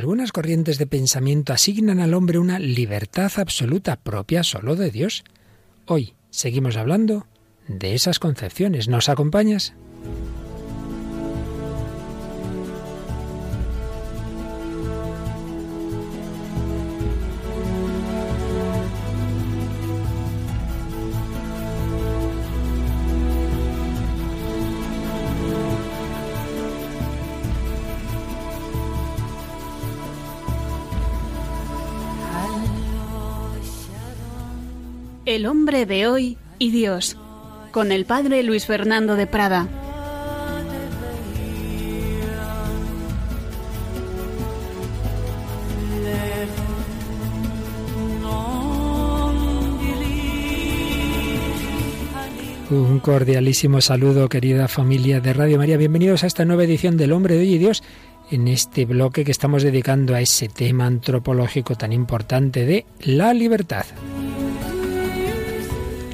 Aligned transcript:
Algunas 0.00 0.32
corrientes 0.32 0.78
de 0.78 0.86
pensamiento 0.86 1.52
asignan 1.52 2.00
al 2.00 2.14
hombre 2.14 2.38
una 2.38 2.58
libertad 2.58 3.30
absoluta 3.36 3.96
propia 3.96 4.42
solo 4.42 4.74
de 4.74 4.90
Dios. 4.90 5.24
Hoy 5.84 6.14
seguimos 6.30 6.78
hablando 6.78 7.26
de 7.68 7.92
esas 7.92 8.18
concepciones. 8.18 8.88
¿Nos 8.88 9.10
acompañas? 9.10 9.74
El 35.40 35.46
hombre 35.46 35.86
de 35.86 36.06
hoy 36.06 36.36
y 36.58 36.70
Dios, 36.70 37.16
con 37.70 37.92
el 37.92 38.04
padre 38.04 38.42
Luis 38.42 38.66
Fernando 38.66 39.16
de 39.16 39.26
Prada. 39.26 39.66
Un 52.68 53.00
cordialísimo 53.00 53.80
saludo, 53.80 54.28
querida 54.28 54.68
familia 54.68 55.22
de 55.22 55.32
Radio 55.32 55.56
María. 55.56 55.78
Bienvenidos 55.78 56.22
a 56.22 56.26
esta 56.26 56.44
nueva 56.44 56.64
edición 56.64 56.98
del 56.98 57.12
Hombre 57.12 57.36
de 57.36 57.40
Hoy 57.40 57.54
y 57.54 57.58
Dios, 57.58 57.82
en 58.30 58.46
este 58.46 58.84
bloque 58.84 59.24
que 59.24 59.32
estamos 59.32 59.62
dedicando 59.62 60.14
a 60.14 60.20
ese 60.20 60.48
tema 60.48 60.84
antropológico 60.84 61.76
tan 61.76 61.94
importante 61.94 62.66
de 62.66 62.84
la 63.00 63.32
libertad. 63.32 63.86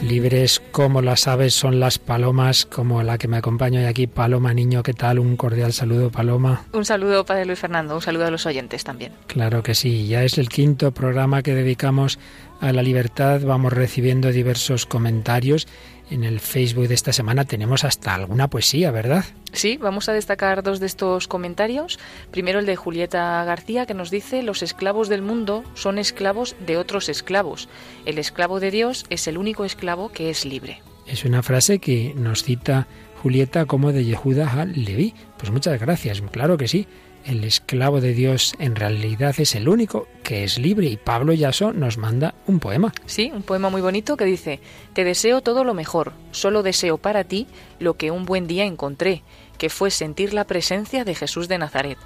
Libres 0.03 0.63
como 0.73 1.03
las 1.03 1.27
aves 1.27 1.55
son 1.55 1.81
las 1.81 1.99
palomas, 1.99 2.67
como 2.67 3.03
la 3.03 3.19
que 3.19 3.29
me 3.29 3.39
acompaña 3.39 3.81
hoy 3.81 3.87
aquí, 3.87 4.07
Paloma 4.07 4.55
Niño. 4.55 4.83
¿Qué 4.83 4.93
tal? 4.93 5.19
Un 5.19 5.37
cordial 5.37 5.73
saludo, 5.73 6.11
Paloma. 6.11 6.65
Un 6.73 6.85
saludo, 6.85 7.25
Padre 7.25 7.47
Luis 7.47 7.59
Fernando. 7.59 7.95
Un 7.95 8.03
saludo 8.03 8.27
a 8.27 8.31
los 8.31 8.47
oyentes 8.47 8.85
también. 8.85 9.13
Claro 9.27 9.63
que 9.63 9.75
sí. 9.75 10.07
Ya 10.07 10.23
es 10.23 10.39
el 10.39 10.49
quinto 10.49 10.93
programa 10.93 11.43
que 11.43 11.55
dedicamos 11.55 12.19
a 12.61 12.73
la 12.73 12.83
libertad. 12.83 13.41
Vamos 13.43 13.73
recibiendo 13.73 14.31
diversos 14.31 14.87
comentarios 14.87 15.67
en 16.11 16.25
el 16.25 16.41
Facebook 16.41 16.89
de 16.89 16.95
esta 16.95 17.13
semana 17.13 17.45
tenemos 17.45 17.85
hasta 17.85 18.15
alguna 18.15 18.49
poesía, 18.49 18.91
¿verdad? 18.91 19.25
Sí, 19.53 19.77
vamos 19.77 20.09
a 20.09 20.13
destacar 20.13 20.63
dos 20.63 20.81
de 20.81 20.87
estos 20.87 21.29
comentarios. 21.29 21.99
Primero 22.31 22.59
el 22.59 22.67
de 22.67 22.77
Julieta 22.77 23.43
García 23.45 23.87
que 23.87 23.95
nos 23.95 24.11
dice, 24.11 24.43
los 24.43 24.63
esclavos 24.63 25.09
del 25.09 25.23
mundo 25.23 25.65
son 25.75 25.99
esclavos 25.99 26.57
de 26.65 26.77
otros 26.77 27.09
esclavos. 27.09 27.69
El 28.05 28.19
esclavo 28.19 28.61
de 28.61 28.71
Dios 28.71 29.07
es 29.11 29.27
el 29.27 29.39
único 29.39 29.65
esclavo 29.65 30.11
que 30.11 30.31
es 30.31 30.45
libre. 30.45 30.83
Es 31.07 31.25
una 31.25 31.43
frase 31.43 31.79
que 31.79 32.15
nos 32.17 32.43
cita 32.43 32.87
Julieta 33.23 33.65
como 33.67 33.93
de 33.93 34.05
Yehuda 34.05 34.53
al 34.61 34.85
Leví. 34.85 35.15
Pues 35.39 35.51
muchas 35.51 35.81
gracias, 35.81 36.21
claro 36.33 36.57
que 36.57 36.69
sí 36.69 36.87
el 37.27 37.43
esclavo 37.45 38.01
de 38.01 38.15
Dios 38.15 38.55
en 38.59 38.77
realidad 38.77 39.35
es 39.39 39.55
el 39.57 39.69
único 39.69 40.07
que 40.23 40.45
es 40.45 40.59
libre 40.59 40.87
y 40.87 40.97
Pablo 40.97 41.33
Yaso 41.33 41.73
nos 41.73 41.99
manda 41.99 42.35
un 42.47 42.61
poema. 42.61 42.93
Sí, 43.07 43.33
un 43.35 43.43
poema 43.43 43.69
muy 43.69 43.81
bonito 43.81 44.17
que 44.17 44.25
dice, 44.25 44.61
Te 44.95 45.05
deseo 45.05 45.41
todo 45.41 45.65
lo 45.65 45.75
mejor, 45.75 46.13
solo 46.31 46.63
deseo 46.63 46.99
para 46.99 47.25
ti 47.25 47.49
lo 47.81 47.97
que 47.97 48.13
un 48.13 48.25
buen 48.25 48.47
día 48.47 48.65
encontré, 48.65 49.23
que 49.59 49.71
fue 49.71 49.91
sentir 49.91 50.35
la 50.35 50.45
presencia 50.45 51.05
de 51.05 51.15
Jesús 51.15 51.49
de 51.49 51.59
Nazaret. 51.59 51.99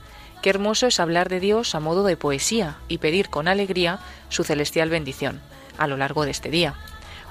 Qué 0.43 0.49
hermoso 0.49 0.87
es 0.87 1.01
hablar 1.01 1.29
de 1.29 1.39
Dios 1.39 1.75
a 1.75 1.81
modo 1.81 2.03
de 2.05 2.17
poesía 2.17 2.79
y 2.89 2.99
pedir 2.99 3.29
con 3.29 3.47
alegría 3.47 4.01
su 4.31 4.43
celestial 4.43 4.89
bendición 4.89 5.41
a 5.77 5.87
lo 5.87 5.99
largo 5.99 6.25
de 6.25 6.31
este 6.31 6.51
día. 6.51 6.75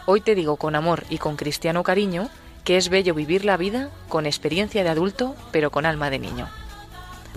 Hoy 0.06 0.22
te 0.22 0.36
digo 0.36 0.58
con 0.58 0.76
amor 0.76 1.06
y 1.10 1.18
con 1.18 1.36
cristiano 1.36 1.84
cariño 1.84 2.30
que 2.64 2.78
es 2.78 2.90
bello 2.90 3.16
vivir 3.16 3.46
la 3.46 3.58
vida 3.58 3.90
con 4.10 4.28
experiencia 4.28 4.84
de 4.84 4.90
adulto 4.90 5.36
pero 5.52 5.72
con 5.72 5.88
alma 5.88 6.12
de 6.12 6.20
niño. 6.20 6.50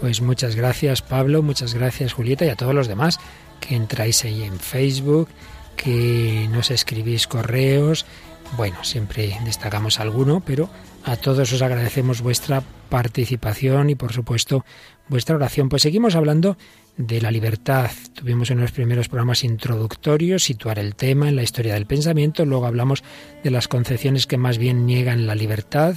Pues 0.00 0.20
muchas 0.20 0.56
gracias 0.56 1.02
Pablo, 1.02 1.42
muchas 1.42 1.74
gracias 1.74 2.12
Julieta 2.12 2.44
y 2.44 2.48
a 2.48 2.56
todos 2.56 2.74
los 2.74 2.88
demás 2.88 3.18
que 3.60 3.76
entráis 3.76 4.24
ahí 4.24 4.42
en 4.42 4.58
Facebook, 4.58 5.28
que 5.76 6.48
nos 6.50 6.70
escribís 6.70 7.26
correos. 7.26 8.04
Bueno, 8.56 8.84
siempre 8.84 9.38
destacamos 9.44 10.00
alguno, 10.00 10.42
pero 10.44 10.68
a 11.04 11.16
todos 11.16 11.52
os 11.52 11.62
agradecemos 11.62 12.20
vuestra 12.20 12.62
participación 12.90 13.88
y 13.88 13.94
por 13.94 14.12
supuesto 14.12 14.64
vuestra 15.08 15.36
oración. 15.36 15.68
Pues 15.68 15.82
seguimos 15.82 16.14
hablando 16.14 16.56
de 16.96 17.20
la 17.20 17.30
libertad. 17.30 17.90
Tuvimos 18.14 18.50
en 18.50 18.60
los 18.60 18.72
primeros 18.72 19.08
programas 19.08 19.44
introductorios 19.44 20.44
situar 20.44 20.78
el 20.78 20.94
tema 20.94 21.28
en 21.28 21.36
la 21.36 21.42
historia 21.42 21.74
del 21.74 21.86
pensamiento, 21.86 22.44
luego 22.44 22.66
hablamos 22.66 23.02
de 23.42 23.50
las 23.50 23.68
concepciones 23.68 24.26
que 24.26 24.36
más 24.36 24.58
bien 24.58 24.84
niegan 24.84 25.26
la 25.26 25.34
libertad, 25.34 25.96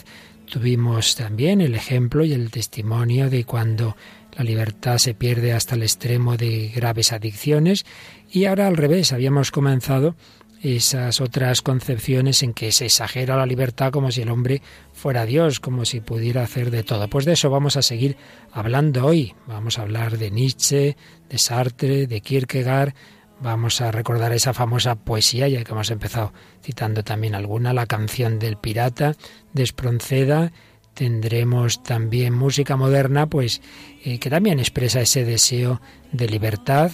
Tuvimos 0.50 1.16
también 1.16 1.62
el 1.62 1.76
ejemplo 1.76 2.24
y 2.24 2.34
el 2.34 2.52
testimonio 2.52 3.30
de 3.30 3.44
cuando 3.46 3.96
la 4.38 4.44
libertad 4.44 4.98
se 4.98 5.14
pierde 5.14 5.54
hasta 5.54 5.76
el 5.76 5.84
extremo 5.84 6.38
de 6.38 6.72
graves 6.76 7.14
adicciones 7.14 7.86
y 8.32 8.46
ahora 8.46 8.68
al 8.68 8.78
revés, 8.78 9.14
habíamos 9.14 9.52
comenzado 9.52 10.16
esas 10.62 11.22
otras 11.22 11.62
concepciones 11.62 12.42
en 12.42 12.54
que 12.54 12.72
se 12.72 12.86
exagera 12.86 13.38
la 13.38 13.46
libertad 13.46 13.92
como 13.92 14.12
si 14.12 14.22
el 14.22 14.30
hombre 14.30 14.62
fuera 14.94 15.26
Dios, 15.26 15.60
como 15.60 15.86
si 15.86 16.00
pudiera 16.00 16.44
hacer 16.44 16.72
de 16.72 16.84
todo. 16.84 17.08
Pues 17.08 17.26
de 17.26 17.34
eso 17.34 17.50
vamos 17.50 17.78
a 17.78 17.82
seguir 17.82 18.18
hablando 18.52 19.06
hoy. 19.06 19.36
Vamos 19.48 19.78
a 19.78 19.84
hablar 19.84 20.18
de 20.18 20.32
Nietzsche, 20.32 20.98
de 21.30 21.38
Sartre, 21.38 22.08
de 22.08 22.22
Kierkegaard, 22.22 22.94
Vamos 23.42 23.82
a 23.82 23.92
recordar 23.92 24.32
esa 24.32 24.54
famosa 24.54 24.96
poesía, 24.96 25.48
ya 25.50 25.64
que 25.64 25.72
hemos 25.74 25.92
empezado 25.92 26.32
citando 26.64 27.04
también 27.04 27.36
alguna, 27.36 27.74
la 27.74 27.86
canción 27.86 28.40
del 28.40 28.56
pirata 28.58 29.16
de 29.56 29.64
Espronceda. 29.64 30.52
Tendremos 30.94 31.82
también 31.82 32.34
música 32.34 32.78
moderna, 32.78 33.28
pues 33.28 33.62
eh, 34.04 34.20
que 34.20 34.30
también 34.30 34.60
expresa 34.60 35.02
ese 35.02 35.26
deseo 35.26 35.82
de 36.12 36.28
libertad 36.28 36.92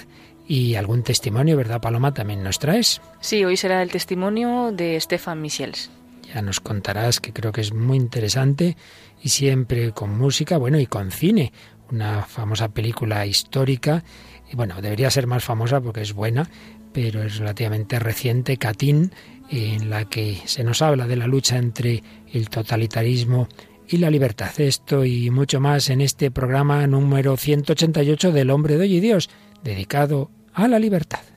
y 0.47 0.75
algún 0.75 1.03
testimonio, 1.03 1.57
¿verdad, 1.57 1.81
Paloma? 1.81 2.13
También 2.13 2.44
nos 2.44 2.59
traes. 2.59 3.01
Sí, 3.19 3.44
hoy 3.44 3.57
será 3.57 3.81
el 3.81 3.91
testimonio 3.91 4.72
de 4.72 4.99
Stefan 4.99 5.41
Michels. 5.41 5.91
Ya 6.33 6.41
nos 6.41 6.59
contarás, 6.59 7.19
que 7.19 7.33
creo 7.33 7.51
que 7.51 7.61
es 7.61 7.73
muy 7.73 7.97
interesante 7.97 8.78
y 9.22 9.29
siempre 9.29 9.91
con 9.91 10.17
música, 10.17 10.57
bueno, 10.57 10.79
y 10.79 10.85
con 10.85 11.11
cine, 11.11 11.51
una 11.91 12.23
famosa 12.23 12.69
película 12.69 13.25
histórica 13.25 14.03
y 14.51 14.55
bueno, 14.55 14.81
debería 14.81 15.09
ser 15.09 15.28
más 15.28 15.43
famosa 15.43 15.81
porque 15.81 16.01
es 16.01 16.13
buena, 16.13 16.49
pero 16.93 17.23
es 17.23 17.38
relativamente 17.38 17.99
reciente, 17.99 18.57
Catín, 18.57 19.11
en 19.51 19.89
la 19.89 20.06
que 20.06 20.38
se 20.45 20.63
nos 20.63 20.81
habla 20.81 21.07
de 21.07 21.17
la 21.17 21.28
lucha 21.28 21.57
entre 21.57 22.01
el 22.31 22.50
totalitarismo 22.50 23.47
y 23.88 23.97
la 23.97 24.09
libertad. 24.09 24.51
Esto 24.57 25.03
y 25.03 25.29
mucho 25.29 25.59
más 25.59 25.89
en 25.89 26.01
este 26.01 26.31
programa 26.31 26.88
número 26.88 27.35
188 27.35 28.31
del 28.31 28.50
Hombre 28.50 28.78
de 28.78 28.81
Hoy 28.84 28.95
y 28.95 29.00
Dios, 29.01 29.29
dedicado 29.63 30.31
a 30.53 30.67
la 30.67 30.79
libertad. 30.79 31.30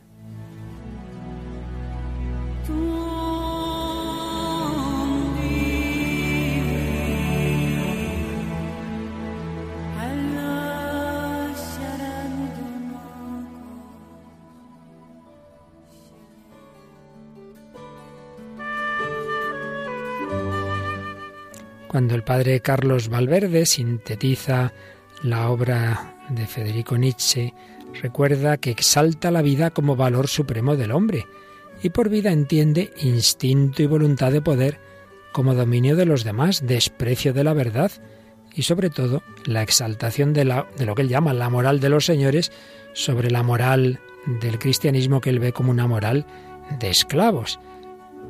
Cuando 21.95 22.17
el 22.17 22.25
padre 22.25 22.59
Carlos 22.59 23.09
Valverde 23.09 23.67
sintetiza 23.67 24.73
la 25.23 25.49
obra 25.49 26.17
de 26.29 26.45
Federico 26.45 26.99
Nietzsche, 26.99 27.55
recuerda 28.03 28.57
que 28.57 28.73
exalta 28.73 29.31
la 29.31 29.43
vida 29.43 29.71
como 29.71 29.95
valor 29.95 30.27
supremo 30.27 30.75
del 30.75 30.91
hombre 30.91 31.25
y 31.85 31.91
por 31.91 32.09
vida 32.09 32.33
entiende 32.33 32.93
instinto 33.01 33.81
y 33.81 33.87
voluntad 33.87 34.33
de 34.33 34.43
poder 34.43 34.81
como 35.33 35.55
dominio 35.55 35.95
de 35.95 36.05
los 36.05 36.25
demás, 36.25 36.67
desprecio 36.67 37.33
de 37.33 37.45
la 37.45 37.53
verdad 37.53 37.93
y 38.53 38.63
sobre 38.63 38.91
todo 38.91 39.23
la 39.45 39.63
exaltación 39.63 40.33
de, 40.33 40.47
la, 40.47 40.67
de 40.77 40.87
lo 40.87 40.97
que 40.97 41.03
él 41.03 41.09
llama 41.09 41.33
la 41.33 41.49
moral 41.49 41.79
de 41.79 41.91
los 41.91 42.05
señores 42.05 42.51
sobre 42.93 43.31
la 43.31 43.45
moral 43.45 44.01
del 44.27 44.59
cristianismo 44.59 45.21
que 45.21 45.31
él 45.31 45.39
ve 45.39 45.53
como 45.53 45.71
una 45.71 45.87
moral 45.87 46.27
de 46.81 46.91
esclavos. 46.91 47.61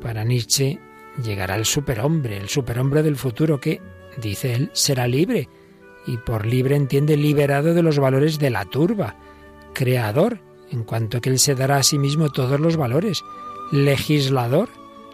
Para 0.03 0.23
Nietzsche, 0.23 0.77
llegará 1.23 1.55
el 1.55 1.65
superhombre, 1.65 2.37
el 2.37 2.49
superhombre 2.49 3.03
del 3.03 3.15
futuro 3.15 3.59
que, 3.59 3.81
dice 4.17 4.53
él, 4.53 4.69
será 4.73 5.07
libre. 5.07 5.49
Y 6.07 6.17
por 6.17 6.45
libre 6.45 6.75
entiende 6.75 7.17
liberado 7.17 7.73
de 7.73 7.81
los 7.81 7.99
valores 7.99 8.37
de 8.37 8.49
la 8.49 8.65
turba, 8.65 9.15
creador, 9.73 10.39
en 10.71 10.83
cuanto 10.83 11.21
que 11.21 11.29
él 11.29 11.39
se 11.39 11.55
dará 11.55 11.77
a 11.77 11.83
sí 11.83 11.97
mismo 11.97 12.29
todos 12.29 12.59
los 12.59 12.77
valores, 12.77 13.23
legislador 13.71 14.69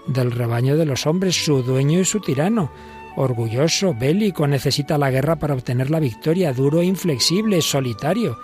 del 0.08 0.32
rebaño 0.32 0.78
de 0.78 0.86
los 0.86 1.06
hombres, 1.06 1.46
su 1.46 1.64
dueño 1.64 2.00
y 2.00 2.06
su 2.06 2.20
tirano, 2.20 2.72
orgulloso, 3.16 3.94
bélico, 3.94 4.48
necesita 4.48 4.98
la 4.98 5.12
guerra 5.12 5.38
para 5.38 5.54
obtener 5.54 5.90
la 5.90 6.00
victoria, 6.00 6.54
duro 6.54 6.82
e 6.82 6.86
inflexible, 6.86 7.62
solitario, 7.62 8.38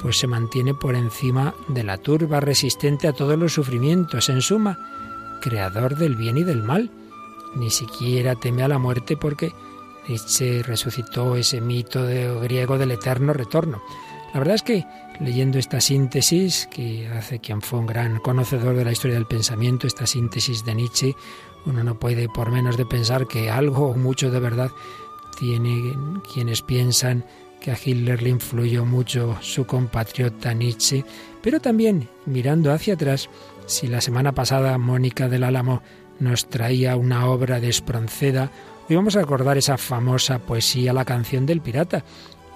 pues 0.00 0.18
se 0.18 0.26
mantiene 0.26 0.74
por 0.74 0.94
encima 0.94 1.54
de 1.68 1.84
la 1.84 1.98
turba, 1.98 2.40
resistente 2.40 3.06
a 3.06 3.12
todos 3.12 3.38
los 3.38 3.52
sufrimientos, 3.52 4.28
en 4.28 4.40
suma, 4.40 4.78
creador 5.40 5.96
del 5.96 6.16
bien 6.16 6.38
y 6.38 6.44
del 6.44 6.62
mal. 6.62 6.90
Ni 7.54 7.70
siquiera 7.70 8.34
teme 8.34 8.62
a 8.62 8.68
la 8.68 8.78
muerte 8.78 9.16
porque 9.16 9.52
Nietzsche 10.08 10.62
resucitó 10.62 11.36
ese 11.36 11.60
mito 11.60 12.02
de, 12.02 12.32
griego 12.40 12.78
del 12.78 12.92
eterno 12.92 13.32
retorno. 13.32 13.82
La 14.32 14.40
verdad 14.40 14.54
es 14.54 14.62
que 14.62 14.86
leyendo 15.20 15.58
esta 15.58 15.80
síntesis, 15.80 16.66
que 16.70 17.06
hace 17.08 17.38
quien 17.38 17.60
fue 17.60 17.78
un 17.78 17.86
gran 17.86 18.18
conocedor 18.18 18.74
de 18.74 18.84
la 18.84 18.92
historia 18.92 19.16
del 19.16 19.26
pensamiento, 19.26 19.86
esta 19.86 20.06
síntesis 20.06 20.64
de 20.64 20.74
Nietzsche, 20.74 21.16
uno 21.66 21.84
no 21.84 21.98
puede 21.98 22.28
por 22.28 22.50
menos 22.50 22.76
de 22.76 22.86
pensar 22.86 23.28
que 23.28 23.50
algo 23.50 23.88
o 23.88 23.94
mucho 23.94 24.30
de 24.30 24.40
verdad 24.40 24.70
tiene 25.38 25.96
quienes 26.32 26.62
piensan 26.62 27.24
que 27.60 27.70
a 27.70 27.78
Hitler 27.82 28.22
le 28.22 28.30
influyó 28.30 28.84
mucho 28.84 29.36
su 29.40 29.66
compatriota 29.66 30.52
Nietzsche, 30.52 31.04
pero 31.42 31.60
también 31.60 32.08
mirando 32.26 32.72
hacia 32.72 32.94
atrás, 32.94 33.30
si 33.66 33.86
la 33.86 34.00
semana 34.00 34.32
pasada 34.32 34.76
Mónica 34.78 35.28
del 35.28 35.44
Álamo 35.44 35.82
nos 36.20 36.48
traía 36.48 36.96
una 36.96 37.26
obra 37.26 37.60
de 37.60 37.68
Espronceda, 37.68 38.50
hoy 38.88 38.96
vamos 38.96 39.16
a 39.16 39.20
recordar 39.20 39.58
esa 39.58 39.78
famosa 39.78 40.38
poesía 40.38 40.92
La 40.92 41.04
canción 41.04 41.46
del 41.46 41.60
pirata. 41.60 42.04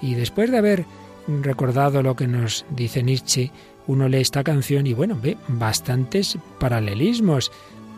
Y 0.01 0.15
después 0.15 0.51
de 0.51 0.59
haber 0.59 0.85
recordado 1.27 2.03
lo 2.03 2.17
que 2.17 2.27
nos 2.27 2.65
dice 2.71 3.03
Nietzsche, 3.03 3.51
uno 3.87 4.09
lee 4.09 4.21
esta 4.21 4.45
canción 4.45 4.87
y 4.87 4.95
bueno, 4.95 5.19
ve 5.21 5.37
bastantes 5.49 6.39
paralelismos 6.59 7.51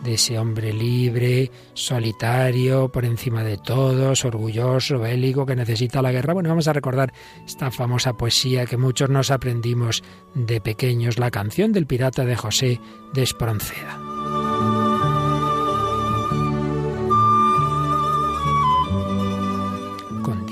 de 0.03 0.15
ese 0.15 0.39
hombre 0.39 0.73
libre, 0.73 1.51
solitario, 1.75 2.89
por 2.89 3.05
encima 3.05 3.43
de 3.43 3.59
todos, 3.59 4.25
orgulloso, 4.25 4.99
bélico, 4.99 5.45
que 5.45 5.57
necesita 5.57 6.03
la 6.03 6.13
guerra. 6.13 6.35
Bueno, 6.35 6.51
vamos 6.51 6.69
a 6.69 6.73
recordar 6.73 7.13
esta 7.45 7.71
famosa 7.71 8.13
poesía 8.13 8.67
que 8.67 8.77
muchos 8.77 9.11
nos 9.11 9.31
aprendimos 9.31 10.03
de 10.35 10.61
pequeños, 10.61 11.19
la 11.19 11.31
canción 11.31 11.73
del 11.73 11.87
pirata 11.87 12.25
de 12.25 12.37
José 12.37 12.81
de 13.13 13.23
Espronceda. 13.23 14.18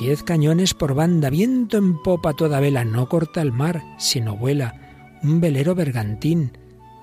Diez 0.06 0.22
cañones 0.22 0.72
por 0.72 0.94
banda, 0.94 1.30
viento 1.30 1.78
en 1.78 2.00
popa 2.00 2.32
toda 2.32 2.60
vela, 2.60 2.84
no 2.84 3.08
corta 3.08 3.42
el 3.42 3.50
mar, 3.50 3.82
sino 3.98 4.36
vuela, 4.36 5.18
un 5.24 5.40
velero 5.40 5.74
bergantín, 5.74 6.52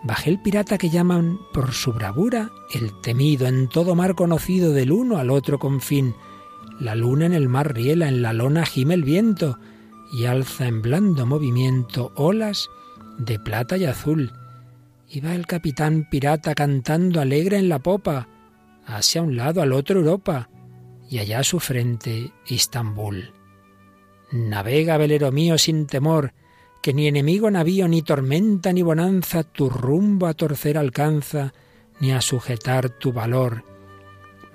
Bajé 0.04 0.30
el 0.30 0.40
pirata 0.40 0.78
que 0.78 0.90
llaman 0.90 1.38
por 1.54 1.74
su 1.74 1.92
bravura 1.92 2.50
el 2.74 2.94
temido, 3.02 3.46
en 3.46 3.68
todo 3.68 3.94
mar 3.94 4.16
conocido 4.16 4.72
del 4.72 4.94
uno 4.94 5.18
al 5.18 5.32
otro 5.32 5.60
confín. 5.60 6.16
La 6.80 6.96
luna 6.96 7.26
en 7.26 7.34
el 7.34 7.50
mar 7.50 7.74
riela, 7.74 8.08
en 8.08 8.22
la 8.22 8.32
lona 8.32 8.66
gime 8.66 8.94
el 8.94 9.04
viento, 9.04 9.60
y 10.14 10.24
alza 10.24 10.68
en 10.68 10.82
blando 10.82 11.26
movimiento 11.26 12.14
olas 12.16 12.70
de 13.18 13.38
plata 13.38 13.76
y 13.76 13.84
azul. 13.84 14.32
Iba 15.10 15.36
el 15.36 15.46
capitán 15.46 16.08
pirata 16.10 16.56
cantando 16.56 17.20
alegre 17.20 17.58
en 17.58 17.68
la 17.68 17.80
popa, 17.80 18.30
hacia 18.86 19.22
un 19.22 19.36
lado 19.36 19.62
al 19.62 19.74
otro 19.74 20.00
Europa, 20.00 20.50
y 21.14 21.20
allá 21.20 21.42
a 21.42 21.44
su 21.44 21.60
frente 21.60 22.32
Istambul. 22.48 23.34
Navega, 24.32 24.98
velero 24.98 25.32
mío, 25.32 25.60
sin 25.60 25.86
temor, 25.86 26.34
que 26.82 26.92
ni 26.92 27.08
enemigo 27.08 27.52
navío, 27.52 27.88
ni 27.88 28.02
tormenta, 28.02 28.74
ni 28.74 28.82
bonanza, 28.82 29.44
tu 29.44 29.70
rumbo 29.70 30.26
a 30.26 30.34
torcer 30.34 30.76
alcanza, 30.76 31.54
ni 32.00 32.14
a 32.14 32.20
sujetar 32.20 32.90
tu 32.90 33.14
valor. 33.14 33.64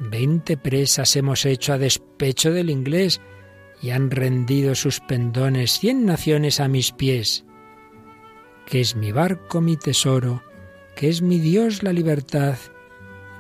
Veinte 0.00 0.56
presas 0.56 1.14
hemos 1.14 1.46
hecho 1.46 1.75
a 1.75 1.78
despecho 1.78 2.50
del 2.50 2.70
inglés, 2.70 3.20
y 3.81 3.90
han 3.90 4.11
rendido 4.11 4.75
sus 4.75 4.99
pendones 4.99 5.78
cien 5.78 6.06
naciones 6.06 6.58
a 6.58 6.66
mis 6.66 6.90
pies. 6.90 7.44
Que 8.66 8.81
es 8.81 8.96
mi 8.96 9.12
barco 9.12 9.61
mi 9.61 9.76
tesoro, 9.76 10.43
que 10.96 11.08
es 11.08 11.22
mi 11.22 11.38
Dios 11.38 11.84
la 11.84 11.93
libertad, 11.93 12.56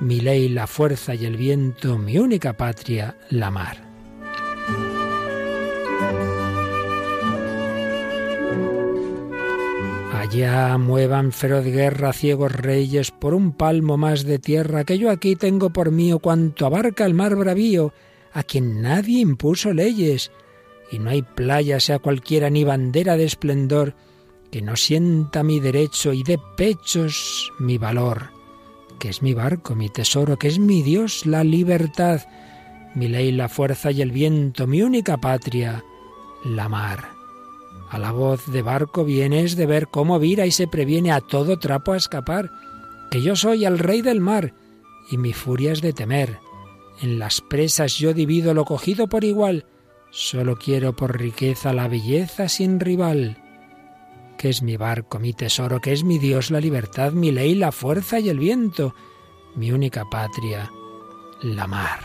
mi 0.00 0.20
ley 0.20 0.48
la 0.48 0.66
fuerza 0.66 1.14
y 1.14 1.24
el 1.24 1.36
viento, 1.36 1.98
mi 1.98 2.18
única 2.18 2.56
patria 2.56 3.16
la 3.30 3.50
mar. 3.50 3.88
Allá 10.12 10.76
muevan 10.76 11.32
feroz 11.32 11.64
guerra 11.64 12.12
ciegos 12.12 12.52
reyes 12.52 13.10
por 13.10 13.34
un 13.34 13.52
palmo 13.52 13.96
más 13.96 14.24
de 14.24 14.38
tierra 14.38 14.84
que 14.84 14.98
yo 14.98 15.10
aquí 15.10 15.36
tengo 15.36 15.70
por 15.70 15.90
mío 15.90 16.18
cuanto 16.18 16.66
abarca 16.66 17.06
el 17.06 17.14
mar 17.14 17.34
bravío, 17.34 17.92
a 18.32 18.42
quien 18.42 18.82
nadie 18.82 19.20
impuso 19.20 19.72
leyes, 19.72 20.30
y 20.90 20.98
no 20.98 21.10
hay 21.10 21.22
playa 21.22 21.80
sea 21.80 21.98
cualquiera 21.98 22.50
ni 22.50 22.64
bandera 22.64 23.16
de 23.16 23.24
esplendor 23.24 23.94
que 24.50 24.62
no 24.62 24.76
sienta 24.76 25.42
mi 25.42 25.60
derecho 25.60 26.12
y 26.12 26.22
de 26.22 26.38
pechos 26.56 27.52
mi 27.58 27.78
valor, 27.78 28.37
que 28.98 29.08
es 29.08 29.22
mi 29.22 29.34
barco, 29.34 29.74
mi 29.74 29.88
tesoro, 29.88 30.38
que 30.38 30.48
es 30.48 30.58
mi 30.58 30.82
Dios, 30.82 31.26
la 31.26 31.44
libertad, 31.44 32.22
mi 32.94 33.08
ley, 33.08 33.32
la 33.32 33.48
fuerza 33.48 33.90
y 33.90 34.02
el 34.02 34.10
viento, 34.10 34.66
mi 34.66 34.82
única 34.82 35.16
patria, 35.16 35.84
la 36.44 36.68
mar. 36.68 37.08
A 37.90 37.98
la 37.98 38.12
voz 38.12 38.46
de 38.46 38.62
barco 38.62 39.04
vienes 39.04 39.56
de 39.56 39.66
ver 39.66 39.88
cómo 39.88 40.18
vira 40.18 40.46
y 40.46 40.50
se 40.50 40.66
previene 40.66 41.12
a 41.12 41.20
todo 41.20 41.58
trapo 41.58 41.92
a 41.92 41.96
escapar, 41.96 42.50
que 43.10 43.22
yo 43.22 43.36
soy 43.36 43.64
el 43.64 43.78
rey 43.78 44.02
del 44.02 44.20
mar, 44.20 44.52
y 45.10 45.16
mi 45.16 45.32
furia 45.32 45.72
es 45.72 45.80
de 45.80 45.92
temer. 45.92 46.38
En 47.00 47.18
las 47.18 47.40
presas 47.40 47.96
yo 47.96 48.12
divido 48.12 48.52
lo 48.52 48.64
cogido 48.64 49.06
por 49.06 49.24
igual, 49.24 49.64
solo 50.10 50.56
quiero 50.56 50.94
por 50.94 51.18
riqueza 51.18 51.72
la 51.72 51.88
belleza 51.88 52.48
sin 52.48 52.80
rival. 52.80 53.38
Que 54.38 54.50
es 54.50 54.62
mi 54.62 54.76
barco, 54.76 55.18
mi 55.18 55.32
tesoro, 55.32 55.80
que 55.80 55.92
es 55.92 56.04
mi 56.04 56.18
Dios, 56.18 56.52
la 56.52 56.60
libertad, 56.60 57.10
mi 57.10 57.32
ley, 57.32 57.56
la 57.56 57.72
fuerza 57.72 58.20
y 58.20 58.28
el 58.28 58.38
viento, 58.38 58.94
mi 59.56 59.72
única 59.72 60.04
patria, 60.08 60.70
la 61.42 61.66
mar. 61.66 61.98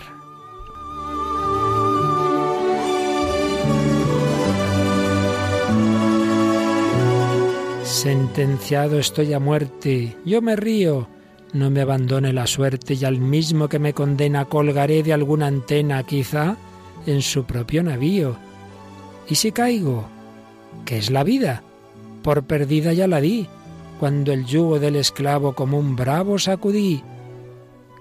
Sentenciado 7.83 8.97
estoy 8.97 9.33
a 9.33 9.39
muerte, 9.39 10.17
yo 10.25 10.41
me 10.41 10.55
río, 10.55 11.07
no 11.53 11.69
me 11.69 11.81
abandone 11.81 12.33
la 12.33 12.47
suerte 12.47 12.95
y 12.95 13.05
al 13.05 13.19
mismo 13.19 13.69
que 13.69 13.77
me 13.77 13.93
condena 13.93 14.45
colgaré 14.45 15.03
de 15.03 15.13
alguna 15.13 15.45
antena, 15.45 16.01
quizá 16.01 16.57
en 17.05 17.21
su 17.21 17.45
propio 17.45 17.83
navío. 17.83 18.35
¿Y 19.29 19.35
si 19.35 19.51
caigo? 19.51 20.05
¿Qué 20.83 20.97
es 20.97 21.11
la 21.11 21.23
vida? 21.23 21.63
Por 22.23 22.45
perdida 22.45 22.93
ya 22.93 23.07
la 23.07 23.21
di, 23.21 23.47
cuando 23.99 24.33
el 24.33 24.45
yugo 24.45 24.79
del 24.79 24.95
esclavo 24.95 25.53
como 25.53 25.77
un 25.77 25.95
bravo 25.95 26.39
sacudí. 26.39 27.03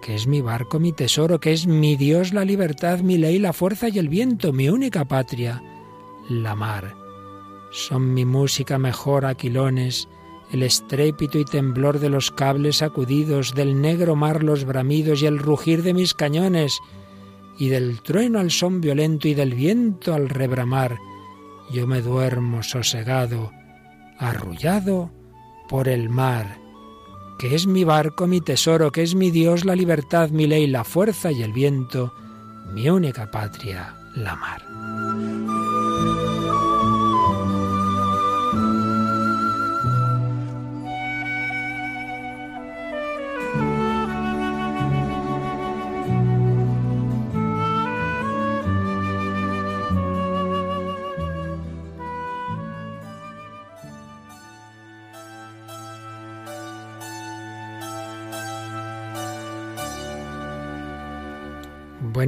Que 0.01 0.15
es 0.15 0.27
mi 0.27 0.41
barco, 0.41 0.81
mi 0.81 0.93
tesoro, 0.93 1.39
que 1.39 1.53
es 1.53 1.67
mi 1.67 1.97
Dios 1.97 2.33
la 2.33 2.45
libertad, 2.45 3.01
mi 3.01 3.19
ley, 3.19 3.39
la 3.39 3.53
fuerza 3.53 3.89
y 3.89 3.99
el 3.99 4.09
viento, 4.09 4.53
mi 4.53 4.69
única 4.69 5.05
patria, 5.05 5.63
la 6.29 6.55
mar 6.55 7.03
son 7.73 8.13
mi 8.13 8.25
música 8.25 8.79
mejor 8.79 9.25
aquilones, 9.25 10.07
el 10.53 10.63
estrépito 10.63 11.39
y 11.39 11.45
temblor 11.45 11.99
de 11.99 12.11
los 12.11 12.31
cables 12.31 12.77
sacudidos, 12.77 13.55
del 13.55 13.81
negro 13.81 14.15
mar 14.15 14.45
los 14.45 14.65
bramidos 14.65 15.23
y 15.23 15.27
el 15.27 15.39
rugir 15.39 15.83
de 15.83 15.95
mis 15.95 16.13
cañones, 16.13 16.79
y 17.59 17.71
del 17.71 18.03
trueno 18.03 18.39
al 18.39 18.51
son 18.51 18.81
violento 18.83 19.27
y 19.27 19.35
del 19.35 19.55
viento 19.55 20.13
al 20.13 20.29
rebramar. 20.29 20.99
Yo 21.71 21.87
me 21.87 22.03
duermo 22.03 22.63
sosegado, 22.63 23.51
arrullado 24.23 25.11
por 25.69 25.89
el 25.89 26.09
mar, 26.09 26.59
que 27.39 27.55
es 27.55 27.67
mi 27.67 27.85
barco, 27.85 28.27
mi 28.27 28.41
tesoro, 28.41 28.93
que 28.93 29.03
es 29.03 29.15
mi 29.15 29.31
Dios, 29.31 29.65
la 29.65 29.75
libertad, 29.75 30.31
mi 30.31 30.47
ley, 30.47 30.67
la 30.67 30.85
fuerza 30.85 31.33
y 31.33 31.43
el 31.43 31.53
viento, 31.53 32.15
mi 32.73 32.89
única 32.89 33.31
patria, 33.31 33.97
la 34.15 34.37
mar. 34.37 35.12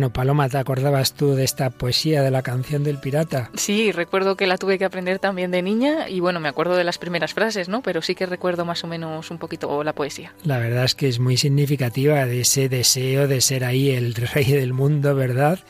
Bueno, 0.04 0.12
Paloma, 0.12 0.50
¿te 0.50 0.58
acordabas 0.58 1.14
tú 1.14 1.34
de 1.34 1.44
esta 1.44 1.70
poesía 1.70 2.20
de 2.20 2.30
la 2.30 2.42
canción 2.42 2.84
del 2.84 2.99
pirata? 2.99 3.50
Sí, 3.54 3.90
recuerdo 3.90 4.37
que 4.37 4.46
la 4.46 4.58
tuve 4.58 4.76
que 4.76 4.84
aprender 4.84 5.18
también 5.18 5.50
de 5.50 5.62
niña 5.62 6.11
y 6.11 6.20
bueno, 6.20 6.40
me 6.40 6.49
acuerdo 6.50 6.76
de 6.76 6.84
las 6.84 6.99
primeras 6.99 7.32
frases, 7.32 7.70
¿no? 7.70 7.80
Pero 7.80 8.02
sí 8.02 8.14
que 8.14 8.26
recuerdo 8.26 8.66
más 8.66 8.84
o 8.84 8.87
menos 8.87 9.30
un 9.30 9.38
poquito 9.38 9.82
la 9.82 9.94
poesía. 9.94 10.34
La 10.44 10.58
verdad 10.58 10.84
es 10.84 10.94
que 10.94 11.08
es 11.08 11.20
muy 11.20 11.38
significativa 11.38 12.26
de 12.26 12.42
ese 12.42 12.68
deseo 12.68 13.28
de 13.28 13.40
ser 13.40 13.64
ahí 13.64 13.92
el 13.92 14.14
rey 14.34 14.44
del 14.44 14.75
mundo, 14.75 15.14
¿verdad? 15.14 15.61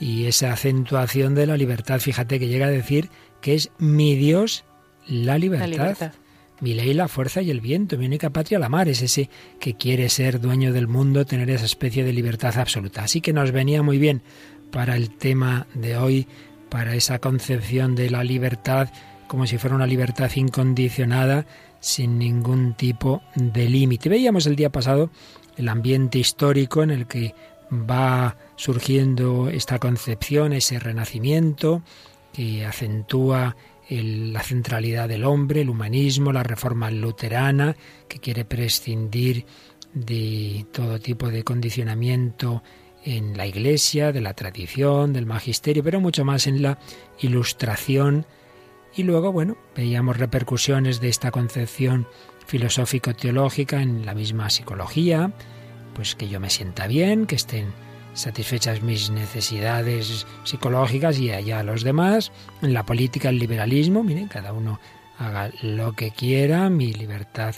Y 0.00 0.26
esa 0.26 0.52
acentuación 0.52 1.36
de 1.36 1.46
la 1.46 1.56
libertad, 1.56 2.00
fíjate 2.00 2.40
que 2.40 2.48
llega 2.48 2.66
a 2.66 2.70
decir 2.70 3.08
que 3.40 3.54
es 3.54 3.70
mi 3.78 4.16
Dios 4.16 4.64
La 5.06 5.38
libertad. 5.38 6.10
Mi 6.60 6.74
ley, 6.74 6.94
la 6.94 7.08
fuerza 7.08 7.42
y 7.42 7.50
el 7.50 7.60
viento, 7.60 7.98
mi 7.98 8.06
única 8.06 8.30
patria, 8.30 8.58
la 8.58 8.68
mar, 8.68 8.88
es 8.88 9.02
ese 9.02 9.28
que 9.60 9.74
quiere 9.74 10.08
ser 10.08 10.40
dueño 10.40 10.72
del 10.72 10.88
mundo, 10.88 11.26
tener 11.26 11.50
esa 11.50 11.66
especie 11.66 12.04
de 12.04 12.12
libertad 12.12 12.56
absoluta. 12.58 13.04
Así 13.04 13.20
que 13.20 13.32
nos 13.32 13.52
venía 13.52 13.82
muy 13.82 13.98
bien 13.98 14.22
para 14.70 14.96
el 14.96 15.10
tema 15.10 15.66
de 15.74 15.96
hoy, 15.96 16.26
para 16.70 16.94
esa 16.94 17.18
concepción 17.18 17.94
de 17.94 18.10
la 18.10 18.24
libertad 18.24 18.88
como 19.26 19.46
si 19.46 19.58
fuera 19.58 19.76
una 19.76 19.86
libertad 19.86 20.30
incondicionada, 20.34 21.46
sin 21.80 22.18
ningún 22.18 22.74
tipo 22.74 23.22
de 23.34 23.68
límite. 23.68 24.08
Veíamos 24.08 24.46
el 24.46 24.56
día 24.56 24.70
pasado 24.70 25.10
el 25.56 25.68
ambiente 25.68 26.18
histórico 26.18 26.82
en 26.82 26.90
el 26.90 27.06
que 27.06 27.34
va 27.72 28.36
surgiendo 28.56 29.48
esta 29.48 29.78
concepción, 29.78 30.52
ese 30.52 30.78
renacimiento 30.78 31.82
que 32.32 32.64
acentúa 32.64 33.56
la 33.88 34.42
centralidad 34.42 35.08
del 35.08 35.24
hombre, 35.24 35.60
el 35.60 35.70
humanismo, 35.70 36.32
la 36.32 36.42
reforma 36.42 36.90
luterana, 36.90 37.76
que 38.08 38.18
quiere 38.18 38.44
prescindir 38.44 39.46
de 39.94 40.66
todo 40.72 40.98
tipo 40.98 41.28
de 41.28 41.44
condicionamiento 41.44 42.62
en 43.04 43.36
la 43.36 43.46
Iglesia, 43.46 44.10
de 44.10 44.20
la 44.20 44.34
tradición, 44.34 45.12
del 45.12 45.26
magisterio, 45.26 45.84
pero 45.84 46.00
mucho 46.00 46.24
más 46.24 46.46
en 46.48 46.62
la 46.62 46.78
ilustración. 47.20 48.26
Y 48.96 49.04
luego, 49.04 49.30
bueno, 49.30 49.56
veíamos 49.76 50.16
repercusiones 50.16 51.00
de 51.00 51.08
esta 51.08 51.30
concepción 51.30 52.08
filosófico-teológica 52.46 53.80
en 53.80 54.04
la 54.04 54.14
misma 54.14 54.50
psicología, 54.50 55.32
pues 55.94 56.14
que 56.14 56.28
yo 56.28 56.40
me 56.40 56.50
sienta 56.50 56.86
bien, 56.86 57.26
que 57.26 57.36
estén 57.36 57.72
satisfechas 58.16 58.82
mis 58.82 59.10
necesidades 59.10 60.26
psicológicas 60.42 61.18
y 61.18 61.30
allá 61.30 61.62
los 61.62 61.84
demás. 61.84 62.32
En 62.62 62.74
la 62.74 62.84
política, 62.84 63.28
el 63.28 63.38
liberalismo, 63.38 64.02
miren, 64.02 64.26
cada 64.26 64.52
uno 64.52 64.80
haga 65.18 65.50
lo 65.62 65.92
que 65.92 66.10
quiera, 66.10 66.68
mi 66.68 66.92
libertad 66.92 67.54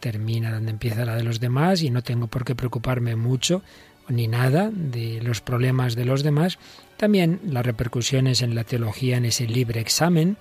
termina 0.00 0.52
donde 0.52 0.70
empieza 0.70 1.04
la 1.04 1.14
de 1.14 1.22
los 1.22 1.40
demás 1.40 1.82
y 1.82 1.90
no 1.90 2.02
tengo 2.02 2.26
por 2.26 2.44
qué 2.44 2.54
preocuparme 2.54 3.16
mucho 3.16 3.62
ni 4.08 4.26
nada 4.26 4.70
de 4.72 5.20
los 5.22 5.40
problemas 5.40 5.94
de 5.94 6.04
los 6.04 6.22
demás. 6.22 6.58
También 6.96 7.40
las 7.46 7.64
repercusiones 7.64 8.42
en 8.42 8.54
la 8.54 8.64
teología, 8.64 9.16
en 9.16 9.26
ese 9.26 9.46
libre 9.46 9.80
examen 9.80 10.36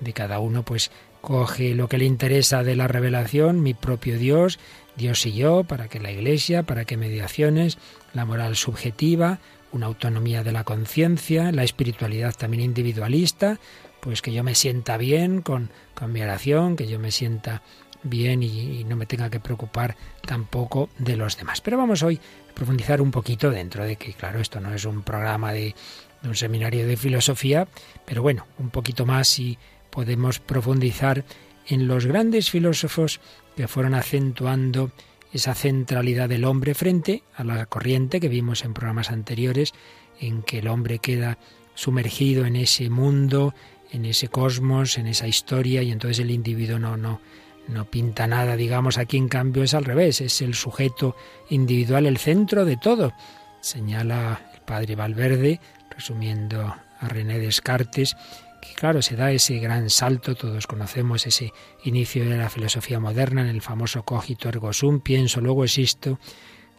de 0.00 0.12
cada 0.12 0.40
uno, 0.40 0.64
pues 0.64 0.90
coge 1.22 1.74
lo 1.74 1.88
que 1.88 1.96
le 1.96 2.04
interesa 2.04 2.62
de 2.62 2.76
la 2.76 2.88
revelación, 2.88 3.62
mi 3.62 3.72
propio 3.72 4.18
Dios, 4.18 4.58
Dios 4.96 5.24
y 5.24 5.32
yo, 5.32 5.64
para 5.64 5.88
que 5.88 6.00
la 6.00 6.10
Iglesia, 6.10 6.64
para 6.64 6.84
que 6.84 6.98
mediaciones, 6.98 7.78
la 8.12 8.26
moral 8.26 8.56
subjetiva, 8.56 9.38
una 9.70 9.86
autonomía 9.86 10.42
de 10.42 10.52
la 10.52 10.64
conciencia, 10.64 11.50
la 11.52 11.62
espiritualidad 11.62 12.34
también 12.34 12.62
individualista, 12.62 13.58
pues 14.00 14.20
que 14.20 14.32
yo 14.32 14.42
me 14.42 14.56
sienta 14.56 14.96
bien 14.96 15.42
con, 15.42 15.70
con 15.94 16.12
mi 16.12 16.20
oración, 16.20 16.76
que 16.76 16.88
yo 16.88 16.98
me 16.98 17.12
sienta 17.12 17.62
bien 18.02 18.42
y, 18.42 18.82
no 18.84 18.96
me 18.96 19.06
tenga 19.06 19.30
que 19.30 19.38
preocupar 19.38 19.96
tampoco 20.26 20.90
de 20.98 21.16
los 21.16 21.36
demás. 21.36 21.60
Pero 21.60 21.78
vamos 21.78 22.02
hoy 22.02 22.20
a 22.50 22.54
profundizar 22.54 23.00
un 23.00 23.12
poquito 23.12 23.48
dentro 23.50 23.84
de 23.84 23.94
que, 23.94 24.12
claro, 24.12 24.40
esto 24.40 24.60
no 24.60 24.74
es 24.74 24.84
un 24.84 25.02
programa 25.02 25.52
de, 25.52 25.76
de 26.20 26.28
un 26.28 26.34
seminario 26.34 26.86
de 26.86 26.96
filosofía, 26.96 27.68
pero 28.04 28.22
bueno, 28.22 28.46
un 28.58 28.70
poquito 28.70 29.06
más 29.06 29.28
si 29.28 29.56
podemos 29.92 30.40
profundizar 30.40 31.24
en 31.68 31.86
los 31.86 32.06
grandes 32.06 32.50
filósofos 32.50 33.20
que 33.54 33.68
fueron 33.68 33.94
acentuando 33.94 34.90
esa 35.32 35.54
centralidad 35.54 36.28
del 36.28 36.44
hombre 36.44 36.74
frente 36.74 37.22
a 37.36 37.44
la 37.44 37.66
corriente 37.66 38.18
que 38.18 38.28
vimos 38.28 38.64
en 38.64 38.74
programas 38.74 39.10
anteriores, 39.10 39.72
en 40.18 40.42
que 40.42 40.58
el 40.58 40.68
hombre 40.68 40.98
queda 40.98 41.38
sumergido 41.74 42.44
en 42.44 42.56
ese 42.56 42.90
mundo, 42.90 43.54
en 43.92 44.04
ese 44.06 44.28
cosmos, 44.28 44.98
en 44.98 45.06
esa 45.06 45.28
historia, 45.28 45.82
y 45.82 45.92
entonces 45.92 46.18
el 46.18 46.30
individuo 46.30 46.78
no, 46.78 46.96
no, 46.96 47.20
no 47.68 47.84
pinta 47.84 48.26
nada, 48.26 48.56
digamos, 48.56 48.98
aquí 48.98 49.16
en 49.16 49.28
cambio 49.28 49.62
es 49.62 49.74
al 49.74 49.84
revés, 49.84 50.20
es 50.20 50.42
el 50.42 50.54
sujeto 50.54 51.16
individual 51.50 52.06
el 52.06 52.18
centro 52.18 52.64
de 52.64 52.76
todo. 52.76 53.12
Señala 53.60 54.50
el 54.54 54.60
padre 54.62 54.96
Valverde, 54.96 55.60
resumiendo 55.90 56.62
a 56.62 57.08
René 57.08 57.38
Descartes, 57.38 58.16
que 58.62 58.74
claro, 58.74 59.02
se 59.02 59.16
da 59.16 59.32
ese 59.32 59.58
gran 59.58 59.90
salto, 59.90 60.36
todos 60.36 60.68
conocemos 60.68 61.26
ese 61.26 61.52
inicio 61.82 62.24
de 62.24 62.36
la 62.38 62.48
filosofía 62.48 63.00
moderna 63.00 63.42
en 63.42 63.48
el 63.48 63.60
famoso 63.60 64.04
cogito 64.04 64.48
ergo 64.48 64.72
sum, 64.72 65.00
pienso, 65.00 65.40
luego 65.40 65.64
existo, 65.64 66.20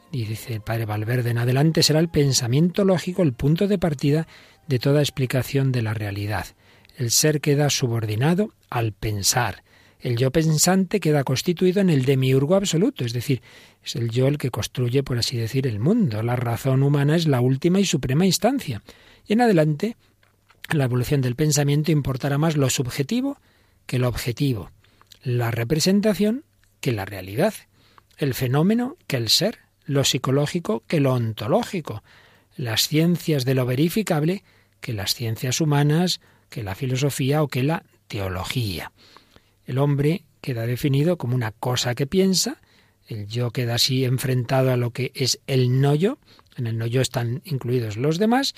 y 0.09 0.23
dice 0.25 0.53
el 0.53 0.61
padre 0.61 0.85
Valverde, 0.85 1.31
en 1.31 1.39
adelante 1.39 1.83
será 1.83 1.99
el 1.99 2.07
pensamiento 2.07 2.85
lógico 2.85 3.21
el 3.21 3.33
punto 3.33 3.67
de 3.67 3.77
partida 3.77 4.27
de 4.65 4.79
toda 4.79 5.01
explicación 5.01 5.73
de 5.73 5.81
la 5.81 5.93
realidad. 5.93 6.47
El 6.95 7.11
ser 7.11 7.41
queda 7.41 7.69
subordinado 7.69 8.53
al 8.69 8.93
pensar. 8.93 9.63
El 9.99 10.15
yo 10.15 10.31
pensante 10.31 11.01
queda 11.01 11.25
constituido 11.25 11.81
en 11.81 11.89
el 11.89 12.05
demiurgo 12.05 12.55
absoluto, 12.55 13.03
es 13.03 13.11
decir, 13.11 13.41
es 13.83 13.95
el 13.95 14.09
yo 14.09 14.27
el 14.27 14.37
que 14.37 14.51
construye, 14.51 15.03
por 15.03 15.17
así 15.17 15.35
decir, 15.35 15.67
el 15.67 15.79
mundo. 15.79 16.23
La 16.23 16.37
razón 16.37 16.81
humana 16.83 17.17
es 17.17 17.27
la 17.27 17.41
última 17.41 17.81
y 17.81 17.85
suprema 17.85 18.25
instancia. 18.25 18.83
Y 19.25 19.33
en 19.33 19.41
adelante 19.41 19.97
la 20.71 20.85
evolución 20.85 21.21
del 21.21 21.35
pensamiento 21.35 21.91
importará 21.91 22.37
más 22.37 22.57
lo 22.57 22.69
subjetivo 22.69 23.37
que 23.85 23.99
lo 23.99 24.07
objetivo, 24.07 24.71
la 25.23 25.51
representación 25.51 26.43
que 26.79 26.91
la 26.91 27.05
realidad, 27.05 27.53
el 28.17 28.33
fenómeno 28.33 28.97
que 29.07 29.17
el 29.17 29.29
ser, 29.29 29.59
lo 29.85 30.03
psicológico 30.03 30.83
que 30.87 30.99
lo 30.99 31.13
ontológico, 31.13 32.03
las 32.55 32.87
ciencias 32.87 33.45
de 33.45 33.55
lo 33.55 33.65
verificable 33.65 34.43
que 34.79 34.93
las 34.93 35.15
ciencias 35.15 35.61
humanas, 35.61 36.19
que 36.49 36.61
la 36.61 36.75
filosofía 36.75 37.41
o 37.41 37.47
que 37.47 37.63
la 37.63 37.83
teología. 38.07 38.91
El 39.65 39.77
hombre 39.77 40.25
queda 40.41 40.67
definido 40.67 41.17
como 41.17 41.35
una 41.35 41.51
cosa 41.51 41.95
que 41.95 42.05
piensa, 42.05 42.61
el 43.07 43.27
yo 43.27 43.51
queda 43.51 43.75
así 43.75 44.03
enfrentado 44.03 44.71
a 44.71 44.77
lo 44.77 44.91
que 44.91 45.11
es 45.15 45.39
el 45.47 45.79
no 45.79 45.95
yo, 45.95 46.17
en 46.57 46.67
el 46.67 46.77
no 46.77 46.85
yo 46.85 47.01
están 47.01 47.41
incluidos 47.45 47.95
los 47.95 48.17
demás, 48.17 48.55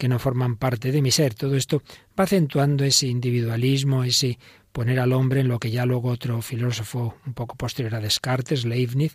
que 0.00 0.08
no 0.08 0.18
forman 0.18 0.56
parte 0.56 0.92
de 0.92 1.02
mi 1.02 1.10
ser. 1.10 1.34
Todo 1.34 1.56
esto 1.56 1.82
va 2.18 2.24
acentuando 2.24 2.84
ese 2.84 3.06
individualismo, 3.06 4.02
ese 4.02 4.38
poner 4.72 4.98
al 4.98 5.12
hombre 5.12 5.40
en 5.40 5.48
lo 5.48 5.60
que 5.60 5.70
ya 5.70 5.84
luego 5.84 6.08
otro 6.08 6.40
filósofo 6.40 7.16
un 7.26 7.34
poco 7.34 7.54
posterior 7.54 7.94
a 7.94 8.00
Descartes, 8.00 8.64
Leibniz, 8.64 9.14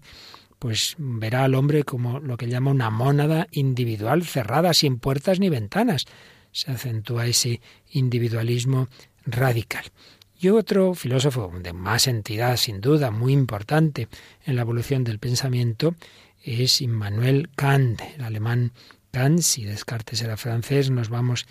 pues 0.59 0.95
verá 0.99 1.43
al 1.43 1.55
hombre 1.55 1.83
como 1.83 2.19
lo 2.19 2.37
que 2.37 2.47
llama 2.47 2.69
una 2.69 2.91
mónada 2.91 3.47
individual 3.51 4.23
cerrada, 4.25 4.75
sin 4.75 4.99
puertas 4.99 5.39
ni 5.39 5.49
ventanas. 5.49 6.05
Se 6.51 6.71
acentúa 6.71 7.25
ese 7.25 7.61
individualismo 7.89 8.87
radical. 9.25 9.85
Y 10.39 10.49
otro 10.49 10.93
filósofo 10.93 11.51
de 11.63 11.73
más 11.73 12.05
entidad, 12.05 12.57
sin 12.57 12.79
duda, 12.79 13.09
muy 13.09 13.33
importante 13.33 14.07
en 14.45 14.55
la 14.55 14.61
evolución 14.61 15.03
del 15.03 15.17
pensamiento, 15.17 15.95
es 16.43 16.79
Immanuel 16.81 17.49
Kant, 17.55 18.01
el 18.17 18.23
alemán 18.23 18.71
si 19.39 19.63
Descartes 19.63 20.21
era 20.21 20.35
francés, 20.35 20.89
nos 20.89 21.09
vamos 21.09 21.45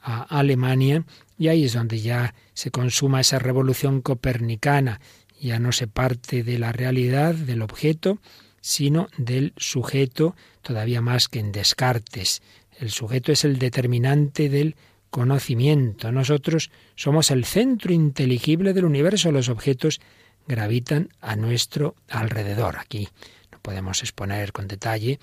a 0.00 0.22
Alemania 0.22 1.04
y 1.38 1.48
ahí 1.48 1.64
es 1.64 1.74
donde 1.74 2.00
ya 2.00 2.34
se 2.54 2.70
consuma 2.70 3.20
esa 3.20 3.38
revolución 3.38 4.00
copernicana. 4.00 5.00
Ya 5.38 5.58
no 5.58 5.72
se 5.72 5.86
parte 5.86 6.42
de 6.42 6.58
la 6.58 6.72
realidad, 6.72 7.34
del 7.34 7.62
objeto, 7.62 8.18
sino 8.62 9.08
del 9.18 9.52
sujeto, 9.56 10.34
todavía 10.62 11.02
más 11.02 11.28
que 11.28 11.40
en 11.40 11.52
Descartes. 11.52 12.42
El 12.78 12.90
sujeto 12.90 13.32
es 13.32 13.44
el 13.44 13.58
determinante 13.58 14.48
del 14.48 14.76
conocimiento. 15.10 16.12
Nosotros 16.12 16.70
somos 16.94 17.30
el 17.30 17.44
centro 17.44 17.92
inteligible 17.92 18.72
del 18.72 18.86
universo. 18.86 19.30
Los 19.30 19.50
objetos 19.50 20.00
gravitan 20.48 21.10
a 21.20 21.36
nuestro 21.36 21.96
alrededor. 22.08 22.78
Aquí 22.78 23.08
no 23.52 23.58
podemos 23.60 24.00
exponer 24.00 24.52
con 24.52 24.68
detalle 24.68 25.18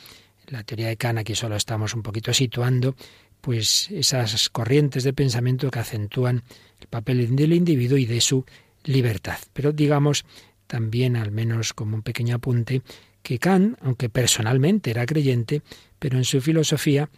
la 0.47 0.63
teoría 0.63 0.87
de 0.87 0.97
Kant, 0.97 1.19
aquí 1.19 1.35
solo 1.35 1.55
estamos 1.55 1.93
un 1.93 2.03
poquito 2.03 2.33
situando, 2.33 2.95
pues 3.41 3.89
esas 3.91 4.49
corrientes 4.49 5.03
de 5.03 5.13
pensamiento 5.13 5.69
que 5.69 5.79
acentúan 5.79 6.43
el 6.79 6.87
papel 6.87 7.35
del 7.35 7.53
individuo 7.53 7.97
y 7.97 8.05
de 8.05 8.21
su 8.21 8.45
libertad. 8.83 9.37
Pero 9.53 9.71
digamos 9.71 10.25
también, 10.67 11.15
al 11.15 11.31
menos 11.31 11.73
como 11.73 11.95
un 11.95 12.01
pequeño 12.01 12.35
apunte, 12.35 12.81
que 13.21 13.39
Kant, 13.39 13.77
aunque 13.81 14.09
personalmente 14.09 14.91
era 14.91 15.05
creyente, 15.05 15.61
pero 15.99 16.17
en 16.17 16.23
su 16.23 16.41
filosofía 16.41 17.09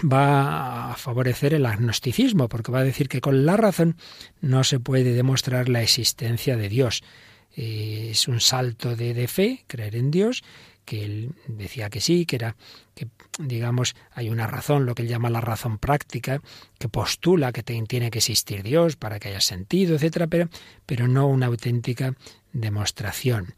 va 0.00 0.92
a 0.92 0.96
favorecer 0.96 1.54
el 1.54 1.66
agnosticismo, 1.66 2.48
porque 2.48 2.72
va 2.72 2.80
a 2.80 2.84
decir 2.84 3.08
que 3.08 3.20
con 3.20 3.44
la 3.44 3.56
razón 3.56 3.96
no 4.40 4.62
se 4.64 4.78
puede 4.78 5.12
demostrar 5.12 5.68
la 5.68 5.82
existencia 5.82 6.56
de 6.56 6.68
Dios. 6.68 7.02
Eh, 7.56 8.08
es 8.12 8.28
un 8.28 8.40
salto 8.40 8.94
de, 8.94 9.14
de 9.14 9.26
fe, 9.26 9.64
creer 9.66 9.96
en 9.96 10.10
Dios, 10.10 10.44
que 10.88 11.04
él 11.04 11.34
decía 11.46 11.90
que 11.90 12.00
sí, 12.00 12.24
que 12.24 12.36
era 12.36 12.56
que 12.94 13.08
digamos 13.38 13.94
hay 14.12 14.30
una 14.30 14.46
razón, 14.46 14.86
lo 14.86 14.94
que 14.94 15.02
él 15.02 15.08
llama 15.08 15.28
la 15.28 15.42
razón 15.42 15.76
práctica, 15.76 16.40
que 16.78 16.88
postula 16.88 17.52
que 17.52 17.62
tiene 17.62 18.10
que 18.10 18.18
existir 18.18 18.62
Dios 18.62 18.96
para 18.96 19.18
que 19.18 19.28
haya 19.28 19.42
sentido, 19.42 19.96
etcétera, 19.96 20.28
pero, 20.28 20.48
pero 20.86 21.06
no 21.06 21.26
una 21.26 21.44
auténtica 21.46 22.14
demostración. 22.54 23.52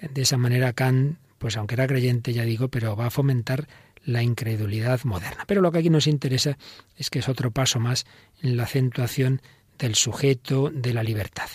De 0.00 0.22
esa 0.22 0.38
manera 0.38 0.72
Kant, 0.72 1.18
pues 1.36 1.58
aunque 1.58 1.74
era 1.74 1.86
creyente, 1.86 2.32
ya 2.32 2.44
digo, 2.44 2.68
pero 2.68 2.96
va 2.96 3.08
a 3.08 3.10
fomentar 3.10 3.68
la 4.02 4.22
incredulidad 4.22 5.04
moderna. 5.04 5.44
Pero 5.46 5.60
lo 5.60 5.70
que 5.72 5.80
aquí 5.80 5.90
nos 5.90 6.06
interesa 6.06 6.56
es 6.96 7.10
que 7.10 7.18
es 7.18 7.28
otro 7.28 7.50
paso 7.50 7.78
más 7.78 8.06
en 8.40 8.56
la 8.56 8.62
acentuación 8.62 9.42
del 9.78 9.94
sujeto, 9.96 10.70
de 10.72 10.94
la 10.94 11.02
libertad 11.02 11.48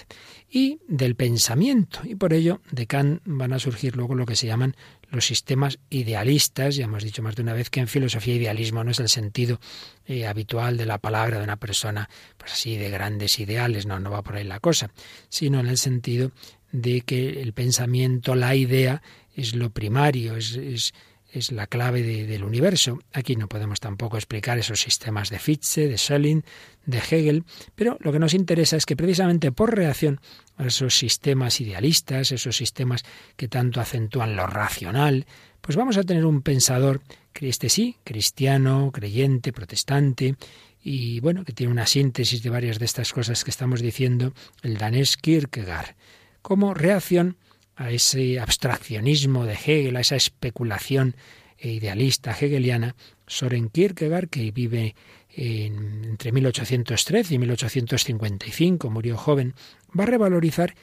y 0.49 0.79
del 0.87 1.15
pensamiento. 1.15 1.99
Y 2.03 2.15
por 2.15 2.33
ello 2.33 2.61
de 2.71 2.87
Kant 2.87 3.21
van 3.25 3.53
a 3.53 3.59
surgir 3.59 3.95
luego 3.95 4.15
lo 4.15 4.25
que 4.25 4.35
se 4.35 4.47
llaman 4.47 4.75
los 5.15 5.25
sistemas 5.25 5.79
idealistas. 5.89 6.75
Ya 6.75 6.85
hemos 6.85 7.03
dicho 7.03 7.21
más 7.21 7.35
de 7.35 7.41
una 7.41 7.53
vez 7.53 7.69
que 7.69 7.79
en 7.79 7.87
filosofía 7.87 8.35
idealismo 8.35 8.83
no 8.83 8.91
es 8.91 8.99
el 8.99 9.09
sentido 9.09 9.59
eh, 10.05 10.27
habitual 10.27 10.77
de 10.77 10.85
la 10.85 10.97
palabra 10.97 11.37
de 11.37 11.43
una 11.43 11.57
persona, 11.57 12.09
pues 12.37 12.53
así, 12.53 12.77
de 12.77 12.89
grandes 12.89 13.39
ideales, 13.39 13.85
no, 13.85 13.99
no 13.99 14.11
va 14.11 14.21
por 14.21 14.35
ahí 14.35 14.43
la 14.43 14.59
cosa, 14.59 14.91
sino 15.29 15.59
en 15.59 15.67
el 15.67 15.77
sentido 15.77 16.31
de 16.71 17.01
que 17.01 17.41
el 17.41 17.53
pensamiento, 17.53 18.35
la 18.35 18.55
idea, 18.55 19.01
es 19.35 19.55
lo 19.55 19.69
primario, 19.69 20.35
es, 20.35 20.55
es 20.55 20.93
es 21.39 21.51
la 21.51 21.67
clave 21.67 22.01
del 22.01 22.43
universo. 22.43 22.99
Aquí 23.13 23.35
no 23.35 23.47
podemos 23.47 23.79
tampoco 23.79 24.17
explicar 24.17 24.57
esos 24.57 24.79
sistemas 24.79 25.29
de 25.29 25.39
Fichte, 25.39 25.87
de 25.87 25.97
Schelling, 25.97 26.43
de 26.85 26.97
Hegel, 26.97 27.43
pero 27.75 27.97
lo 27.99 28.11
que 28.11 28.19
nos 28.19 28.33
interesa 28.33 28.77
es 28.77 28.85
que 28.85 28.95
precisamente 28.95 29.51
por 29.51 29.75
reacción 29.75 30.21
a 30.57 30.67
esos 30.67 30.97
sistemas 30.97 31.59
idealistas, 31.61 32.31
esos 32.31 32.55
sistemas 32.55 33.03
que 33.35 33.47
tanto 33.47 33.81
acentúan 33.81 34.35
lo 34.35 34.47
racional, 34.47 35.25
pues 35.61 35.75
vamos 35.75 35.97
a 35.97 36.03
tener 36.03 36.25
un 36.25 36.41
pensador, 36.41 37.01
este 37.33 37.69
sí, 37.69 37.97
cristiano, 38.03 38.91
creyente, 38.93 39.51
protestante, 39.51 40.35
y 40.81 41.19
bueno, 41.19 41.43
que 41.43 41.53
tiene 41.53 41.71
una 41.71 41.87
síntesis 41.87 42.43
de 42.43 42.51
varias 42.51 42.77
de 42.77 42.85
estas 42.85 43.11
cosas 43.11 43.43
que 43.43 43.49
estamos 43.49 43.81
diciendo, 43.81 44.33
el 44.61 44.77
danés 44.77 45.17
Kierkegaard, 45.17 45.95
como 46.43 46.75
reacción 46.75 47.37
a 47.75 47.91
ese 47.91 48.39
abstraccionismo 48.39 49.45
de 49.45 49.53
Hegel, 49.53 49.95
a 49.95 50.01
esa 50.01 50.15
especulación 50.15 51.15
idealista 51.59 52.31
hegeliana, 52.31 52.95
Soren 53.27 53.69
Kierkegaard, 53.69 54.29
que 54.29 54.51
vive 54.51 54.95
entre 55.29 56.31
1813 56.31 57.35
y 57.35 57.39
1855, 57.39 58.89
murió 58.89 59.17
joven, 59.17 59.53
va 59.97 60.03
a 60.03 60.07
revalorizar 60.07 60.75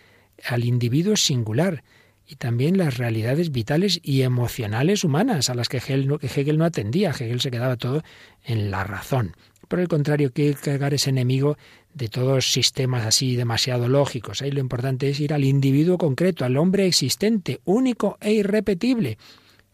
al 0.44 0.64
individuo 0.64 1.16
singular 1.16 1.84
y 2.26 2.36
también 2.36 2.78
las 2.78 2.98
realidades 2.98 3.50
vitales 3.50 4.00
y 4.02 4.22
emocionales 4.22 5.04
humanas 5.04 5.50
a 5.50 5.54
las 5.54 5.68
que 5.68 5.78
Hegel 5.78 6.08
no, 6.08 6.18
que 6.18 6.26
Hegel 6.26 6.58
no 6.58 6.64
atendía. 6.64 7.10
Hegel 7.10 7.40
se 7.40 7.50
quedaba 7.50 7.76
todo 7.76 8.02
en 8.44 8.70
la 8.70 8.84
razón. 8.84 9.36
Por 9.68 9.80
el 9.80 9.88
contrario, 9.88 10.32
Kierkegaard 10.32 10.94
es 10.94 11.06
enemigo 11.06 11.56
de 11.94 12.08
todos 12.08 12.52
sistemas 12.52 13.06
así 13.06 13.36
demasiado 13.36 13.88
lógicos. 13.88 14.42
Ahí 14.42 14.50
lo 14.50 14.60
importante 14.60 15.10
es 15.10 15.20
ir 15.20 15.32
al 15.32 15.44
individuo 15.44 15.98
concreto, 15.98 16.44
al 16.44 16.56
hombre 16.56 16.86
existente, 16.86 17.60
único 17.64 18.18
e 18.20 18.32
irrepetible, 18.32 19.18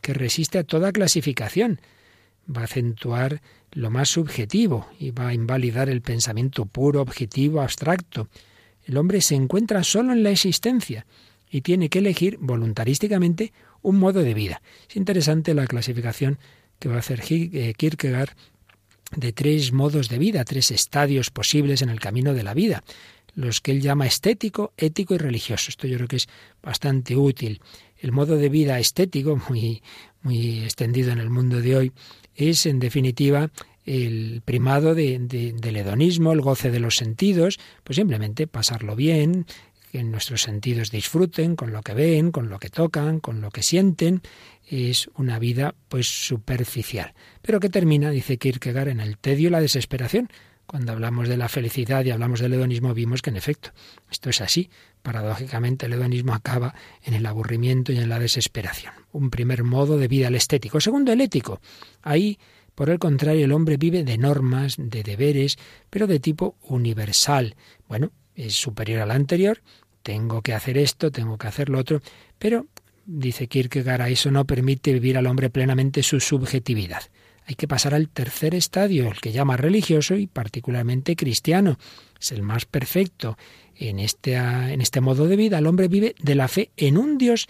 que 0.01 0.15
resiste 0.15 0.59
a 0.59 0.65
toda 0.65 0.93
clasificación. 0.93 1.81
Va 2.55 2.63
a 2.63 2.65
acentuar 2.65 3.41
lo 3.73 3.91
más 3.91 4.09
subjetivo 4.09 4.89
y 4.99 5.11
va 5.11 5.29
a 5.29 5.35
invalidar 5.35 5.89
el 5.89 6.03
pensamiento 6.03 6.67
puro, 6.67 7.03
objetivo, 7.03 7.61
abstracto. 7.61 8.29
El 8.85 8.97
hombre 8.97 9.21
se 9.21 9.35
encuentra 9.35 9.85
solo 9.85 10.13
en 10.13 10.23
la 10.23 10.31
existencia 10.31 11.07
y 11.51 11.61
tiene 11.61 11.89
que 11.89 11.99
elegir 11.99 12.39
voluntarísticamente 12.41 13.53
un 13.83 13.99
modo 13.99 14.23
de 14.23 14.35
vida. 14.35 14.63
Es 14.89 14.97
interesante 14.97 15.55
la 15.55 15.67
clasificación 15.67 16.39
que 16.79 16.89
va 16.89 16.97
a 16.97 17.01
hacer 17.01 17.23
eh, 17.31 17.75
Kierkegaard 17.77 18.31
de 19.17 19.33
tres 19.33 19.73
modos 19.73 20.09
de 20.09 20.19
vida, 20.19 20.45
tres 20.45 20.71
estadios 20.71 21.31
posibles 21.31 21.83
en 21.83 21.88
el 21.88 22.00
camino 22.00 22.35
de 22.35 22.43
la 22.43 22.55
vida, 22.55 22.83
los 23.35 23.61
que 23.61 23.71
él 23.71 23.81
llama 23.81 24.07
estético, 24.07 24.73
ético 24.77 25.15
y 25.15 25.19
religioso. 25.19 25.71
Esto 25.71 25.87
yo 25.87 25.97
creo 25.97 26.09
que 26.09 26.17
es 26.17 26.29
bastante 26.62 27.17
útil. 27.17 27.61
El 27.99 28.12
modo 28.12 28.37
de 28.37 28.49
vida 28.49 28.79
estético, 28.79 29.41
muy, 29.49 29.83
muy 30.23 30.61
extendido 30.65 31.12
en 31.12 31.19
el 31.19 31.31
mundo 31.31 31.61
de 31.61 31.77
hoy, 31.77 31.93
es 32.35 32.67
en 32.67 32.79
definitiva 32.79 33.50
el 33.88 34.43
primado 34.45 34.95
del 34.95 35.77
hedonismo, 35.77 36.33
el 36.33 36.43
goce 36.43 36.71
de 36.71 36.79
los 36.79 36.97
sentidos, 36.97 37.59
pues 37.85 37.97
simplemente 37.97 38.47
pasarlo 38.47 38.95
bien, 38.95 39.47
que 39.90 40.02
nuestros 40.04 40.42
sentidos 40.42 40.90
disfruten 40.90 41.57
con 41.57 41.73
lo 41.73 41.83
que 41.83 41.95
ven, 41.95 42.30
con 42.30 42.49
lo 42.49 42.59
que 42.59 42.71
tocan, 42.71 43.21
con 43.21 43.40
lo 43.40 43.50
que 43.50 43.62
sienten, 43.62 44.23
es 44.67 45.08
una 45.17 45.39
vida 45.39 45.75
pues 45.89 46.06
superficial, 46.06 47.15
pero 47.43 47.60
que 47.60 47.71
termina, 47.71 48.10
dice 48.10 48.39
Kierkegaard, 48.39 48.89
en 48.89 49.00
el 49.00 49.19
tedio 49.19 49.49
y 49.49 49.50
la 49.50 49.60
desesperación. 49.60 50.28
Cuando 50.67 50.93
hablamos 50.93 51.30
de 51.30 51.39
la 51.39 51.49
felicidad 51.49 52.04
y 52.04 52.10
hablamos 52.10 52.41
del 52.41 52.52
hedonismo, 52.52 52.93
vimos 52.93 53.23
que 53.23 53.30
en 53.30 53.39
efecto 53.39 53.71
esto 54.10 54.28
es 54.28 54.43
así. 54.43 54.69
Paradójicamente 55.00 55.86
el 55.86 55.95
hedonismo 55.95 56.34
acaba 56.34 56.75
en 57.02 57.15
el 57.15 57.25
aburrimiento 57.25 57.91
y 57.91 57.97
en 57.97 58.10
la 58.10 58.19
desesperación. 58.19 58.93
Un 59.13 59.30
primer 59.30 59.65
modo 59.65 59.97
de 59.97 60.08
vida 60.08 60.28
el 60.28 60.34
estético. 60.34 60.78
Segundo, 60.78 61.10
el 61.10 61.23
ético. 61.23 61.63
Ahí, 62.02 62.39
por 62.75 62.91
el 62.91 62.99
contrario, 62.99 63.47
el 63.47 63.52
hombre 63.52 63.78
vive 63.78 64.04
de 64.04 64.19
normas, 64.19 64.75
de 64.76 65.02
deberes, 65.02 65.56
pero 65.89 66.06
de 66.06 66.21
tipo 66.21 66.56
universal. 66.60 67.56
Bueno, 67.89 68.13
es 68.39 68.55
superior 68.55 69.03
al 69.03 69.11
anterior, 69.11 69.61
tengo 70.03 70.43
que 70.43 70.55
hacer 70.55 70.79
esto, 70.79 71.11
tengo 71.11 71.37
que 71.37 71.49
hacer 71.49 71.69
lo 71.69 71.79
otro, 71.79 72.01
pero 72.39 72.67
dice 73.05 73.49
Kierkegaard, 73.49 74.09
eso 74.09 74.31
no 74.31 74.45
permite 74.45 74.93
vivir 74.93 75.19
al 75.19 75.27
hombre 75.27 75.51
plenamente 75.51 76.03
su 76.03 76.21
subjetividad. 76.21 77.03
Hay 77.47 77.55
que 77.55 77.67
pasar 77.67 77.95
al 77.95 78.11
tercer 78.11 78.55
estadio, 78.55 79.09
el 79.09 79.21
que 79.21 79.33
llama 79.33 79.57
religioso 79.57 80.15
y 80.15 80.27
particularmente 80.27 81.17
cristiano. 81.17 81.79
Es 82.21 82.31
el 82.31 82.43
más 82.43 82.67
perfecto. 82.67 83.39
En 83.75 83.99
este, 83.99 84.35
en 84.35 84.83
este 84.83 85.01
modo 85.01 85.27
de 85.27 85.37
vida, 85.37 85.59
el 85.59 85.67
hombre 85.67 85.89
vive 85.89 86.15
de 86.21 86.35
la 86.35 86.49
fe 86.49 86.71
en 86.77 86.99
un 86.99 87.17
Dios, 87.17 87.49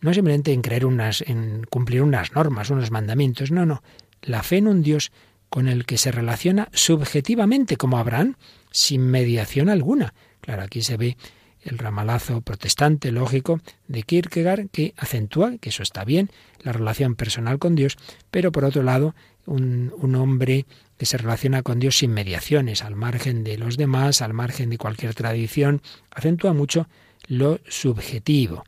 no 0.00 0.14
simplemente 0.14 0.52
en 0.52 0.62
creer 0.62 0.86
unas, 0.86 1.22
en 1.22 1.64
cumplir 1.68 2.02
unas 2.02 2.32
normas, 2.32 2.70
unos 2.70 2.92
mandamientos, 2.92 3.50
no, 3.50 3.66
no. 3.66 3.82
La 4.22 4.44
fe 4.44 4.58
en 4.58 4.68
un 4.68 4.82
Dios 4.82 5.10
con 5.48 5.66
el 5.66 5.84
que 5.84 5.98
se 5.98 6.12
relaciona 6.12 6.68
subjetivamente, 6.72 7.76
como 7.76 7.98
Abraham, 7.98 8.36
sin 8.70 9.02
mediación 9.02 9.68
alguna. 9.68 10.14
Aquí 10.58 10.82
se 10.82 10.96
ve 10.96 11.16
el 11.62 11.78
ramalazo 11.78 12.40
protestante 12.40 13.12
lógico 13.12 13.60
de 13.86 14.02
Kierkegaard 14.02 14.70
que 14.70 14.94
acentúa, 14.96 15.58
que 15.58 15.68
eso 15.68 15.82
está 15.82 16.04
bien, 16.04 16.30
la 16.62 16.72
relación 16.72 17.14
personal 17.14 17.58
con 17.58 17.74
Dios, 17.74 17.98
pero 18.30 18.50
por 18.50 18.64
otro 18.64 18.82
lado, 18.82 19.14
un, 19.46 19.92
un 19.98 20.14
hombre 20.14 20.66
que 20.98 21.06
se 21.06 21.18
relaciona 21.18 21.62
con 21.62 21.78
Dios 21.78 21.98
sin 21.98 22.12
mediaciones, 22.12 22.82
al 22.82 22.96
margen 22.96 23.44
de 23.44 23.58
los 23.58 23.76
demás, 23.76 24.22
al 24.22 24.32
margen 24.32 24.70
de 24.70 24.78
cualquier 24.78 25.14
tradición, 25.14 25.82
acentúa 26.10 26.52
mucho 26.52 26.88
lo 27.26 27.60
subjetivo. 27.68 28.64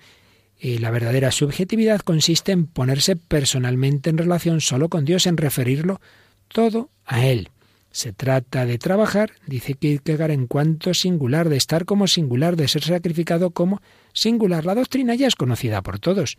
Y 0.58 0.78
la 0.78 0.90
verdadera 0.90 1.32
subjetividad 1.32 2.00
consiste 2.00 2.52
en 2.52 2.66
ponerse 2.66 3.16
personalmente 3.16 4.10
en 4.10 4.18
relación 4.18 4.60
solo 4.60 4.88
con 4.88 5.04
Dios, 5.04 5.26
en 5.26 5.36
referirlo 5.36 6.00
todo 6.48 6.88
a 7.04 7.26
Él. 7.26 7.51
Se 7.92 8.14
trata 8.14 8.64
de 8.64 8.78
trabajar, 8.78 9.32
dice 9.46 9.74
Kierkegaard, 9.74 10.30
en 10.30 10.46
cuanto 10.46 10.94
singular, 10.94 11.50
de 11.50 11.58
estar 11.58 11.84
como 11.84 12.06
singular, 12.06 12.56
de 12.56 12.66
ser 12.66 12.82
sacrificado 12.82 13.50
como 13.50 13.82
singular. 14.14 14.64
La 14.64 14.74
doctrina 14.74 15.14
ya 15.14 15.26
es 15.26 15.36
conocida 15.36 15.82
por 15.82 15.98
todos. 15.98 16.38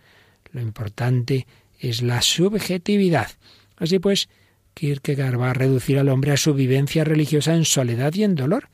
Lo 0.52 0.62
importante 0.62 1.46
es 1.80 2.02
la 2.02 2.24
subjetividad. 2.24 3.30
Así 3.78 4.00
pues, 4.00 4.30
Kierkegaard 4.74 5.40
va 5.40 5.52
a 5.52 5.54
reducir 5.54 6.00
al 6.00 6.10
hombre 6.10 6.32
a 6.32 6.38
su 6.38 6.56
vivencia 6.56 7.04
religiosa 7.04 7.54
en 7.54 7.66
soledad 7.66 8.14
y 8.16 8.24
en 8.24 8.34
dolor. 8.34 8.70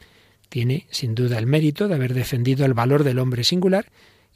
Tiene, 0.48 0.88
sin 0.90 1.16
duda, 1.16 1.38
el 1.38 1.48
mérito 1.48 1.90
de 1.90 1.96
haber 1.96 2.14
defendido 2.14 2.66
el 2.66 2.74
valor 2.74 3.04
del 3.04 3.20
hombre 3.20 3.44
singular 3.44 3.92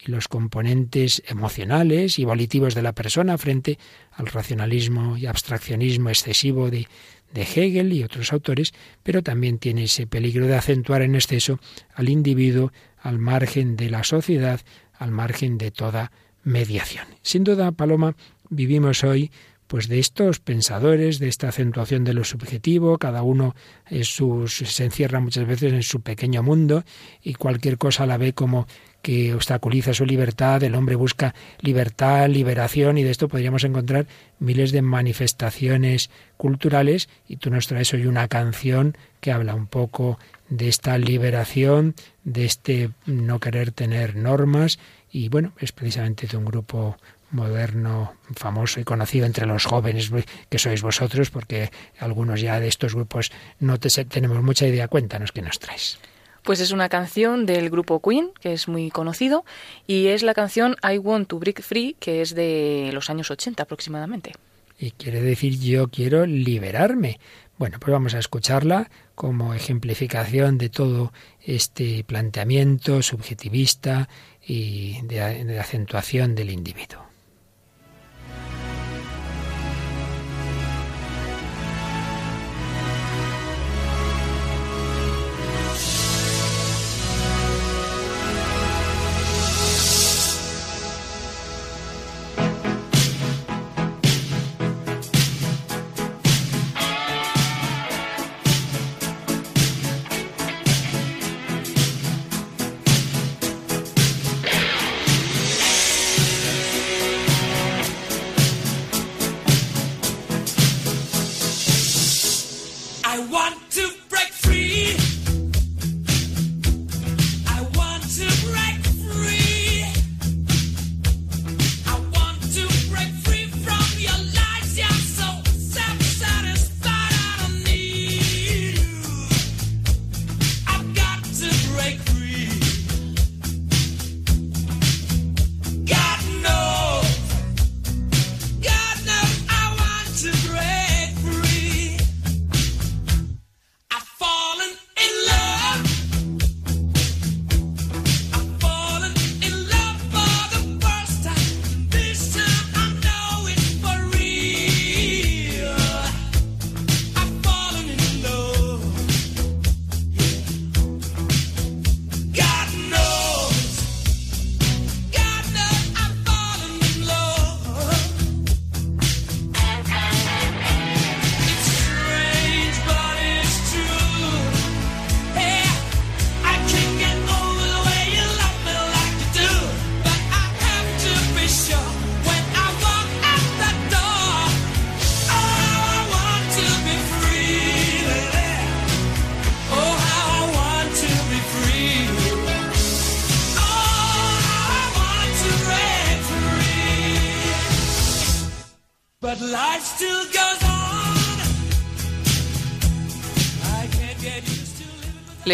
y 0.06 0.12
los 0.12 0.28
componentes 0.28 1.24
emocionales 1.28 2.20
y 2.20 2.26
volitivos 2.26 2.76
de 2.76 2.82
la 2.82 2.92
persona 2.92 3.38
frente 3.38 3.80
al 4.12 4.28
racionalismo 4.28 5.18
y 5.18 5.28
abstraccionismo 5.28 6.10
excesivo 6.10 6.70
de, 6.70 6.88
de 7.34 7.42
Hegel 7.42 7.92
y 7.94 8.04
otros 8.04 8.32
autores, 8.32 8.74
pero 9.02 9.24
también 9.24 9.58
tiene 9.58 9.86
ese 9.86 10.08
peligro 10.08 10.48
de 10.48 10.56
acentuar 10.56 11.02
en 11.02 11.16
exceso 11.16 11.60
al 11.94 12.10
individuo 12.10 12.72
al 13.00 13.20
margen 13.20 13.76
de 13.76 13.90
la 13.90 14.04
sociedad, 14.04 14.62
al 14.94 15.12
margen 15.12 15.58
de 15.58 15.72
toda 15.72 16.12
mediación. 16.44 17.06
Sin 17.22 17.44
duda, 17.44 17.72
Paloma, 17.72 18.16
vivimos 18.50 19.04
hoy 19.04 19.32
pues 19.68 19.88
de 19.88 19.98
estos 19.98 20.40
pensadores, 20.40 21.18
de 21.18 21.28
esta 21.28 21.50
acentuación 21.50 22.04
de 22.04 22.14
lo 22.14 22.24
subjetivo, 22.24 23.00
cada 23.00 23.24
uno 23.24 23.56
se 23.90 24.86
encierra 24.86 25.20
muchas 25.20 25.48
veces 25.48 25.74
en 25.74 25.82
su 25.82 26.02
pequeño 26.02 26.44
mundo 26.44 26.84
y 27.24 27.34
cualquier 27.34 27.80
cosa 27.80 28.06
la 28.06 28.18
ve 28.18 28.34
como 28.34 28.68
que 29.04 29.34
obstaculiza 29.34 29.94
su 29.94 30.06
libertad, 30.06 30.64
el 30.64 30.76
hombre 30.76 30.96
busca 30.96 31.36
libertad, 31.60 32.28
liberación, 32.30 32.98
y 32.98 33.04
de 33.04 33.12
esto 33.12 33.28
podríamos 33.28 33.66
encontrar 33.66 34.08
miles 34.40 34.72
de 34.72 34.82
manifestaciones 34.82 36.10
culturales, 36.38 37.10
y 37.28 37.36
tú 37.36 37.52
nos 37.52 37.68
traes 37.68 37.94
hoy 37.94 38.08
una 38.08 38.30
canción 38.30 38.98
que 39.20 39.34
habla 39.34 39.56
un 39.56 39.68
poco 39.68 40.18
de 40.48 40.70
esta 40.70 40.98
liberación, 40.98 41.96
de 42.24 42.46
este 42.46 42.92
no 43.06 43.42
querer 43.42 43.74
tener 43.74 44.16
normas, 44.16 44.80
y 45.12 45.28
bueno, 45.28 45.52
es 45.60 45.74
precisamente 45.74 46.26
de 46.26 46.38
un 46.38 46.46
grupo 46.46 46.98
moderno, 47.30 48.14
famoso 48.36 48.80
y 48.80 48.86
conocido 48.86 49.26
entre 49.26 49.46
los 49.46 49.66
jóvenes 49.66 50.12
que 50.50 50.60
sois 50.60 50.82
vosotros, 50.82 51.30
porque 51.30 51.72
algunos 52.00 52.40
ya 52.40 52.62
de 52.62 52.70
estos 52.70 52.96
grupos 52.96 53.34
no 53.60 53.80
tenemos 53.80 54.42
mucha 54.42 54.66
idea. 54.66 54.88
Cuéntanos 54.88 55.34
qué 55.34 55.42
nos 55.42 55.60
traes. 55.60 56.00
Pues 56.44 56.60
es 56.60 56.72
una 56.72 56.90
canción 56.90 57.46
del 57.46 57.70
grupo 57.70 58.02
Queen, 58.02 58.32
que 58.40 58.54
es 58.54 58.68
muy 58.68 58.92
conocido, 58.92 59.46
y 59.88 60.08
es 60.08 60.24
la 60.24 60.34
canción 60.34 60.76
I 60.84 60.98
Want 60.98 61.30
to 61.30 61.40
Break 61.40 61.62
Free, 61.62 61.96
que 62.00 62.22
es 62.22 62.36
de 62.36 62.90
los 62.94 63.10
años 63.10 63.32
80 63.32 63.64
aproximadamente. 63.64 64.34
Y 64.78 64.92
quiere 64.92 65.22
decir 65.22 65.60
yo 65.60 65.88
quiero 65.88 66.26
liberarme. 66.26 67.20
Bueno, 67.58 67.80
pues 67.80 67.94
vamos 67.94 68.14
a 68.16 68.20
escucharla 68.20 68.90
como 69.16 69.54
ejemplificación 69.54 70.58
de 70.58 70.70
todo 70.70 71.14
este 71.42 72.04
planteamiento 72.04 73.02
subjetivista 73.02 74.10
y 74.46 75.02
de, 75.04 75.46
de 75.46 75.60
acentuación 75.60 76.36
del 76.36 76.50
individuo. 76.50 77.04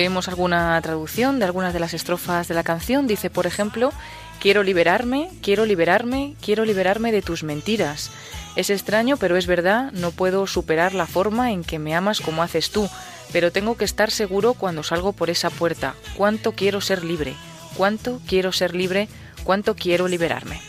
Leemos 0.10 0.28
alguna 0.28 0.82
traducción 0.82 1.38
de 1.38 1.46
algunas 1.46 1.72
de 1.72 1.80
las 1.80 1.94
estrofas 1.94 2.48
de 2.48 2.56
la 2.56 2.64
canción. 2.64 3.06
Dice, 3.06 3.30
por 3.30 3.46
ejemplo, 3.46 3.94
quiero 4.40 4.64
liberarme, 4.64 5.30
quiero 5.44 5.68
liberarme, 5.68 6.34
quiero 6.42 6.66
liberarme 6.66 7.12
de 7.12 7.22
tus 7.22 7.44
mentiras. 7.44 8.10
Es 8.56 8.72
extraño, 8.72 9.18
pero 9.18 9.38
es 9.38 9.46
verdad, 9.46 9.92
no 9.92 10.10
puedo 10.10 10.48
superar 10.48 10.96
la 10.96 11.06
forma 11.06 11.52
en 11.52 11.64
que 11.64 11.78
me 11.78 11.94
amas 11.94 12.22
como 12.22 12.42
haces 12.42 12.72
tú, 12.72 12.90
pero 13.32 13.52
tengo 13.52 13.78
que 13.78 13.86
estar 13.86 14.10
seguro 14.10 14.56
cuando 14.56 14.82
salgo 14.82 15.14
por 15.14 15.30
esa 15.30 15.52
puerta. 15.52 15.94
¿Cuánto 16.18 16.54
quiero 16.54 16.82
ser 16.82 17.04
libre? 17.04 17.36
¿Cuánto 17.78 18.20
quiero 18.28 18.52
ser 18.52 18.76
libre? 18.76 19.10
¿Cuánto 19.44 19.76
quiero 19.76 20.08
liberarme? 20.08 20.60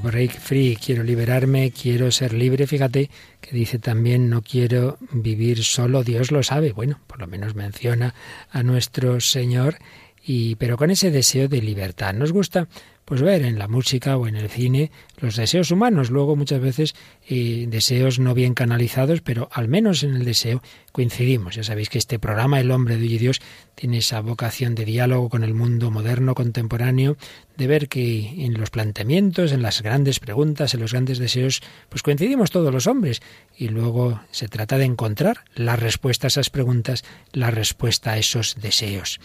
Break 0.00 0.38
free, 0.38 0.76
quiero 0.76 1.02
liberarme, 1.02 1.70
quiero 1.70 2.10
ser 2.10 2.32
libre. 2.32 2.66
Fíjate 2.66 3.10
que 3.40 3.50
dice 3.52 3.78
también 3.78 4.30
no 4.30 4.42
quiero 4.42 4.98
vivir 5.12 5.62
solo, 5.64 6.04
Dios 6.04 6.30
lo 6.30 6.42
sabe. 6.42 6.72
Bueno, 6.72 7.00
por 7.06 7.20
lo 7.20 7.26
menos 7.26 7.54
menciona 7.54 8.14
a 8.50 8.62
nuestro 8.62 9.20
Señor 9.20 9.76
y 10.24 10.56
pero 10.56 10.76
con 10.76 10.90
ese 10.90 11.10
deseo 11.10 11.48
de 11.48 11.62
libertad. 11.62 12.14
Nos 12.14 12.32
gusta 12.32 12.68
pues 13.06 13.22
ver 13.22 13.42
en 13.42 13.58
la 13.58 13.68
música 13.68 14.16
o 14.16 14.26
en 14.26 14.36
el 14.36 14.50
cine 14.50 14.90
los 15.18 15.36
deseos 15.36 15.70
humanos, 15.70 16.10
luego 16.10 16.34
muchas 16.36 16.60
veces 16.60 16.94
eh, 17.28 17.66
deseos 17.68 18.18
no 18.18 18.34
bien 18.34 18.52
canalizados, 18.52 19.22
pero 19.22 19.48
al 19.52 19.68
menos 19.68 20.02
en 20.02 20.14
el 20.14 20.24
deseo 20.24 20.60
coincidimos. 20.90 21.54
Ya 21.54 21.62
sabéis 21.62 21.88
que 21.88 21.98
este 21.98 22.18
programa, 22.18 22.58
El 22.60 22.72
hombre 22.72 22.96
de 22.96 23.02
hoy 23.02 23.14
y 23.14 23.18
Dios, 23.18 23.40
tiene 23.76 23.98
esa 23.98 24.20
vocación 24.20 24.74
de 24.74 24.84
diálogo 24.84 25.28
con 25.28 25.44
el 25.44 25.54
mundo 25.54 25.92
moderno, 25.92 26.34
contemporáneo, 26.34 27.16
de 27.56 27.66
ver 27.68 27.88
que 27.88 28.44
en 28.44 28.54
los 28.54 28.70
planteamientos, 28.70 29.52
en 29.52 29.62
las 29.62 29.82
grandes 29.82 30.18
preguntas, 30.18 30.74
en 30.74 30.80
los 30.80 30.92
grandes 30.92 31.18
deseos, 31.18 31.62
pues 31.88 32.02
coincidimos 32.02 32.50
todos 32.50 32.74
los 32.74 32.88
hombres. 32.88 33.22
Y 33.56 33.68
luego 33.68 34.20
se 34.32 34.48
trata 34.48 34.78
de 34.78 34.84
encontrar 34.84 35.44
la 35.54 35.76
respuesta 35.76 36.26
a 36.26 36.28
esas 36.28 36.50
preguntas, 36.50 37.04
la 37.32 37.52
respuesta 37.52 38.12
a 38.12 38.18
esos 38.18 38.56
deseos. 38.60 39.20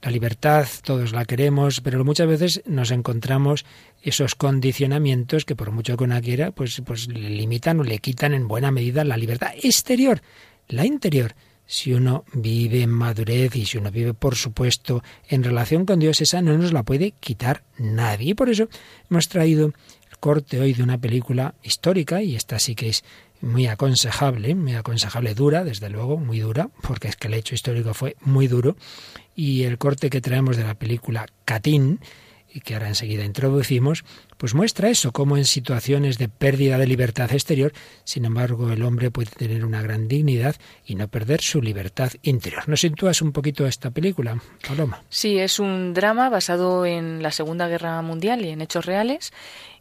La 0.00 0.10
libertad 0.10 0.66
todos 0.84 1.12
la 1.12 1.24
queremos, 1.24 1.80
pero 1.80 2.04
muchas 2.04 2.28
veces 2.28 2.62
nos 2.66 2.90
encontramos 2.92 3.64
esos 4.02 4.36
condicionamientos 4.36 5.44
que 5.44 5.56
por 5.56 5.72
mucho 5.72 5.96
que 5.96 6.04
una 6.04 6.20
quiera, 6.20 6.52
pues, 6.52 6.80
pues 6.84 7.08
le 7.08 7.30
limitan 7.30 7.80
o 7.80 7.82
le 7.82 7.98
quitan 7.98 8.32
en 8.32 8.46
buena 8.46 8.70
medida 8.70 9.04
la 9.04 9.16
libertad 9.16 9.52
exterior. 9.60 10.22
La 10.68 10.86
interior, 10.86 11.34
si 11.66 11.92
uno 11.92 12.24
vive 12.32 12.82
en 12.82 12.90
madurez 12.90 13.56
y 13.56 13.66
si 13.66 13.78
uno 13.78 13.90
vive, 13.90 14.14
por 14.14 14.36
supuesto, 14.36 15.02
en 15.28 15.42
relación 15.42 15.84
con 15.84 15.98
Dios, 15.98 16.20
esa 16.20 16.42
no 16.42 16.56
nos 16.56 16.72
la 16.72 16.84
puede 16.84 17.12
quitar 17.12 17.64
nadie. 17.76 18.30
Y 18.30 18.34
por 18.34 18.48
eso 18.48 18.68
hemos 19.10 19.28
traído 19.28 19.66
el 19.66 20.18
corte 20.18 20.60
hoy 20.60 20.74
de 20.74 20.82
una 20.82 20.98
película 20.98 21.54
histórica, 21.62 22.22
y 22.22 22.36
esta 22.36 22.58
sí 22.58 22.74
que 22.74 22.88
es 22.90 23.04
muy 23.40 23.66
aconsejable, 23.66 24.54
muy 24.54 24.74
aconsejable, 24.74 25.34
dura, 25.34 25.64
desde 25.64 25.90
luego, 25.90 26.16
muy 26.16 26.40
dura, 26.40 26.70
porque 26.82 27.08
es 27.08 27.16
que 27.16 27.28
el 27.28 27.34
hecho 27.34 27.54
histórico 27.54 27.94
fue 27.94 28.16
muy 28.20 28.48
duro, 28.48 28.76
y 29.34 29.62
el 29.62 29.78
corte 29.78 30.10
que 30.10 30.20
traemos 30.20 30.56
de 30.56 30.64
la 30.64 30.74
película 30.74 31.26
Catín, 31.44 32.00
y 32.52 32.60
que 32.60 32.74
ahora 32.74 32.88
enseguida 32.88 33.24
introducimos, 33.24 34.04
pues 34.36 34.54
muestra 34.54 34.88
eso, 34.88 35.12
cómo 35.12 35.36
en 35.36 35.44
situaciones 35.44 36.18
de 36.18 36.28
pérdida 36.28 36.78
de 36.78 36.86
libertad 36.86 37.32
exterior, 37.32 37.72
sin 38.04 38.24
embargo, 38.24 38.72
el 38.72 38.82
hombre 38.82 39.10
puede 39.10 39.30
tener 39.30 39.64
una 39.64 39.82
gran 39.82 40.08
dignidad 40.08 40.56
y 40.86 40.94
no 40.94 41.08
perder 41.08 41.42
su 41.42 41.60
libertad 41.60 42.12
interior. 42.22 42.68
¿Nos 42.68 42.80
sitúas 42.80 43.20
un 43.20 43.32
poquito 43.32 43.66
esta 43.66 43.90
película, 43.90 44.40
Paloma? 44.66 45.02
Sí, 45.08 45.38
es 45.38 45.58
un 45.58 45.92
drama 45.92 46.30
basado 46.30 46.86
en 46.86 47.22
la 47.22 47.32
Segunda 47.32 47.68
Guerra 47.68 48.00
Mundial 48.02 48.44
y 48.44 48.50
en 48.50 48.62
hechos 48.62 48.86
reales 48.86 49.32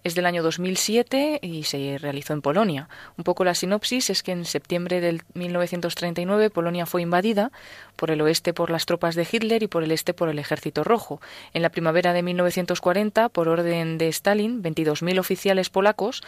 es 0.03 0.15
del 0.15 0.25
año 0.25 0.43
2007 0.43 1.39
y 1.41 1.63
se 1.63 1.97
realizó 1.97 2.33
en 2.33 2.41
Polonia. 2.41 2.89
Un 3.17 3.23
poco 3.23 3.43
la 3.43 3.55
sinopsis 3.55 4.10
es 4.10 4.23
que 4.23 4.31
en 4.31 4.45
septiembre 4.45 5.01
del 5.01 5.23
1939 5.33 6.49
Polonia 6.49 6.86
fue 6.86 7.01
invadida 7.01 7.51
por 7.95 8.12
el 8.12 8.21
oeste 8.21 8.53
por 8.53 8.69
las 8.69 8.86
tropas 8.86 9.15
de 9.15 9.27
Hitler 9.29 9.63
y 9.63 9.67
por 9.67 9.83
el 9.83 9.91
este 9.91 10.13
por 10.13 10.29
el 10.29 10.39
Ejército 10.39 10.83
Rojo. 10.83 11.21
En 11.53 11.62
la 11.62 11.69
primavera 11.69 12.13
de 12.13 12.23
1940, 12.23 13.29
por 13.29 13.47
orden 13.47 13.97
de 13.97 14.07
Stalin, 14.10 14.63
22.000 14.63 15.19
oficiales 15.19 15.69
polacos 15.69 16.23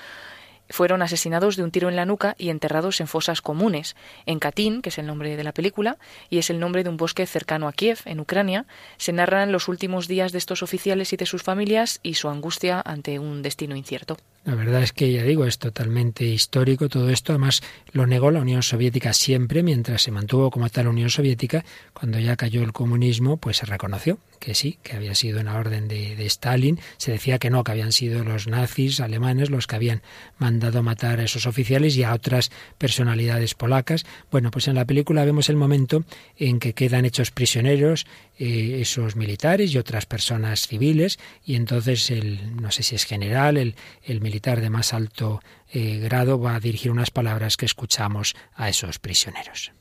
fueron 0.69 1.01
asesinados 1.01 1.55
de 1.55 1.63
un 1.63 1.71
tiro 1.71 1.89
en 1.89 1.95
la 1.95 2.05
nuca 2.05 2.35
y 2.37 2.49
enterrados 2.49 3.01
en 3.01 3.07
fosas 3.07 3.41
comunes. 3.41 3.95
En 4.25 4.39
Katyn, 4.39 4.81
que 4.81 4.89
es 4.89 4.97
el 4.97 5.07
nombre 5.07 5.35
de 5.35 5.43
la 5.43 5.53
película, 5.53 5.97
y 6.29 6.37
es 6.37 6.49
el 6.49 6.59
nombre 6.59 6.83
de 6.83 6.89
un 6.89 6.97
bosque 6.97 7.25
cercano 7.25 7.67
a 7.67 7.73
Kiev, 7.73 7.99
en 8.05 8.19
Ucrania, 8.19 8.65
se 8.97 9.13
narran 9.13 9.51
los 9.51 9.67
últimos 9.67 10.07
días 10.07 10.31
de 10.31 10.37
estos 10.37 10.63
oficiales 10.63 11.13
y 11.13 11.17
de 11.17 11.25
sus 11.25 11.43
familias 11.43 11.99
y 12.03 12.15
su 12.15 12.29
angustia 12.29 12.81
ante 12.83 13.19
un 13.19 13.41
destino 13.41 13.75
incierto. 13.75 14.17
La 14.45 14.55
verdad 14.55 14.81
es 14.81 14.93
que, 14.93 15.11
ya 15.11 15.23
digo, 15.23 15.45
es 15.45 15.59
totalmente 15.59 16.25
histórico 16.25 16.89
todo 16.89 17.09
esto. 17.09 17.33
Además, 17.33 17.61
lo 17.91 18.07
negó 18.07 18.31
la 18.31 18.39
Unión 18.39 18.63
Soviética 18.63 19.13
siempre, 19.13 19.63
mientras 19.63 20.01
se 20.01 20.11
mantuvo 20.11 20.49
como 20.49 20.69
tal 20.69 20.87
Unión 20.87 21.09
Soviética. 21.09 21.65
Cuando 21.93 22.19
ya 22.19 22.35
cayó 22.35 22.63
el 22.63 22.73
comunismo, 22.73 23.37
pues 23.37 23.57
se 23.57 23.65
reconoció 23.65 24.17
que 24.39 24.55
sí, 24.55 24.79
que 24.81 24.95
había 24.95 25.13
sido 25.15 25.41
una 25.41 25.57
orden 25.57 25.87
de, 25.87 26.15
de 26.15 26.25
Stalin. 26.25 26.79
Se 26.97 27.11
decía 27.11 27.37
que 27.37 27.49
no, 27.49 27.63
que 27.63 27.73
habían 27.73 27.91
sido 27.91 28.23
los 28.23 28.47
nazis 28.47 28.99
alemanes 28.99 29.49
los 29.49 29.67
que 29.67 29.75
habían 29.75 30.01
mandado 30.37 30.81
matar 30.81 31.19
a 31.19 31.23
esos 31.23 31.45
oficiales 31.45 31.95
y 31.97 32.03
a 32.03 32.13
otras 32.13 32.51
personalidades 32.77 33.53
polacas. 33.53 34.05
Bueno, 34.31 34.49
pues 34.49 34.67
en 34.67 34.75
la 34.75 34.85
película 34.85 35.25
vemos 35.25 35.49
el 35.49 35.57
momento 35.57 36.03
en 36.37 36.59
que 36.59 36.73
quedan 36.73 37.05
hechos 37.05 37.31
prisioneros 37.31 38.07
eh, 38.37 38.79
esos 38.81 39.15
militares 39.15 39.73
y 39.73 39.77
otras 39.77 40.05
personas 40.05 40.65
civiles 40.65 41.19
y 41.45 41.55
entonces 41.55 42.09
el, 42.09 42.55
no 42.55 42.71
sé 42.71 42.83
si 42.83 42.95
es 42.95 43.03
general, 43.03 43.57
el, 43.57 43.75
el 44.03 44.21
militar 44.29 44.61
de 44.61 44.69
más 44.69 44.93
alto 44.93 45.41
eh, 45.73 45.97
grado 45.97 46.39
va 46.39 46.53
a 46.53 46.59
dirigir 46.59 46.91
unas 46.91 47.09
palabras 47.09 47.57
que 47.57 47.65
escuchamos 47.65 48.35
a 48.53 48.69
esos 48.69 48.99
prisioneros. 48.99 49.71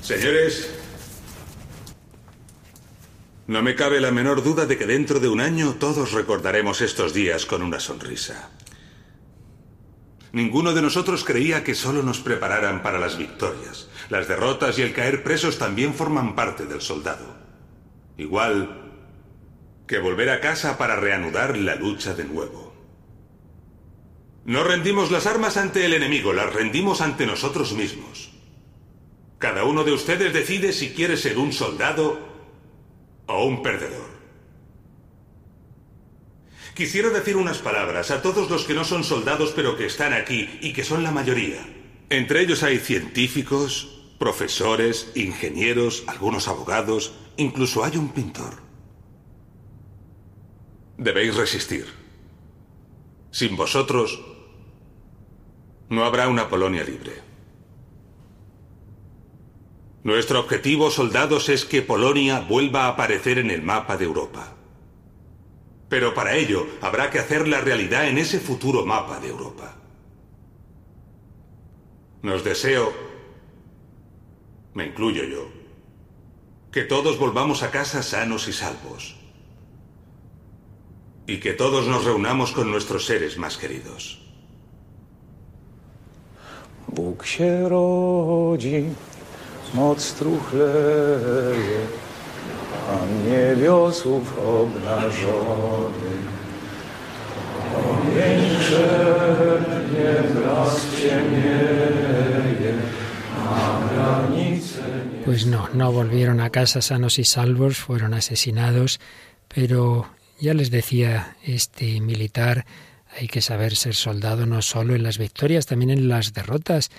Señores, 0.00 0.70
no 3.46 3.60
me 3.60 3.74
cabe 3.74 4.00
la 4.00 4.10
menor 4.10 4.42
duda 4.42 4.64
de 4.64 4.78
que 4.78 4.86
dentro 4.86 5.20
de 5.20 5.28
un 5.28 5.40
año 5.40 5.74
todos 5.74 6.12
recordaremos 6.12 6.80
estos 6.80 7.12
días 7.12 7.44
con 7.44 7.60
una 7.62 7.78
sonrisa. 7.78 8.48
Ninguno 10.32 10.72
de 10.72 10.80
nosotros 10.80 11.22
creía 11.22 11.62
que 11.62 11.74
solo 11.74 12.02
nos 12.02 12.20
prepararan 12.20 12.82
para 12.82 12.98
las 12.98 13.18
victorias. 13.18 13.88
Las 14.08 14.26
derrotas 14.26 14.78
y 14.78 14.82
el 14.82 14.94
caer 14.94 15.22
presos 15.22 15.58
también 15.58 15.92
forman 15.92 16.34
parte 16.34 16.64
del 16.64 16.80
soldado. 16.80 17.36
Igual 18.16 18.84
que 19.86 19.98
volver 19.98 20.30
a 20.30 20.40
casa 20.40 20.78
para 20.78 20.96
reanudar 20.96 21.58
la 21.58 21.74
lucha 21.74 22.14
de 22.14 22.24
nuevo. 22.24 22.65
No 24.46 24.62
rendimos 24.62 25.10
las 25.10 25.26
armas 25.26 25.56
ante 25.56 25.84
el 25.84 25.92
enemigo, 25.92 26.32
las 26.32 26.54
rendimos 26.54 27.00
ante 27.00 27.26
nosotros 27.26 27.72
mismos. 27.72 28.30
Cada 29.38 29.64
uno 29.64 29.82
de 29.82 29.90
ustedes 29.90 30.32
decide 30.32 30.72
si 30.72 30.90
quiere 30.90 31.16
ser 31.16 31.36
un 31.36 31.52
soldado 31.52 32.20
o 33.26 33.44
un 33.44 33.60
perdedor. 33.60 34.08
Quisiera 36.76 37.08
decir 37.08 37.36
unas 37.36 37.58
palabras 37.58 38.12
a 38.12 38.22
todos 38.22 38.48
los 38.48 38.64
que 38.64 38.74
no 38.74 38.84
son 38.84 39.02
soldados 39.02 39.52
pero 39.56 39.76
que 39.76 39.86
están 39.86 40.12
aquí 40.12 40.48
y 40.62 40.72
que 40.72 40.84
son 40.84 41.02
la 41.02 41.10
mayoría. 41.10 41.66
Entre 42.08 42.40
ellos 42.40 42.62
hay 42.62 42.78
científicos, 42.78 44.00
profesores, 44.20 45.10
ingenieros, 45.16 46.04
algunos 46.06 46.46
abogados, 46.46 47.14
incluso 47.36 47.82
hay 47.82 47.96
un 47.96 48.10
pintor. 48.10 48.62
Debéis 50.98 51.34
resistir. 51.34 51.86
Sin 53.32 53.56
vosotros, 53.56 54.35
no 55.88 56.04
habrá 56.04 56.28
una 56.28 56.48
Polonia 56.48 56.84
libre. 56.84 57.26
Nuestro 60.02 60.40
objetivo, 60.40 60.90
soldados, 60.90 61.48
es 61.48 61.64
que 61.64 61.82
Polonia 61.82 62.40
vuelva 62.40 62.84
a 62.84 62.88
aparecer 62.90 63.38
en 63.38 63.50
el 63.50 63.62
mapa 63.62 63.96
de 63.96 64.04
Europa. 64.04 64.52
Pero 65.88 66.14
para 66.14 66.36
ello 66.36 66.66
habrá 66.80 67.10
que 67.10 67.18
hacer 67.18 67.48
la 67.48 67.60
realidad 67.60 68.08
en 68.08 68.18
ese 68.18 68.40
futuro 68.40 68.84
mapa 68.86 69.20
de 69.20 69.28
Europa. 69.28 69.76
Nos 72.22 72.44
deseo, 72.44 72.92
me 74.74 74.86
incluyo 74.86 75.24
yo, 75.24 75.48
que 76.72 76.82
todos 76.82 77.18
volvamos 77.18 77.62
a 77.62 77.70
casa 77.70 78.02
sanos 78.02 78.48
y 78.48 78.52
salvos. 78.52 79.16
Y 81.26 81.38
que 81.38 81.52
todos 81.52 81.86
nos 81.88 82.04
reunamos 82.04 82.52
con 82.52 82.70
nuestros 82.70 83.06
seres 83.06 83.38
más 83.38 83.56
queridos. 83.56 84.25
Bóg 86.88 87.26
się 87.26 87.68
rodzi, 87.68 88.84
moc 89.74 90.02
struchleje, 90.02 91.80
Pan 92.86 93.08
niebiosów 93.28 94.38
obnażony. 94.38 96.12
Ogień 97.76 98.40
szepnie, 98.68 100.10
blask 100.34 101.00
ciemnieje, 101.00 102.72
na 103.44 103.88
granice 103.88 104.80
nie... 104.80 105.24
Pues 105.24 105.46
no, 105.46 105.68
no 105.74 105.92
volvieron 105.92 106.40
a 106.40 106.50
casa 106.50 106.80
sanos 106.82 107.18
y 107.18 107.24
salvos, 107.24 107.76
fueron 107.78 108.14
asesinados, 108.14 109.00
pero 109.48 110.06
ya 110.40 110.54
les 110.54 110.70
decía 110.70 111.36
este 111.44 112.00
militar, 112.00 112.64
hay 113.18 113.28
que 113.28 113.40
saber 113.40 113.74
ser 113.76 113.94
soldado 113.94 114.46
no 114.46 114.60
solo 114.62 114.94
en 114.94 115.02
las 115.02 115.18
victorias, 115.18 115.66
también 115.66 115.90
en 115.90 116.08
las 116.08 116.34
derrotas, 116.34 116.90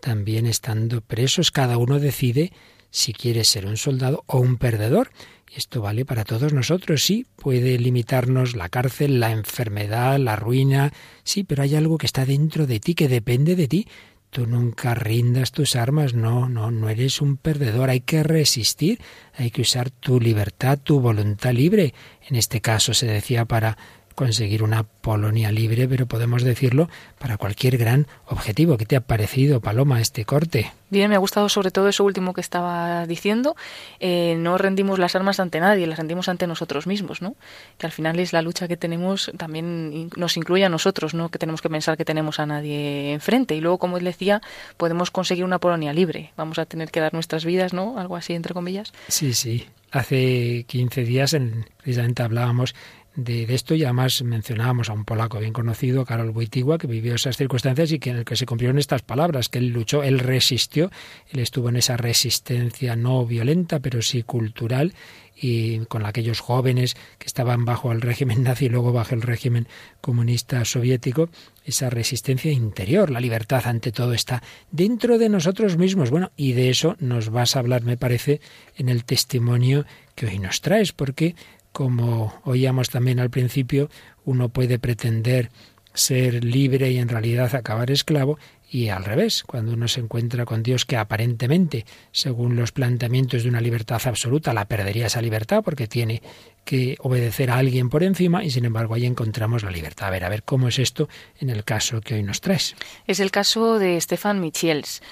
también 0.00 0.46
estando 0.46 1.00
presos, 1.00 1.50
cada 1.50 1.78
uno 1.78 1.98
decide 1.98 2.52
si 2.90 3.12
quiere 3.12 3.42
ser 3.42 3.66
un 3.66 3.76
soldado 3.76 4.22
o 4.26 4.38
un 4.38 4.56
perdedor. 4.56 5.10
Esto 5.52 5.82
vale 5.82 6.04
para 6.04 6.24
todos 6.24 6.52
nosotros, 6.52 7.02
sí, 7.02 7.26
puede 7.36 7.78
limitarnos 7.78 8.54
la 8.54 8.68
cárcel, 8.68 9.18
la 9.18 9.32
enfermedad, 9.32 10.18
la 10.18 10.36
ruina, 10.36 10.92
sí, 11.24 11.42
pero 11.44 11.62
hay 11.62 11.74
algo 11.74 11.98
que 11.98 12.06
está 12.06 12.24
dentro 12.24 12.66
de 12.66 12.80
ti, 12.80 12.94
que 12.94 13.08
depende 13.08 13.56
de 13.56 13.68
ti. 13.68 13.88
Tú 14.30 14.46
nunca 14.46 14.94
rindas 14.94 15.52
tus 15.52 15.76
armas, 15.76 16.14
no, 16.14 16.48
no, 16.48 16.72
no 16.72 16.88
eres 16.88 17.20
un 17.20 17.36
perdedor, 17.36 17.90
hay 17.90 18.00
que 18.00 18.24
resistir, 18.24 19.00
hay 19.36 19.50
que 19.50 19.62
usar 19.62 19.90
tu 19.90 20.20
libertad, 20.20 20.78
tu 20.82 21.00
voluntad 21.00 21.52
libre. 21.52 21.94
En 22.28 22.34
este 22.34 22.60
caso 22.60 22.94
se 22.94 23.06
decía 23.06 23.44
para 23.44 23.78
conseguir 24.14 24.62
una 24.62 24.84
Polonia 24.84 25.52
libre, 25.52 25.88
pero 25.88 26.06
podemos 26.06 26.42
decirlo 26.42 26.88
para 27.18 27.36
cualquier 27.36 27.76
gran 27.76 28.06
objetivo. 28.26 28.76
¿Qué 28.76 28.86
te 28.86 28.96
ha 28.96 29.00
parecido, 29.00 29.60
Paloma, 29.60 30.00
este 30.00 30.24
corte? 30.24 30.72
Bien, 30.90 31.10
me 31.10 31.16
ha 31.16 31.18
gustado 31.18 31.48
sobre 31.48 31.70
todo 31.70 31.88
eso 31.88 32.04
último 32.04 32.34
que 32.34 32.40
estaba 32.40 33.06
diciendo. 33.06 33.56
Eh, 34.00 34.36
no 34.38 34.58
rendimos 34.58 34.98
las 34.98 35.16
armas 35.16 35.40
ante 35.40 35.58
nadie, 35.58 35.86
las 35.86 35.98
rendimos 35.98 36.28
ante 36.28 36.46
nosotros 36.46 36.86
mismos, 36.86 37.20
¿no? 37.20 37.34
Que 37.78 37.86
al 37.86 37.92
final 37.92 38.20
es 38.20 38.32
la 38.32 38.42
lucha 38.42 38.68
que 38.68 38.76
tenemos, 38.76 39.32
también 39.36 40.10
nos 40.16 40.36
incluye 40.36 40.64
a 40.64 40.68
nosotros, 40.68 41.14
¿no? 41.14 41.30
Que 41.30 41.38
tenemos 41.38 41.62
que 41.62 41.68
pensar 41.68 41.96
que 41.96 42.04
tenemos 42.04 42.38
a 42.38 42.46
nadie 42.46 43.12
enfrente. 43.12 43.56
Y 43.56 43.60
luego, 43.60 43.78
como 43.78 43.98
él 43.98 44.04
decía, 44.04 44.40
podemos 44.76 45.10
conseguir 45.10 45.44
una 45.44 45.58
Polonia 45.58 45.92
libre. 45.92 46.32
Vamos 46.36 46.58
a 46.58 46.66
tener 46.66 46.90
que 46.90 47.00
dar 47.00 47.12
nuestras 47.12 47.44
vidas, 47.44 47.72
¿no? 47.72 47.98
Algo 47.98 48.16
así, 48.16 48.34
entre 48.34 48.54
comillas. 48.54 48.92
Sí, 49.08 49.34
sí. 49.34 49.66
Hace 49.90 50.64
15 50.66 51.04
días 51.04 51.34
en, 51.34 51.66
precisamente 51.76 52.22
hablábamos 52.22 52.74
de, 53.16 53.52
esto 53.54 53.74
y 53.74 53.84
además 53.84 54.22
mencionábamos 54.22 54.90
a 54.90 54.92
un 54.92 55.04
polaco 55.04 55.38
bien 55.38 55.52
conocido, 55.52 56.04
Karol 56.04 56.30
Wojtyła, 56.30 56.78
que 56.78 56.86
vivió 56.86 57.14
esas 57.14 57.36
circunstancias 57.36 57.92
y 57.92 57.98
que 57.98 58.10
en 58.10 58.16
el 58.16 58.24
que 58.24 58.36
se 58.36 58.46
cumplieron 58.46 58.78
estas 58.78 59.02
palabras, 59.02 59.48
que 59.48 59.58
él 59.58 59.68
luchó, 59.68 60.02
él 60.02 60.18
resistió, 60.18 60.90
él 61.30 61.40
estuvo 61.40 61.68
en 61.68 61.76
esa 61.76 61.96
resistencia 61.96 62.96
no 62.96 63.24
violenta, 63.26 63.80
pero 63.80 64.02
sí 64.02 64.22
cultural 64.22 64.94
y 65.36 65.80
con 65.86 66.06
aquellos 66.06 66.40
jóvenes 66.40 66.96
que 67.18 67.26
estaban 67.26 67.64
bajo 67.64 67.92
el 67.92 68.00
régimen 68.00 68.42
nazi 68.44 68.66
y 68.66 68.68
luego 68.68 68.92
bajo 68.92 69.14
el 69.14 69.22
régimen 69.22 69.66
comunista 70.00 70.64
soviético, 70.64 71.28
esa 71.64 71.90
resistencia 71.90 72.52
interior, 72.52 73.10
la 73.10 73.20
libertad 73.20 73.66
ante 73.66 73.90
todo 73.90 74.12
está 74.12 74.42
dentro 74.70 75.18
de 75.18 75.28
nosotros 75.28 75.76
mismos. 75.76 76.10
Bueno, 76.10 76.30
y 76.36 76.52
de 76.52 76.70
eso 76.70 76.96
nos 77.00 77.30
vas 77.30 77.56
a 77.56 77.60
hablar, 77.60 77.82
me 77.82 77.96
parece, 77.96 78.40
en 78.76 78.88
el 78.88 79.04
testimonio 79.04 79.86
que 80.14 80.26
hoy 80.26 80.38
nos 80.38 80.60
traes, 80.60 80.92
porque 80.92 81.34
como 81.74 82.40
oíamos 82.44 82.88
también 82.88 83.18
al 83.18 83.30
principio, 83.30 83.90
uno 84.24 84.48
puede 84.48 84.78
pretender 84.78 85.50
ser 85.92 86.44
libre 86.44 86.92
y 86.92 86.98
en 86.98 87.08
realidad 87.08 87.52
acabar 87.52 87.90
esclavo, 87.90 88.38
y 88.70 88.90
al 88.90 89.04
revés, 89.04 89.42
cuando 89.44 89.72
uno 89.72 89.88
se 89.88 90.00
encuentra 90.00 90.44
con 90.44 90.62
Dios 90.62 90.84
que 90.84 90.96
aparentemente, 90.96 91.84
según 92.12 92.54
los 92.54 92.70
planteamientos 92.70 93.42
de 93.42 93.48
una 93.48 93.60
libertad 93.60 94.00
absoluta, 94.04 94.54
la 94.54 94.66
perdería 94.66 95.06
esa 95.06 95.20
libertad 95.20 95.62
porque 95.64 95.88
tiene 95.88 96.22
que 96.64 96.96
obedecer 97.00 97.50
a 97.50 97.58
alguien 97.58 97.90
por 97.90 98.04
encima 98.04 98.44
y 98.44 98.50
sin 98.50 98.64
embargo 98.64 98.94
ahí 98.94 99.04
encontramos 99.04 99.64
la 99.64 99.70
libertad. 99.72 100.08
A 100.08 100.10
ver, 100.10 100.24
a 100.24 100.28
ver 100.28 100.44
cómo 100.44 100.68
es 100.68 100.78
esto 100.78 101.08
en 101.40 101.50
el 101.50 101.64
caso 101.64 102.00
que 102.00 102.14
hoy 102.14 102.22
nos 102.22 102.40
traes. 102.40 102.76
Es 103.06 103.18
el 103.18 103.30
caso 103.32 103.80
de 103.80 104.00
Stefan 104.00 104.40
Michiels. 104.40 105.02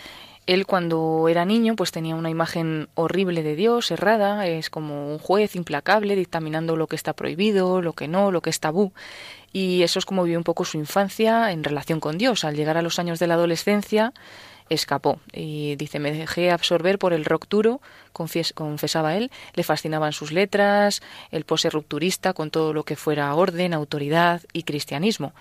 Él 0.46 0.66
cuando 0.66 1.28
era 1.28 1.44
niño 1.44 1.76
pues 1.76 1.92
tenía 1.92 2.16
una 2.16 2.30
imagen 2.30 2.88
horrible 2.94 3.42
de 3.42 3.54
Dios, 3.54 3.90
errada, 3.90 4.46
es 4.46 4.70
como 4.70 5.12
un 5.12 5.18
juez 5.18 5.54
implacable 5.54 6.16
dictaminando 6.16 6.76
lo 6.76 6.88
que 6.88 6.96
está 6.96 7.12
prohibido, 7.12 7.80
lo 7.80 7.92
que 7.92 8.08
no, 8.08 8.32
lo 8.32 8.40
que 8.40 8.50
es 8.50 8.58
tabú. 8.58 8.92
Y 9.52 9.82
eso 9.82 9.98
es 9.98 10.06
como 10.06 10.24
vivió 10.24 10.38
un 10.38 10.44
poco 10.44 10.64
su 10.64 10.78
infancia 10.78 11.52
en 11.52 11.62
relación 11.62 12.00
con 12.00 12.18
Dios. 12.18 12.44
Al 12.44 12.56
llegar 12.56 12.76
a 12.76 12.82
los 12.82 12.98
años 12.98 13.18
de 13.18 13.26
la 13.26 13.34
adolescencia, 13.34 14.12
escapó 14.68 15.20
y 15.32 15.76
dice, 15.76 15.98
me 15.98 16.12
dejé 16.12 16.50
absorber 16.50 16.98
por 16.98 17.12
el 17.12 17.24
rock 17.24 17.46
duro, 17.48 17.80
confesaba 18.12 19.16
él, 19.16 19.30
le 19.54 19.62
fascinaban 19.62 20.12
sus 20.12 20.32
letras, 20.32 21.02
el 21.30 21.44
pose 21.44 21.70
rupturista 21.70 22.32
con 22.32 22.50
todo 22.50 22.72
lo 22.72 22.84
que 22.84 22.96
fuera 22.96 23.34
orden, 23.34 23.74
autoridad 23.74 24.42
y 24.52 24.64
cristianismo. 24.64 25.34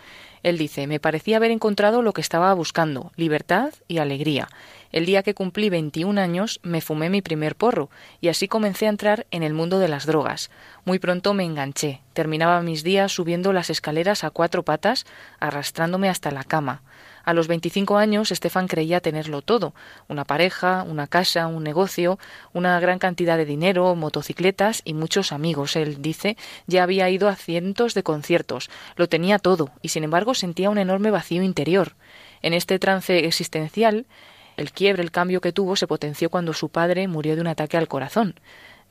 Él 0.43 0.57
dice, 0.57 0.87
me 0.87 0.99
parecía 0.99 1.37
haber 1.37 1.51
encontrado 1.51 2.01
lo 2.01 2.13
que 2.13 2.21
estaba 2.21 2.53
buscando, 2.53 3.11
libertad 3.15 3.73
y 3.87 3.99
alegría. 3.99 4.47
El 4.91 5.05
día 5.05 5.23
que 5.23 5.33
cumplí 5.33 5.69
21 5.69 6.19
años 6.19 6.59
me 6.63 6.81
fumé 6.81 7.09
mi 7.09 7.21
primer 7.21 7.55
porro 7.55 7.89
y 8.19 8.27
así 8.27 8.47
comencé 8.47 8.87
a 8.87 8.89
entrar 8.89 9.25
en 9.31 9.43
el 9.43 9.53
mundo 9.53 9.79
de 9.79 9.87
las 9.87 10.05
drogas. 10.05 10.49
Muy 10.83 10.99
pronto 10.99 11.33
me 11.33 11.43
enganché. 11.43 12.01
Terminaba 12.13 12.61
mis 12.61 12.83
días 12.83 13.11
subiendo 13.11 13.53
las 13.53 13.69
escaleras 13.69 14.23
a 14.23 14.31
cuatro 14.31 14.63
patas, 14.63 15.05
arrastrándome 15.39 16.09
hasta 16.09 16.31
la 16.31 16.43
cama. 16.43 16.81
A 17.23 17.33
los 17.33 17.47
25 17.47 17.97
años, 17.97 18.31
Estefan 18.31 18.67
creía 18.67 18.99
tenerlo 18.99 19.41
todo: 19.41 19.73
una 20.07 20.25
pareja, 20.25 20.83
una 20.83 21.07
casa, 21.07 21.47
un 21.47 21.63
negocio, 21.63 22.19
una 22.53 22.79
gran 22.79 22.99
cantidad 22.99 23.37
de 23.37 23.45
dinero, 23.45 23.95
motocicletas 23.95 24.81
y 24.85 24.93
muchos 24.93 25.31
amigos. 25.31 25.75
Él 25.75 26.01
dice, 26.01 26.37
ya 26.67 26.83
había 26.83 27.09
ido 27.09 27.29
a 27.29 27.35
cientos 27.35 27.93
de 27.93 28.03
conciertos, 28.03 28.69
lo 28.95 29.07
tenía 29.07 29.39
todo 29.39 29.71
y 29.81 29.89
sin 29.89 30.03
embargo 30.03 30.33
sentía 30.33 30.69
un 30.69 30.77
enorme 30.77 31.11
vacío 31.11 31.43
interior. 31.43 31.93
En 32.41 32.53
este 32.53 32.79
trance 32.79 33.25
existencial, 33.25 34.05
el 34.57 34.71
quiebre, 34.71 35.03
el 35.03 35.11
cambio 35.11 35.41
que 35.41 35.51
tuvo, 35.51 35.75
se 35.75 35.87
potenció 35.87 36.29
cuando 36.29 36.53
su 36.53 36.69
padre 36.69 37.07
murió 37.07 37.35
de 37.35 37.41
un 37.41 37.47
ataque 37.47 37.77
al 37.77 37.87
corazón. 37.87 38.35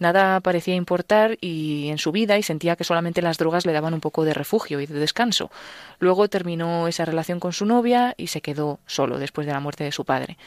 Nada 0.01 0.41
parecía 0.41 0.75
importar 0.75 1.37
y 1.43 1.91
en 1.91 1.99
su 1.99 2.11
vida 2.11 2.39
y 2.39 2.43
sentía 2.43 2.75
que 2.75 2.85
solamente 2.85 3.21
las 3.21 3.37
drogas 3.37 3.67
le 3.67 3.73
daban 3.73 3.93
un 3.93 4.01
poco 4.01 4.25
de 4.25 4.33
refugio 4.33 4.81
y 4.81 4.87
de 4.87 4.99
descanso. 4.99 5.51
Luego 5.99 6.27
terminó 6.29 6.89
esa 6.89 7.05
relación 7.05 7.39
con 7.39 7.53
su 7.53 7.67
novia 7.67 8.15
y 8.17 8.29
se 8.29 8.41
quedó 8.41 8.81
solo 8.87 9.19
después 9.19 9.47
de 9.47 9.53
la 9.53 9.61
muerte 9.61 9.85
de 9.85 9.93
su 9.93 10.07
padre. 10.07 10.39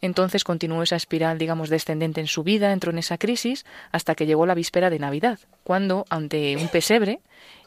Entonces 0.00 0.44
continuó 0.44 0.84
esa 0.84 0.94
espiral, 0.94 1.38
digamos, 1.38 1.70
descendente 1.70 2.20
en 2.20 2.28
su 2.28 2.44
vida, 2.44 2.72
entró 2.72 2.92
en 2.92 2.98
esa 2.98 3.18
crisis 3.18 3.66
hasta 3.90 4.14
que 4.14 4.26
llegó 4.26 4.46
la 4.46 4.54
víspera 4.54 4.90
de 4.90 5.00
Navidad, 5.00 5.40
cuando, 5.64 6.04
ante 6.08 6.56
un 6.56 6.68
pesebre, 6.68 7.18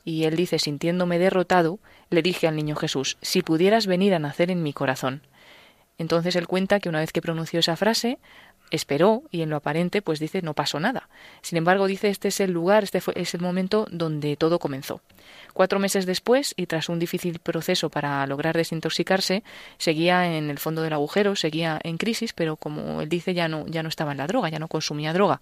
y 0.06 0.24
él 0.24 0.38
dice, 0.38 0.60
sintiéndome 0.60 1.19
derrotado, 1.19 1.80
le 2.10 2.21
dije 2.21 2.47
al 2.47 2.56
niño 2.56 2.78
Jesús, 2.78 3.17
si 3.21 3.41
pudieras 3.41 3.86
venir 3.86 4.13
a 4.13 4.19
nacer 4.19 4.50
en 4.50 4.63
mi 4.63 4.71
corazón. 4.71 5.24
Entonces 5.97 6.36
él 6.36 6.47
cuenta 6.47 6.80
que 6.80 6.89
una 6.89 7.00
vez 7.00 7.12
que 7.12 7.21
pronunció 7.21 7.60
esa 7.60 7.76
frase, 7.76 8.17
esperó 8.71 9.23
y 9.31 9.41
en 9.41 9.49
lo 9.49 9.57
aparente 9.57 10.01
pues 10.01 10.19
dice 10.19 10.41
no 10.41 10.53
pasó 10.53 10.79
nada. 10.79 11.10
Sin 11.41 11.57
embargo 11.57 11.88
dice 11.88 12.10
este 12.10 12.29
es 12.29 12.39
el 12.39 12.51
lugar, 12.51 12.84
este 12.84 13.01
fue, 13.01 13.13
es 13.17 13.34
el 13.34 13.41
momento 13.41 13.88
donde 13.91 14.36
todo 14.36 14.60
comenzó. 14.60 15.01
Cuatro 15.53 15.79
meses 15.79 16.05
después 16.05 16.53
y 16.57 16.65
tras 16.65 16.89
un 16.89 16.99
difícil 16.99 17.39
proceso 17.39 17.89
para 17.89 18.25
lograr 18.25 18.55
desintoxicarse, 18.55 19.43
seguía 19.77 20.36
en 20.36 20.49
el 20.49 20.57
fondo 20.57 20.81
del 20.81 20.93
agujero, 20.93 21.36
seguía 21.36 21.79
en 21.84 21.97
crisis, 21.97 22.34
pero 22.34 22.55
como 22.55 23.01
él 23.01 23.10
dice 23.10 23.34
ya 23.34 23.47
no 23.47 23.67
ya 23.67 23.84
no 23.84 23.89
estaba 23.89 24.13
en 24.13 24.17
la 24.17 24.27
droga, 24.27 24.49
ya 24.49 24.60
no 24.60 24.67
consumía 24.67 25.13
droga. 25.13 25.41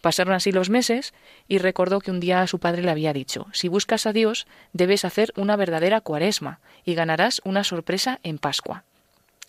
Pasaron 0.00 0.34
así 0.34 0.50
los 0.50 0.70
meses 0.70 1.12
y 1.46 1.58
recordó 1.58 2.00
que 2.00 2.10
un 2.10 2.20
día 2.20 2.46
su 2.46 2.58
padre 2.58 2.82
le 2.82 2.90
había 2.90 3.12
dicho 3.12 3.46
si 3.52 3.68
buscas 3.68 4.06
a 4.06 4.12
Dios 4.12 4.46
debes 4.72 5.04
hacer 5.04 5.32
una 5.36 5.56
verdadera 5.56 6.00
cuaresma 6.00 6.60
y 6.84 6.94
ganarás 6.94 7.40
una 7.44 7.64
sorpresa 7.64 8.18
en 8.22 8.38
Pascua. 8.38 8.84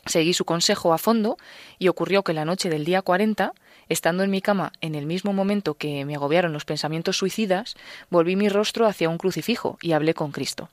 Seguí 0.06 0.34
su 0.34 0.46
consejo 0.46 0.94
a 0.94 0.98
fondo 0.98 1.38
y 1.78 1.88
ocurrió 1.88 2.24
que 2.24 2.34
la 2.34 2.46
noche 2.46 2.70
del 2.70 2.86
día 2.86 3.02
40, 3.02 3.54
estando 3.88 4.24
en 4.24 4.32
mi 4.32 4.42
cama 4.42 4.72
en 4.82 4.96
el 4.96 5.06
mismo 5.06 5.32
momento 5.32 5.76
que 5.76 6.06
me 6.06 6.16
agobiaron 6.16 6.54
los 6.54 6.66
pensamientos 6.66 7.18
suicidas, 7.18 7.76
volví 8.10 8.36
mi 8.36 8.50
rostro 8.50 8.88
hacia 8.88 9.10
un 9.10 9.18
crucifijo 9.18 9.78
y 9.82 9.92
hablé 9.92 10.14
con 10.14 10.32
Cristo. 10.32 10.70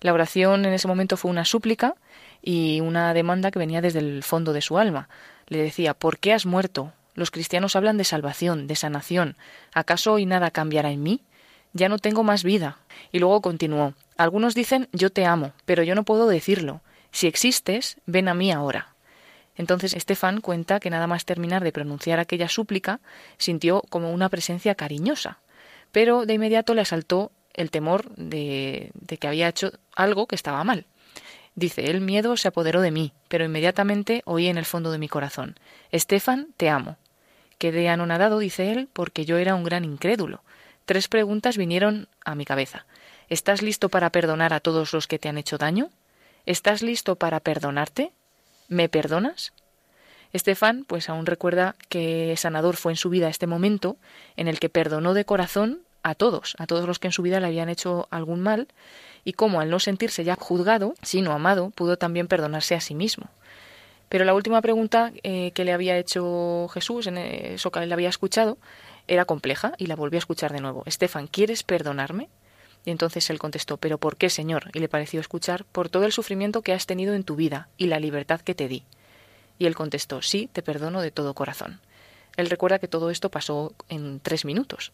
La 0.00 0.12
oración 0.12 0.64
en 0.64 0.72
ese 0.72 0.88
momento 0.88 1.16
fue 1.16 1.30
una 1.30 1.44
súplica 1.44 1.94
y 2.42 2.80
una 2.80 3.12
demanda 3.14 3.50
que 3.50 3.58
venía 3.58 3.80
desde 3.80 3.98
el 3.98 4.22
fondo 4.22 4.52
de 4.52 4.62
su 4.62 4.78
alma. 4.78 5.08
Le 5.48 5.58
decía, 5.58 5.94
¿por 5.94 6.18
qué 6.18 6.32
has 6.32 6.46
muerto? 6.46 6.92
Los 7.14 7.30
cristianos 7.30 7.76
hablan 7.76 7.98
de 7.98 8.04
salvación, 8.04 8.66
de 8.66 8.76
sanación. 8.76 9.36
¿Acaso 9.74 10.12
hoy 10.14 10.26
nada 10.26 10.50
cambiará 10.50 10.90
en 10.90 11.02
mí? 11.02 11.22
Ya 11.72 11.88
no 11.88 11.98
tengo 11.98 12.24
más 12.24 12.44
vida. 12.44 12.78
Y 13.12 13.18
luego 13.18 13.40
continuó, 13.42 13.94
algunos 14.16 14.54
dicen 14.54 14.88
yo 14.92 15.10
te 15.10 15.26
amo, 15.26 15.52
pero 15.66 15.82
yo 15.82 15.94
no 15.94 16.04
puedo 16.04 16.28
decirlo. 16.28 16.80
Si 17.12 17.26
existes, 17.26 17.96
ven 18.06 18.28
a 18.28 18.34
mí 18.34 18.52
ahora. 18.52 18.94
Entonces 19.56 19.94
Estefan 19.94 20.40
cuenta 20.40 20.80
que 20.80 20.90
nada 20.90 21.06
más 21.06 21.24
terminar 21.24 21.62
de 21.64 21.72
pronunciar 21.72 22.18
aquella 22.18 22.48
súplica, 22.48 23.00
sintió 23.36 23.82
como 23.90 24.12
una 24.12 24.28
presencia 24.28 24.74
cariñosa, 24.74 25.40
pero 25.92 26.24
de 26.24 26.34
inmediato 26.34 26.74
le 26.74 26.80
asaltó 26.80 27.32
el 27.52 27.70
temor 27.70 28.08
de, 28.16 28.90
de 28.94 29.18
que 29.18 29.28
había 29.28 29.48
hecho 29.48 29.72
algo 29.94 30.26
que 30.26 30.36
estaba 30.36 30.64
mal. 30.64 30.86
Dice, 31.54 31.90
el 31.90 32.00
miedo 32.00 32.36
se 32.36 32.48
apoderó 32.48 32.80
de 32.80 32.90
mí, 32.90 33.12
pero 33.28 33.44
inmediatamente 33.44 34.22
oí 34.24 34.46
en 34.46 34.56
el 34.56 34.64
fondo 34.64 34.92
de 34.92 34.98
mi 34.98 35.08
corazón, 35.08 35.58
Estefan, 35.90 36.54
te 36.56 36.70
amo. 36.70 36.96
Quedé 37.58 37.90
anonadado, 37.90 38.38
dice 38.38 38.72
él, 38.72 38.88
porque 38.92 39.26
yo 39.26 39.36
era 39.36 39.54
un 39.54 39.64
gran 39.64 39.84
incrédulo. 39.84 40.42
Tres 40.86 41.08
preguntas 41.08 41.58
vinieron 41.58 42.08
a 42.24 42.34
mi 42.34 42.46
cabeza. 42.46 42.86
¿Estás 43.28 43.60
listo 43.60 43.90
para 43.90 44.10
perdonar 44.10 44.54
a 44.54 44.60
todos 44.60 44.94
los 44.94 45.06
que 45.06 45.18
te 45.18 45.28
han 45.28 45.36
hecho 45.36 45.58
daño? 45.58 45.90
¿Estás 46.46 46.82
listo 46.82 47.16
para 47.16 47.40
perdonarte? 47.40 48.12
¿Me 48.68 48.88
perdonas? 48.88 49.52
Estefan, 50.32 50.84
pues 50.84 51.08
aún 51.08 51.26
recuerda 51.26 51.74
que 51.88 52.34
sanador 52.36 52.76
fue 52.76 52.92
en 52.92 52.96
su 52.96 53.10
vida 53.10 53.28
este 53.28 53.46
momento 53.46 53.96
en 54.36 54.48
el 54.48 54.60
que 54.60 54.68
perdonó 54.68 55.12
de 55.12 55.24
corazón 55.24 55.80
a 56.02 56.14
todos, 56.14 56.54
a 56.58 56.66
todos 56.66 56.86
los 56.86 56.98
que 56.98 57.08
en 57.08 57.12
su 57.12 57.22
vida 57.22 57.40
le 57.40 57.46
habían 57.46 57.68
hecho 57.68 58.08
algún 58.10 58.40
mal, 58.40 58.68
y 59.24 59.34
cómo 59.34 59.60
al 59.60 59.70
no 59.70 59.80
sentirse 59.80 60.24
ya 60.24 60.36
juzgado, 60.36 60.94
sino 61.02 61.32
amado, 61.32 61.70
pudo 61.70 61.98
también 61.98 62.26
perdonarse 62.26 62.74
a 62.74 62.80
sí 62.80 62.94
mismo. 62.94 63.26
Pero 64.08 64.24
la 64.24 64.34
última 64.34 64.62
pregunta 64.62 65.12
eh, 65.22 65.52
que 65.52 65.64
le 65.64 65.72
había 65.72 65.98
hecho 65.98 66.68
Jesús, 66.72 67.06
en 67.06 67.18
eso 67.18 67.70
que 67.70 67.80
él 67.80 67.92
había 67.92 68.08
escuchado, 68.08 68.56
era 69.08 69.24
compleja 69.24 69.72
y 69.76 69.86
la 69.86 69.96
volvió 69.96 70.16
a 70.16 70.20
escuchar 70.20 70.52
de 70.52 70.60
nuevo. 70.60 70.84
Estefan, 70.86 71.26
¿quieres 71.26 71.62
perdonarme? 71.62 72.28
Y 72.84 72.90
entonces 72.90 73.28
él 73.30 73.38
contestó, 73.38 73.76
¿pero 73.76 73.98
por 73.98 74.16
qué, 74.16 74.30
Señor? 74.30 74.70
Y 74.72 74.78
le 74.78 74.88
pareció 74.88 75.20
escuchar, 75.20 75.64
por 75.64 75.88
todo 75.88 76.04
el 76.04 76.12
sufrimiento 76.12 76.62
que 76.62 76.72
has 76.72 76.86
tenido 76.86 77.14
en 77.14 77.24
tu 77.24 77.36
vida 77.36 77.68
y 77.76 77.86
la 77.86 78.00
libertad 78.00 78.40
que 78.40 78.54
te 78.54 78.68
di. 78.68 78.84
Y 79.58 79.66
él 79.66 79.74
contestó, 79.74 80.22
sí, 80.22 80.48
te 80.52 80.62
perdono 80.62 81.02
de 81.02 81.10
todo 81.10 81.34
corazón. 81.34 81.80
Él 82.36 82.48
recuerda 82.48 82.78
que 82.78 82.88
todo 82.88 83.10
esto 83.10 83.30
pasó 83.30 83.74
en 83.88 84.20
tres 84.20 84.44
minutos. 84.44 84.92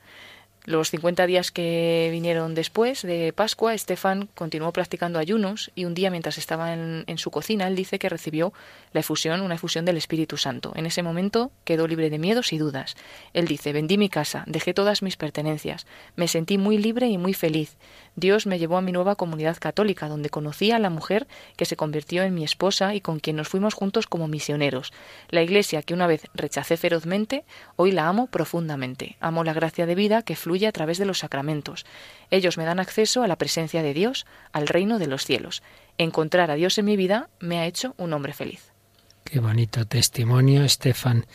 Los 0.66 0.90
50 0.90 1.26
días 1.26 1.52
que 1.52 2.08
vinieron 2.10 2.56
después 2.56 3.02
de 3.02 3.32
Pascua, 3.32 3.72
Estefan 3.72 4.28
continuó 4.34 4.72
practicando 4.72 5.20
ayunos 5.20 5.70
y 5.76 5.84
un 5.84 5.94
día 5.94 6.10
mientras 6.10 6.38
estaba 6.38 6.72
en, 6.72 7.04
en, 7.06 7.18
su 7.18 7.30
cocina, 7.30 7.68
él 7.68 7.76
dice 7.76 8.00
que 8.00 8.08
recibió 8.08 8.52
la 8.92 8.98
efusión, 8.98 9.42
una 9.42 9.54
efusión 9.54 9.84
del 9.84 9.96
Espíritu 9.96 10.36
Santo. 10.36 10.72
En 10.74 10.84
ese 10.84 11.04
momento 11.04 11.52
quedó 11.62 11.86
libre 11.86 12.10
de 12.10 12.18
miedos 12.18 12.52
y 12.52 12.58
dudas. 12.58 12.96
Él 13.32 13.46
dice, 13.46 13.72
vendí 13.72 13.96
mi 13.96 14.08
casa, 14.08 14.42
dejé 14.48 14.74
todas 14.74 15.02
mis 15.02 15.16
pertenencias, 15.16 15.86
me 16.16 16.26
sentí 16.26 16.58
muy 16.58 16.78
libre 16.78 17.06
y 17.06 17.16
muy 17.16 17.32
feliz. 17.32 17.76
Dios 18.16 18.46
me 18.46 18.58
llevó 18.58 18.78
a 18.78 18.82
mi 18.82 18.92
nueva 18.92 19.14
comunidad 19.14 19.58
católica, 19.58 20.08
donde 20.08 20.30
conocí 20.30 20.70
a 20.70 20.78
la 20.78 20.90
mujer 20.90 21.26
que 21.56 21.66
se 21.66 21.76
convirtió 21.76 22.22
en 22.22 22.34
mi 22.34 22.44
esposa 22.44 22.94
y 22.94 23.02
con 23.02 23.20
quien 23.20 23.36
nos 23.36 23.48
fuimos 23.48 23.74
juntos 23.74 24.06
como 24.06 24.26
misioneros. 24.26 24.92
La 25.28 25.42
iglesia 25.42 25.82
que 25.82 25.92
una 25.92 26.06
vez 26.06 26.22
rechacé 26.34 26.78
ferozmente, 26.78 27.44
hoy 27.76 27.92
la 27.92 28.08
amo 28.08 28.26
profundamente. 28.26 29.16
Amo 29.20 29.44
la 29.44 29.52
gracia 29.52 29.84
de 29.84 29.94
vida 29.94 30.22
que 30.22 30.34
fluye 30.34 30.66
a 30.66 30.72
través 30.72 30.96
de 30.96 31.04
los 31.04 31.18
sacramentos. 31.18 31.84
Ellos 32.30 32.56
me 32.56 32.64
dan 32.64 32.80
acceso 32.80 33.22
a 33.22 33.28
la 33.28 33.36
presencia 33.36 33.82
de 33.82 33.92
Dios, 33.92 34.26
al 34.52 34.66
reino 34.66 34.98
de 34.98 35.06
los 35.06 35.24
cielos. 35.24 35.62
Encontrar 35.98 36.50
a 36.50 36.54
Dios 36.54 36.78
en 36.78 36.86
mi 36.86 36.96
vida 36.96 37.28
me 37.38 37.58
ha 37.58 37.66
hecho 37.66 37.94
un 37.98 38.14
hombre 38.14 38.32
feliz. 38.32 38.72
Qué 39.24 39.40
bonito 39.40 39.84
testimonio, 39.86 40.62
Estefan. 40.62 41.26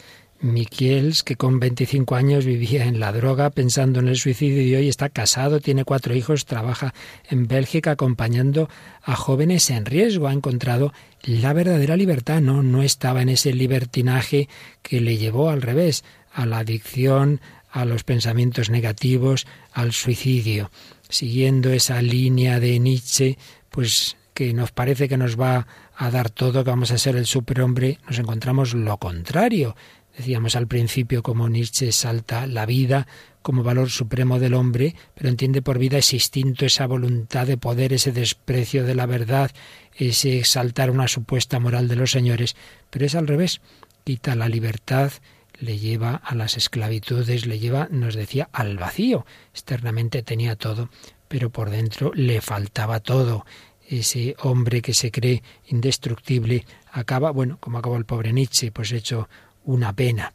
Miquiels, 0.42 1.24
que 1.24 1.36
con 1.36 1.60
25 1.60 2.16
años 2.16 2.46
vivía 2.46 2.86
en 2.86 3.00
la 3.00 3.12
droga 3.12 3.52
pensando 3.52 4.00
en 4.00 4.08
el 4.08 4.18
suicidio 4.18 4.64
y 4.64 4.76
hoy 4.76 4.90
está 4.90 5.10
casado, 5.10 5.60
tiene 5.60 5.86
cuatro 5.86 6.16
hijos, 6.16 6.46
trabaja 6.46 6.94
en 7.30 7.48
Bélgica 7.48 7.92
acompañando 7.92 8.68
a 9.04 9.16
jóvenes 9.16 9.70
en 9.70 9.86
riesgo. 9.86 10.28
Ha 10.28 10.34
encontrado 10.34 10.94
la 11.24 11.54
verdadera 11.54 11.96
libertad, 11.96 12.42
no, 12.42 12.64
no 12.64 12.82
estaba 12.82 13.22
en 13.22 13.30
ese 13.30 13.54
libertinaje 13.54 14.50
que 14.82 15.00
le 15.00 15.18
llevó 15.18 15.50
al 15.50 15.62
revés, 15.62 16.04
a 16.34 16.46
la 16.46 16.60
adicción, 16.60 17.40
a 17.72 17.86
los 17.86 18.04
pensamientos 18.04 18.70
negativos, 18.70 19.46
al 19.72 19.94
suicidio. 19.94 20.72
Siguiendo 21.08 21.72
esa 21.72 22.02
línea 22.02 22.60
de 22.60 22.80
Nietzsche, 22.80 23.38
pues 23.70 24.18
que 24.34 24.54
nos 24.54 24.72
parece 24.72 25.08
que 25.08 25.18
nos 25.18 25.40
va 25.40 25.68
a 25.96 26.10
dar 26.10 26.30
todo, 26.30 26.64
que 26.64 26.70
vamos 26.70 26.92
a 26.92 26.98
ser 26.98 27.16
el 27.16 27.26
superhombre, 27.26 28.00
nos 28.08 28.18
encontramos 28.18 28.74
lo 28.74 28.98
contrario. 28.98 29.76
Decíamos 30.18 30.56
al 30.56 30.68
principio 30.68 31.24
como 31.24 31.48
Nietzsche 31.50 31.92
salta 31.92 32.46
la 32.48 32.66
vida 32.66 33.08
como 33.42 33.64
valor 33.64 33.90
supremo 33.90 34.40
del 34.40 34.54
hombre, 34.54 34.96
pero 35.16 35.30
entiende 35.30 35.62
por 35.62 35.80
vida 35.80 35.98
ese 35.98 36.18
instinto, 36.18 36.66
esa 36.66 36.86
voluntad 36.86 37.48
de 37.48 37.58
poder, 37.58 37.94
ese 37.94 38.12
desprecio 38.12 38.86
de 38.86 38.94
la 38.94 39.06
verdad, 39.06 39.52
ese 39.96 40.38
exaltar 40.38 40.92
una 40.92 41.08
supuesta 41.08 41.60
moral 41.60 41.88
de 41.88 41.96
los 41.96 42.12
señores, 42.12 42.56
pero 42.90 43.06
es 43.06 43.16
al 43.16 43.28
revés, 43.28 43.62
quita 44.04 44.36
la 44.36 44.48
libertad, 44.48 45.12
le 45.60 45.78
lleva 45.78 46.16
a 46.16 46.36
las 46.36 46.58
esclavitudes, 46.58 47.46
le 47.46 47.60
lleva, 47.60 47.88
nos 47.92 48.16
decía, 48.16 48.50
al 48.52 48.78
vacío. 48.78 49.26
Externamente 49.54 50.24
tenía 50.24 50.56
todo, 50.56 50.90
pero 51.28 51.50
por 51.50 51.70
dentro 51.70 52.12
le 52.14 52.42
faltaba 52.42 53.00
todo. 53.00 53.46
ese 53.88 54.36
hombre 54.40 54.82
que 54.82 54.94
se 54.94 55.12
cree 55.12 55.44
indestructible, 55.68 56.66
acaba, 56.92 57.32
bueno, 57.32 57.58
como 57.60 57.78
acabó 57.78 57.98
el 57.98 58.06
pobre 58.06 58.32
Nietzsche, 58.32 58.72
pues 58.72 58.92
hecho 58.94 59.28
una 59.64 59.94
pena 59.96 60.34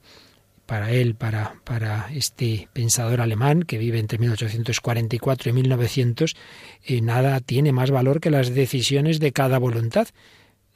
para 0.67 0.91
él, 0.91 1.15
para, 1.15 1.55
para 1.65 2.09
este 2.13 2.69
pensador 2.73 3.21
alemán 3.21 3.63
que 3.63 3.79
vive 3.79 3.99
entre 3.99 4.19
1844 4.19 5.51
y 5.51 5.53
1900, 5.53 6.37
y 6.85 7.01
nada 7.01 7.41
tiene 7.41 7.73
más 7.73 7.91
valor 7.91 8.21
que 8.21 8.31
las 8.31 8.53
decisiones 8.53 9.21
de 9.21 9.33
cada 9.33 9.59
voluntad 9.59 10.09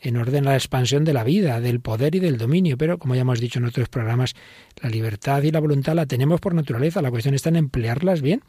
en 0.01 0.17
orden 0.17 0.47
a 0.47 0.51
la 0.51 0.57
expansión 0.57 1.05
de 1.05 1.13
la 1.13 1.25
vida, 1.25 1.61
del 1.61 1.81
poder 1.81 2.15
y 2.15 2.21
del 2.21 2.39
dominio. 2.39 2.79
Pero, 2.79 2.99
como 2.99 3.15
ya 3.15 3.21
hemos 3.21 3.41
dicho 3.41 3.59
en 3.59 3.67
otros 3.67 3.89
programas, 3.89 4.35
la 4.81 4.89
libertad 4.89 5.43
y 5.43 5.51
la 5.51 5.61
voluntad 5.61 5.95
la 5.95 6.07
tenemos 6.07 6.41
por 6.41 6.55
naturaleza. 6.55 7.03
La 7.03 7.11
cuestión 7.11 7.35
está 7.35 7.51
en 7.51 7.57
emplearlas 7.57 8.23
bien. 8.23 8.43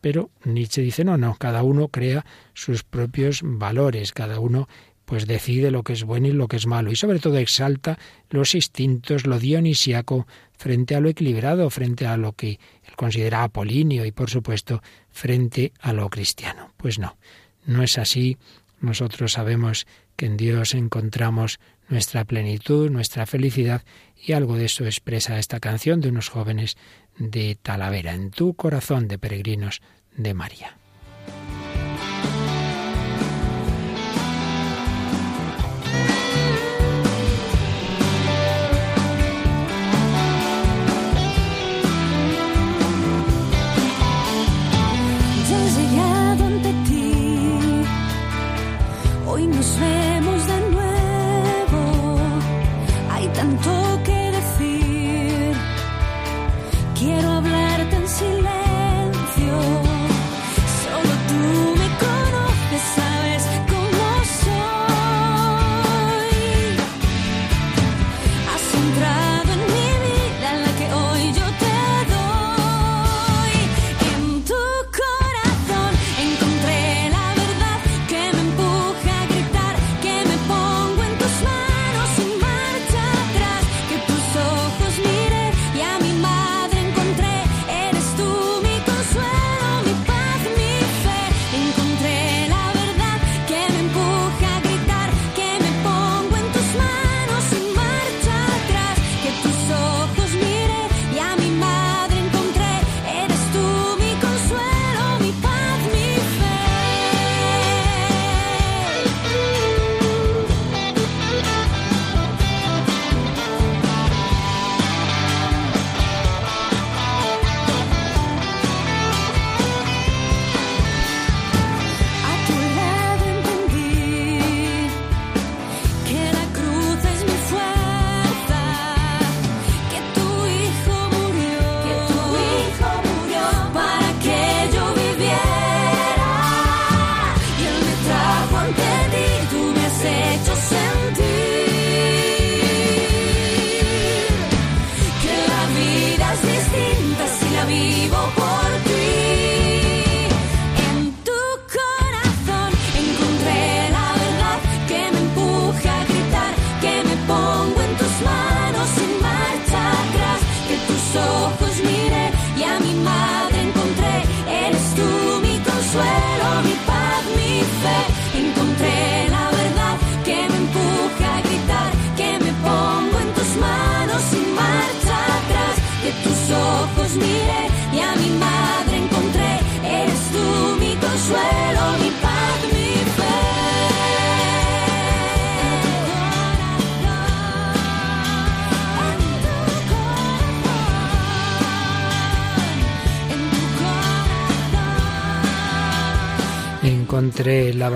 Pero 0.00 0.30
Nietzsche 0.44 0.80
dice, 0.80 1.04
no, 1.04 1.18
no, 1.18 1.36
cada 1.38 1.62
uno 1.62 1.88
crea 1.88 2.24
sus 2.54 2.84
propios 2.84 3.40
valores, 3.42 4.12
cada 4.12 4.40
uno 4.40 4.66
pues 5.10 5.26
decide 5.26 5.72
lo 5.72 5.82
que 5.82 5.92
es 5.92 6.04
bueno 6.04 6.28
y 6.28 6.32
lo 6.32 6.46
que 6.46 6.54
es 6.54 6.68
malo, 6.68 6.92
y 6.92 6.94
sobre 6.94 7.18
todo 7.18 7.36
exalta 7.36 7.98
los 8.30 8.54
instintos, 8.54 9.26
lo 9.26 9.40
dionisíaco, 9.40 10.28
frente 10.56 10.94
a 10.94 11.00
lo 11.00 11.08
equilibrado, 11.08 11.68
frente 11.68 12.06
a 12.06 12.16
lo 12.16 12.34
que 12.34 12.60
él 12.84 12.94
considera 12.94 13.42
apolíneo 13.42 14.06
y 14.06 14.12
por 14.12 14.30
supuesto 14.30 14.84
frente 15.10 15.72
a 15.80 15.92
lo 15.92 16.08
cristiano. 16.10 16.72
Pues 16.76 17.00
no, 17.00 17.16
no 17.66 17.82
es 17.82 17.98
así. 17.98 18.38
Nosotros 18.80 19.32
sabemos 19.32 19.88
que 20.14 20.26
en 20.26 20.36
Dios 20.36 20.74
encontramos 20.74 21.58
nuestra 21.88 22.24
plenitud, 22.24 22.88
nuestra 22.88 23.26
felicidad, 23.26 23.82
y 24.14 24.34
algo 24.34 24.56
de 24.56 24.66
eso 24.66 24.84
expresa 24.84 25.40
esta 25.40 25.58
canción 25.58 26.00
de 26.00 26.10
unos 26.10 26.28
jóvenes 26.28 26.76
de 27.18 27.58
Talavera, 27.60 28.14
en 28.14 28.30
tu 28.30 28.54
corazón 28.54 29.08
de 29.08 29.18
peregrinos 29.18 29.82
de 30.16 30.34
María. 30.34 30.79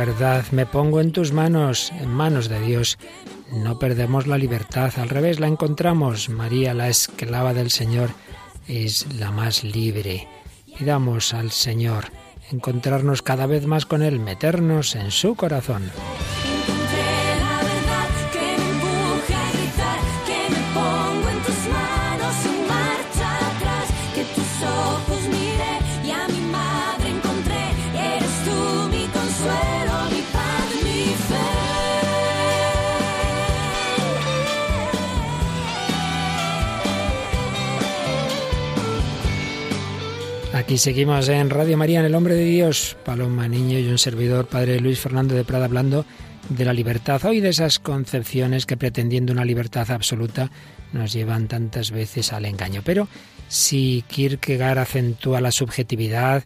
Verdad, 0.06 0.44
me 0.50 0.66
pongo 0.66 1.00
en 1.00 1.12
tus 1.12 1.32
manos, 1.32 1.90
en 1.98 2.10
manos 2.10 2.50
de 2.50 2.60
Dios. 2.60 2.98
No 3.50 3.78
perdemos 3.78 4.26
la 4.26 4.36
libertad, 4.36 4.92
al 4.98 5.08
revés, 5.08 5.40
la 5.40 5.46
encontramos. 5.46 6.28
María, 6.28 6.74
la 6.74 6.90
esclava 6.90 7.54
del 7.54 7.70
Señor, 7.70 8.10
es 8.68 9.06
la 9.14 9.30
más 9.30 9.64
libre. 9.64 10.28
Pidamos 10.78 11.32
al 11.32 11.52
Señor 11.52 12.04
encontrarnos 12.50 13.22
cada 13.22 13.46
vez 13.46 13.66
más 13.66 13.86
con 13.86 14.02
Él, 14.02 14.20
meternos 14.20 14.94
en 14.94 15.10
su 15.10 15.36
corazón. 15.36 15.90
Aquí 40.64 40.78
seguimos 40.78 41.28
en 41.28 41.50
Radio 41.50 41.76
María, 41.76 42.00
en 42.00 42.06
el 42.06 42.14
Hombre 42.14 42.36
de 42.36 42.46
Dios, 42.46 42.96
Paloma 43.04 43.46
Niño 43.48 43.78
y 43.78 43.86
un 43.88 43.98
servidor, 43.98 44.46
Padre 44.46 44.80
Luis 44.80 44.98
Fernando 44.98 45.34
de 45.34 45.44
Prada, 45.44 45.66
hablando 45.66 46.06
de 46.48 46.64
la 46.64 46.72
libertad, 46.72 47.22
hoy 47.26 47.40
de 47.40 47.50
esas 47.50 47.78
concepciones 47.78 48.64
que 48.64 48.78
pretendiendo 48.78 49.34
una 49.34 49.44
libertad 49.44 49.90
absoluta 49.90 50.50
nos 50.94 51.12
llevan 51.12 51.48
tantas 51.48 51.90
veces 51.90 52.32
al 52.32 52.46
engaño. 52.46 52.80
Pero 52.82 53.08
si 53.46 54.04
Kierkegaard 54.08 54.78
acentúa 54.78 55.42
la 55.42 55.50
subjetividad, 55.50 56.44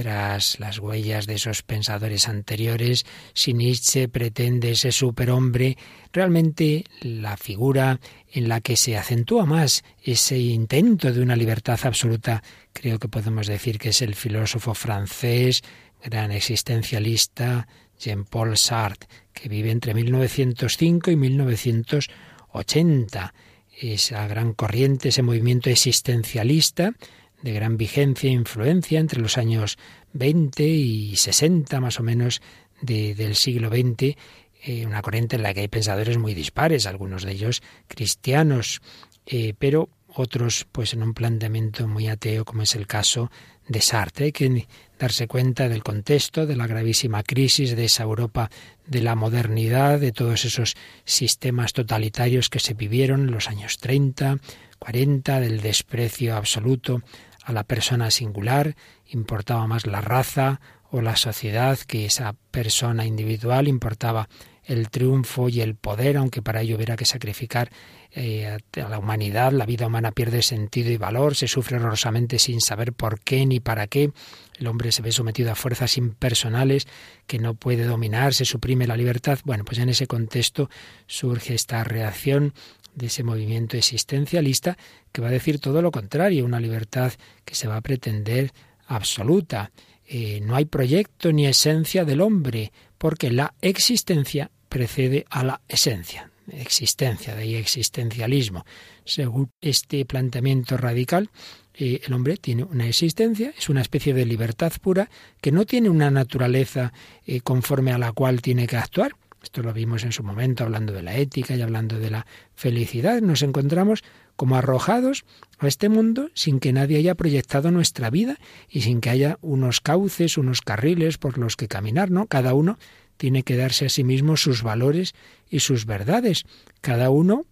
tras 0.00 0.58
las 0.60 0.78
huellas 0.78 1.26
de 1.26 1.34
esos 1.34 1.62
pensadores 1.62 2.26
anteriores, 2.26 3.04
si 3.34 3.52
Nietzsche 3.52 4.08
pretende 4.08 4.70
ese 4.70 4.92
superhombre, 4.92 5.76
realmente 6.10 6.86
la 7.02 7.36
figura 7.36 8.00
en 8.32 8.48
la 8.48 8.62
que 8.62 8.78
se 8.78 8.96
acentúa 8.96 9.44
más 9.44 9.84
ese 10.02 10.38
intento 10.38 11.12
de 11.12 11.20
una 11.20 11.36
libertad 11.36 11.78
absoluta, 11.82 12.42
creo 12.72 12.98
que 12.98 13.08
podemos 13.08 13.46
decir 13.46 13.78
que 13.78 13.90
es 13.90 14.00
el 14.00 14.14
filósofo 14.14 14.72
francés, 14.72 15.60
gran 16.02 16.32
existencialista, 16.32 17.68
Jean-Paul 17.98 18.56
Sartre, 18.56 19.06
que 19.34 19.50
vive 19.50 19.70
entre 19.70 19.92
1905 19.92 21.10
y 21.10 21.16
1980. 21.16 23.34
Esa 23.78 24.26
gran 24.26 24.54
corriente, 24.54 25.10
ese 25.10 25.20
movimiento 25.20 25.68
existencialista 25.68 26.94
de 27.42 27.52
gran 27.52 27.76
vigencia 27.76 28.28
e 28.28 28.32
influencia 28.32 29.00
entre 29.00 29.20
los 29.20 29.38
años 29.38 29.78
20 30.12 30.66
y 30.66 31.16
60 31.16 31.80
más 31.80 32.00
o 32.00 32.02
menos 32.02 32.42
del 32.82 33.34
siglo 33.34 33.68
XX, 33.68 34.16
eh, 34.62 34.86
una 34.86 35.02
corriente 35.02 35.36
en 35.36 35.42
la 35.42 35.54
que 35.54 35.60
hay 35.60 35.68
pensadores 35.68 36.18
muy 36.18 36.34
dispares, 36.34 36.86
algunos 36.86 37.24
de 37.24 37.32
ellos 37.32 37.62
cristianos, 37.88 38.82
eh, 39.26 39.54
pero 39.58 39.90
otros 40.14 40.66
pues 40.70 40.92
en 40.92 41.02
un 41.02 41.14
planteamiento 41.14 41.86
muy 41.86 42.08
ateo 42.08 42.44
como 42.44 42.62
es 42.62 42.74
el 42.74 42.86
caso 42.86 43.30
de 43.68 43.80
Sartre. 43.80 44.26
Hay 44.26 44.32
que 44.32 44.66
darse 44.98 45.28
cuenta 45.28 45.68
del 45.68 45.82
contexto, 45.82 46.46
de 46.46 46.56
la 46.56 46.66
gravísima 46.66 47.22
crisis 47.22 47.76
de 47.76 47.84
esa 47.84 48.02
Europa 48.02 48.50
de 48.86 49.02
la 49.02 49.14
modernidad, 49.14 50.00
de 50.00 50.12
todos 50.12 50.44
esos 50.44 50.74
sistemas 51.04 51.72
totalitarios 51.72 52.48
que 52.48 52.58
se 52.58 52.74
vivieron 52.74 53.20
en 53.22 53.30
los 53.30 53.48
años 53.48 53.78
30, 53.78 54.38
40, 54.78 55.40
del 55.40 55.60
desprecio 55.60 56.36
absoluto 56.36 57.02
a 57.50 57.52
la 57.52 57.64
persona 57.64 58.10
singular, 58.10 58.76
importaba 59.08 59.66
más 59.66 59.86
la 59.86 60.00
raza 60.00 60.60
o 60.90 61.02
la 61.02 61.16
sociedad 61.16 61.78
que 61.78 62.06
esa 62.06 62.34
persona 62.50 63.04
individual, 63.06 63.68
importaba 63.68 64.28
el 64.64 64.88
triunfo 64.88 65.48
y 65.48 65.60
el 65.60 65.74
poder, 65.74 66.16
aunque 66.16 66.42
para 66.42 66.60
ello 66.60 66.76
hubiera 66.76 66.96
que 66.96 67.04
sacrificar 67.04 67.70
eh, 68.12 68.46
a 68.76 68.88
la 68.88 68.98
humanidad, 68.98 69.52
la 69.52 69.66
vida 69.66 69.88
humana 69.88 70.12
pierde 70.12 70.42
sentido 70.42 70.90
y 70.90 70.96
valor, 70.96 71.34
se 71.34 71.48
sufre 71.48 71.76
horrorosamente 71.76 72.38
sin 72.38 72.60
saber 72.60 72.92
por 72.92 73.20
qué 73.20 73.44
ni 73.46 73.58
para 73.58 73.88
qué, 73.88 74.12
el 74.58 74.66
hombre 74.68 74.92
se 74.92 75.02
ve 75.02 75.10
sometido 75.10 75.50
a 75.50 75.56
fuerzas 75.56 75.96
impersonales 75.96 76.86
que 77.26 77.40
no 77.40 77.54
puede 77.54 77.84
dominar, 77.84 78.32
se 78.32 78.44
suprime 78.44 78.86
la 78.86 78.96
libertad. 78.96 79.40
Bueno, 79.44 79.64
pues 79.64 79.78
en 79.78 79.88
ese 79.88 80.06
contexto 80.06 80.70
surge 81.06 81.54
esta 81.54 81.82
reacción 81.82 82.52
de 82.94 83.06
ese 83.06 83.22
movimiento 83.22 83.76
existencialista 83.76 84.76
que 85.12 85.20
va 85.20 85.28
a 85.28 85.32
decir 85.32 85.58
todo 85.58 85.82
lo 85.82 85.90
contrario, 85.90 86.44
una 86.44 86.60
libertad 86.60 87.12
que 87.44 87.54
se 87.54 87.68
va 87.68 87.76
a 87.76 87.80
pretender 87.80 88.52
absoluta. 88.86 89.70
Eh, 90.06 90.40
no 90.42 90.56
hay 90.56 90.64
proyecto 90.64 91.32
ni 91.32 91.46
esencia 91.46 92.04
del 92.04 92.20
hombre, 92.20 92.72
porque 92.98 93.30
la 93.30 93.54
existencia 93.60 94.50
precede 94.68 95.24
a 95.30 95.44
la 95.44 95.60
esencia. 95.68 96.30
Existencia, 96.52 97.34
de 97.34 97.42
ahí 97.42 97.54
existencialismo. 97.54 98.64
Según 99.04 99.50
este 99.60 100.04
planteamiento 100.04 100.76
radical, 100.76 101.30
eh, 101.74 102.00
el 102.04 102.12
hombre 102.12 102.36
tiene 102.36 102.64
una 102.64 102.88
existencia, 102.88 103.54
es 103.56 103.68
una 103.68 103.82
especie 103.82 104.12
de 104.12 104.26
libertad 104.26 104.72
pura 104.80 105.08
que 105.40 105.52
no 105.52 105.64
tiene 105.64 105.88
una 105.88 106.10
naturaleza 106.10 106.92
eh, 107.24 107.40
conforme 107.40 107.92
a 107.92 107.98
la 107.98 108.12
cual 108.12 108.42
tiene 108.42 108.66
que 108.66 108.76
actuar. 108.76 109.12
Esto 109.42 109.62
lo 109.62 109.72
vimos 109.72 110.04
en 110.04 110.12
su 110.12 110.22
momento 110.22 110.64
hablando 110.64 110.92
de 110.92 111.02
la 111.02 111.16
ética 111.16 111.56
y 111.56 111.62
hablando 111.62 111.98
de 111.98 112.10
la 112.10 112.26
felicidad. 112.54 113.20
Nos 113.22 113.42
encontramos 113.42 114.02
como 114.36 114.56
arrojados 114.56 115.24
a 115.58 115.66
este 115.66 115.88
mundo 115.88 116.30
sin 116.34 116.60
que 116.60 116.72
nadie 116.72 116.98
haya 116.98 117.14
proyectado 117.14 117.70
nuestra 117.70 118.10
vida 118.10 118.38
y 118.68 118.82
sin 118.82 119.00
que 119.00 119.10
haya 119.10 119.38
unos 119.40 119.80
cauces, 119.80 120.38
unos 120.38 120.60
carriles 120.60 121.18
por 121.18 121.38
los 121.38 121.56
que 121.56 121.68
caminar, 121.68 122.10
¿no? 122.10 122.26
Cada 122.26 122.54
uno 122.54 122.78
tiene 123.16 123.42
que 123.42 123.56
darse 123.56 123.86
a 123.86 123.90
sí 123.90 124.04
mismo 124.04 124.36
sus 124.36 124.62
valores 124.62 125.14
y 125.48 125.60
sus 125.60 125.84
verdades. 125.84 126.44
Cada 126.80 127.10
uno, 127.10 127.44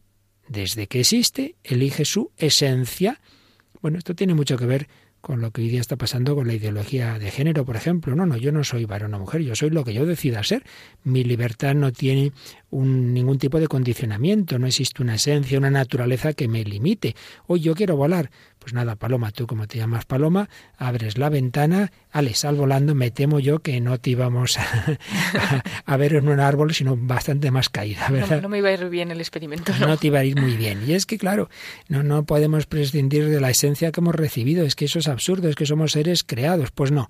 desde 0.48 0.86
que 0.86 1.00
existe, 1.00 1.56
elige 1.62 2.04
su 2.04 2.32
esencia. 2.36 3.20
Bueno, 3.82 3.98
esto 3.98 4.14
tiene 4.14 4.34
mucho 4.34 4.56
que 4.56 4.66
ver 4.66 4.88
con 5.28 5.42
lo 5.42 5.50
que 5.50 5.60
hoy 5.60 5.68
día 5.68 5.82
está 5.82 5.96
pasando 5.96 6.34
con 6.34 6.46
la 6.46 6.54
ideología 6.54 7.18
de 7.18 7.30
género, 7.30 7.66
por 7.66 7.76
ejemplo. 7.76 8.16
No, 8.16 8.24
no, 8.24 8.38
yo 8.38 8.50
no 8.50 8.64
soy 8.64 8.86
varón 8.86 9.12
o 9.12 9.18
mujer, 9.18 9.42
yo 9.42 9.54
soy 9.54 9.68
lo 9.68 9.84
que 9.84 9.92
yo 9.92 10.06
decida 10.06 10.42
ser. 10.42 10.64
Mi 11.04 11.22
libertad 11.22 11.74
no 11.74 11.92
tiene 11.92 12.32
un, 12.70 13.12
ningún 13.12 13.36
tipo 13.36 13.60
de 13.60 13.68
condicionamiento, 13.68 14.58
no 14.58 14.66
existe 14.66 15.02
una 15.02 15.16
esencia, 15.16 15.58
una 15.58 15.70
naturaleza 15.70 16.32
que 16.32 16.48
me 16.48 16.64
limite. 16.64 17.14
Hoy 17.46 17.60
yo 17.60 17.74
quiero 17.74 17.94
volar, 17.94 18.30
pues 18.68 18.74
nada, 18.74 18.96
Paloma, 18.96 19.30
tú 19.30 19.46
como 19.46 19.66
te 19.66 19.78
llamas 19.78 20.04
Paloma, 20.04 20.50
abres 20.76 21.16
la 21.16 21.30
ventana, 21.30 21.90
ale, 22.10 22.34
sal 22.34 22.56
volando, 22.56 22.94
me 22.94 23.10
temo 23.10 23.40
yo 23.40 23.60
que 23.60 23.80
no 23.80 23.96
te 23.96 24.10
íbamos 24.10 24.58
a, 24.58 25.96
ver 25.96 26.12
en 26.12 26.28
un 26.28 26.38
árbol, 26.38 26.74
sino 26.74 26.94
bastante 26.94 27.50
más 27.50 27.70
caída, 27.70 28.10
¿verdad? 28.10 28.42
No, 28.42 28.50
me 28.50 28.58
iba 28.58 28.68
a 28.68 28.74
ir 28.74 28.86
bien 28.90 29.10
el 29.10 29.20
experimento. 29.20 29.72
¿no? 29.80 29.86
no 29.86 29.96
te 29.96 30.08
iba 30.08 30.18
a 30.18 30.24
ir 30.26 30.38
muy 30.38 30.54
bien. 30.54 30.82
Y 30.86 30.92
es 30.92 31.06
que, 31.06 31.16
claro, 31.16 31.48
no, 31.88 32.02
no 32.02 32.26
podemos 32.26 32.66
prescindir 32.66 33.30
de 33.30 33.40
la 33.40 33.48
esencia 33.48 33.90
que 33.90 34.00
hemos 34.00 34.14
recibido, 34.14 34.66
es 34.66 34.76
que 34.76 34.84
eso 34.84 34.98
es 34.98 35.08
absurdo, 35.08 35.48
es 35.48 35.56
que 35.56 35.64
somos 35.64 35.92
seres 35.92 36.22
creados. 36.24 36.70
Pues 36.70 36.92
no, 36.92 37.08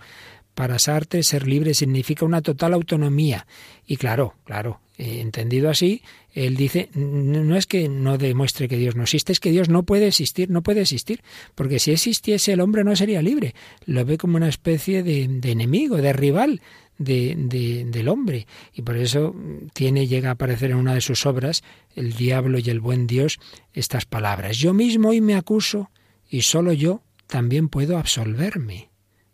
para 0.54 0.78
Sartre 0.78 1.24
ser 1.24 1.48
libre 1.48 1.74
significa 1.74 2.24
una 2.24 2.40
total 2.40 2.72
autonomía. 2.72 3.48
Y 3.84 3.96
claro, 3.96 4.36
claro, 4.44 4.80
eh, 4.98 5.20
entendido 5.20 5.70
así, 5.70 6.02
él 6.34 6.56
dice, 6.56 6.90
no 6.94 7.56
es 7.56 7.66
que 7.66 7.88
no 7.88 8.18
demuestre 8.18 8.66
que 8.66 8.76
Dios 8.76 8.96
no 8.96 9.04
existe, 9.04 9.32
es 9.32 9.38
que 9.38 9.52
Dios 9.52 9.68
no 9.68 9.84
puede 9.84 10.08
existir, 10.08 10.50
no 10.50 10.64
puede 10.64 10.80
existir, 10.80 11.22
porque 11.54 11.78
si 11.78 11.92
existiese 11.92 12.52
el 12.52 12.60
hombre 12.60 12.82
no 12.82 12.96
sería 12.96 13.22
libre. 13.22 13.54
Lo 13.86 14.04
ve 14.04 14.18
como 14.18 14.36
una 14.36 14.48
especie 14.48 15.04
de, 15.04 15.22
enemigo, 15.44 15.98
de 15.98 16.12
rival 16.12 16.60
de, 16.98 17.86
del 17.88 18.08
hombre. 18.08 18.48
Y 18.74 18.82
por 18.82 18.96
eso 18.96 19.36
tiene, 19.72 20.08
llega 20.08 20.30
a 20.30 20.32
aparecer 20.32 20.72
en 20.72 20.78
una 20.78 20.94
de 20.94 21.00
sus 21.00 21.26
obras, 21.26 21.62
El 21.94 22.14
diablo 22.14 22.58
y 22.58 22.68
el 22.68 22.80
buen 22.80 23.06
Dios, 23.06 23.38
estas 23.72 24.04
palabras. 24.04 24.58
Yo 24.58 24.74
mismo 24.74 25.10
hoy 25.10 25.20
me 25.20 25.36
acuso 25.36 25.90
y 26.28 26.42
solo 26.42 26.72
yo 26.72 27.02
también 27.28 27.68
puedo 27.68 27.98
absolverme. 27.98 28.90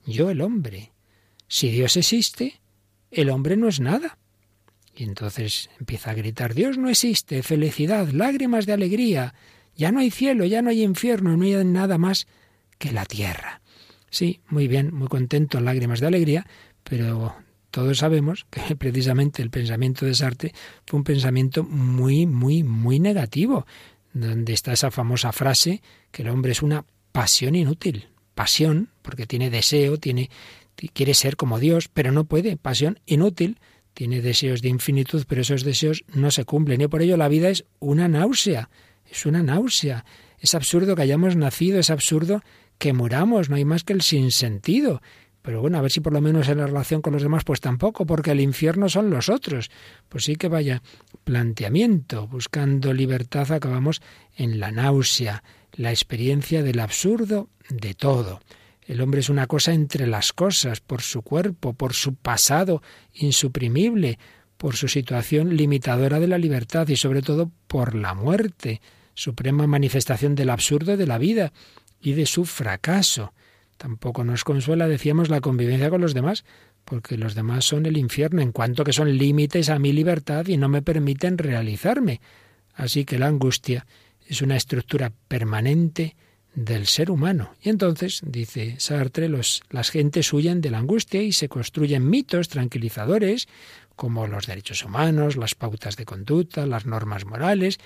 Yo 0.07 0.29
el 0.29 0.43
hombre. 0.43 0.93
Si 1.49 1.71
Dios 1.71 1.97
existe, 1.97 2.61
el 3.11 3.31
hombre 3.31 3.57
no 3.57 3.69
es 3.69 3.81
nada. 3.81 4.19
Y 4.97 5.05
entonces 5.05 5.71
empieza 5.79 6.11
a 6.11 6.15
gritar, 6.15 6.55
Dios 6.55 6.79
no 6.79 6.89
existe, 6.89 7.43
felicidad, 7.43 8.09
lágrimas 8.09 8.67
de 8.67 8.75
alegría, 8.75 9.35
ya 9.77 9.91
no 9.91 10.01
hay 10.01 10.11
cielo, 10.11 10.45
ya 10.45 10.63
no 10.63 10.71
hay 10.71 10.83
infierno, 10.83 11.37
no 11.37 11.45
hay 11.45 11.65
nada 11.65 11.99
más 11.99 12.27
que 12.79 12.93
la 12.93 13.05
tierra. 13.05 13.61
Sí, 14.11 14.41
muy 14.49 14.69
bien, 14.69 14.95
muy 14.95 15.09
contento, 15.09 15.61
lágrimas 15.61 15.99
de 15.99 16.07
alegría, 16.07 16.47
pero 16.85 17.35
todos 17.73 17.99
sabemos 17.99 18.47
que 18.51 18.77
precisamente 18.77 19.43
el 19.43 19.51
pensamiento 19.51 20.07
de 20.07 20.15
Sartre 20.15 20.55
fue 20.87 20.99
un 20.99 21.05
pensamiento 21.05 21.65
muy, 21.65 22.25
muy, 22.25 22.63
muy 22.63 23.01
negativo, 23.01 23.67
donde 24.13 24.53
está 24.53 24.73
esa 24.73 24.93
famosa 24.93 25.33
frase 25.33 25.83
que 26.13 26.23
el 26.23 26.29
hombre 26.29 26.53
es 26.53 26.63
una 26.63 26.85
pasión 27.11 27.57
inútil. 27.57 28.09
Pasión, 28.37 28.91
porque 29.03 29.27
tiene 29.27 29.51
deseo, 29.51 29.99
tiene, 29.99 30.31
quiere 30.93 31.15
ser 31.15 31.37
como 31.37 31.59
Dios, 31.59 31.89
pero 31.89 32.13
no 32.13 32.25
puede. 32.25 32.57
Pasión 32.57 33.01
inútil, 33.07 33.59
tiene 33.95 34.21
deseos 34.21 34.61
de 34.61 34.69
infinitud, 34.69 35.25
pero 35.27 35.41
esos 35.41 35.65
deseos 35.65 36.05
no 36.13 36.31
se 36.31 36.45
cumplen. 36.45 36.81
Y 36.81 36.89
por 36.89 37.01
ello 37.01 37.17
la 37.17 37.29
vida 37.29 37.49
es 37.49 37.65
una 37.79 38.09
náusea, 38.09 38.69
es 39.11 39.25
una 39.25 39.43
náusea. 39.43 40.05
Es 40.39 40.55
absurdo 40.55 40.95
que 40.95 41.03
hayamos 41.03 41.37
nacido, 41.37 41.79
es 41.79 41.91
absurdo 41.91 42.43
que 42.79 42.93
muramos, 42.93 43.49
no 43.49 43.57
hay 43.57 43.65
más 43.65 43.85
que 43.85 43.93
el 43.93 44.03
sinsentido. 44.03 45.01
Pero 45.43 45.61
bueno, 45.61 45.79
a 45.79 45.83
ver 45.83 45.91
si 45.91 46.01
por 46.01 46.13
lo 46.13 46.21
menos 46.21 46.49
en 46.49 46.59
la 46.59 46.67
relación 46.67 47.03
con 47.03 47.13
los 47.13 47.23
demás, 47.23 47.45
pues 47.45 47.61
tampoco, 47.61 48.07
porque 48.07 48.31
el 48.31 48.41
infierno 48.41 48.89
son 48.89 49.11
los 49.11 49.29
otros. 49.29 49.71
Pues 50.09 50.25
sí 50.25 50.37
que 50.37 50.49
vaya 50.49 50.83
planteamiento. 51.23 52.27
Buscando 52.27 52.93
libertad 52.95 53.53
acabamos 53.53 54.01
en 54.37 54.59
la 54.59 54.73
náusea, 54.73 55.45
la 55.73 55.91
experiencia 55.91 56.63
del 56.63 56.81
absurdo 56.81 57.51
de 57.69 57.93
todo. 57.93 58.41
El 58.87 59.01
hombre 59.01 59.21
es 59.21 59.31
una 59.31 59.47
cosa 59.47 59.73
entre 59.73 60.07
las 60.07 60.33
cosas, 60.33 60.81
por 60.81 61.01
su 61.01 61.23
cuerpo, 61.23 61.73
por 61.73 61.95
su 61.95 62.15
pasado 62.15 62.83
insuprimible, 63.15 64.19
por 64.59 64.77
su 64.77 64.89
situación 64.89 65.57
limitadora 65.57 66.21
de 66.21 66.29
la 66.29 66.39
libertad 66.39 66.89
y 66.89 66.97
sobre 66.97 67.23
todo 67.23 67.51
por 67.67 67.95
la 67.95 68.15
muerte, 68.15 68.81
suprema 69.15 69.67
manifestación 69.67 70.35
del 70.35 70.51
absurdo 70.51 70.97
de 70.97 71.07
la 71.07 71.19
vida 71.19 71.53
y 72.01 72.13
de 72.13 72.27
su 72.27 72.45
fracaso. 72.45 73.33
Tampoco 73.79 74.23
nos 74.23 74.45
consuela, 74.45 74.87
decíamos, 74.87 75.31
la 75.31 75.41
convivencia 75.41 75.91
con 75.91 76.01
los 76.01 76.15
demás, 76.15 76.45
porque 76.85 77.17
los 77.17 77.35
demás 77.35 77.65
son 77.65 77.87
el 77.87 77.97
infierno, 77.97 78.43
en 78.43 78.53
cuanto 78.53 78.85
que 78.85 78.93
son 78.93 79.17
límites 79.17 79.71
a 79.71 79.79
mi 79.79 79.93
libertad 79.93 80.47
y 80.47 80.59
no 80.59 80.69
me 80.69 80.83
permiten 80.83 81.39
realizarme. 81.39 82.21
Así 82.75 83.05
que 83.05 83.19
la 83.19 83.27
angustia 83.29 83.87
es 84.27 84.43
una 84.43 84.57
estructura 84.57 85.13
permanente 85.29 86.17
del 86.55 86.87
ser 86.87 87.11
humano. 87.11 87.55
Y 87.63 87.69
entonces, 87.69 88.23
dice 88.25 88.77
Sartre, 88.79 89.29
los, 89.29 89.63
las 89.71 89.91
gentes 89.91 90.33
huyen 90.33 90.61
de 90.61 90.71
la 90.71 90.79
angustia 90.79 91.23
y 91.23 91.33
se 91.33 91.49
construyen 91.49 92.09
mitos 92.09 92.49
tranquilizadores, 92.49 93.49
como 93.97 94.27
los 94.27 94.47
derechos 94.47 94.85
humanos, 94.85 95.37
las 95.37 95.55
pautas 95.55 95.97
de 95.97 96.05
conducta, 96.05 96.67
las 96.67 96.87
normas 96.87 97.25
morales, 97.25 97.79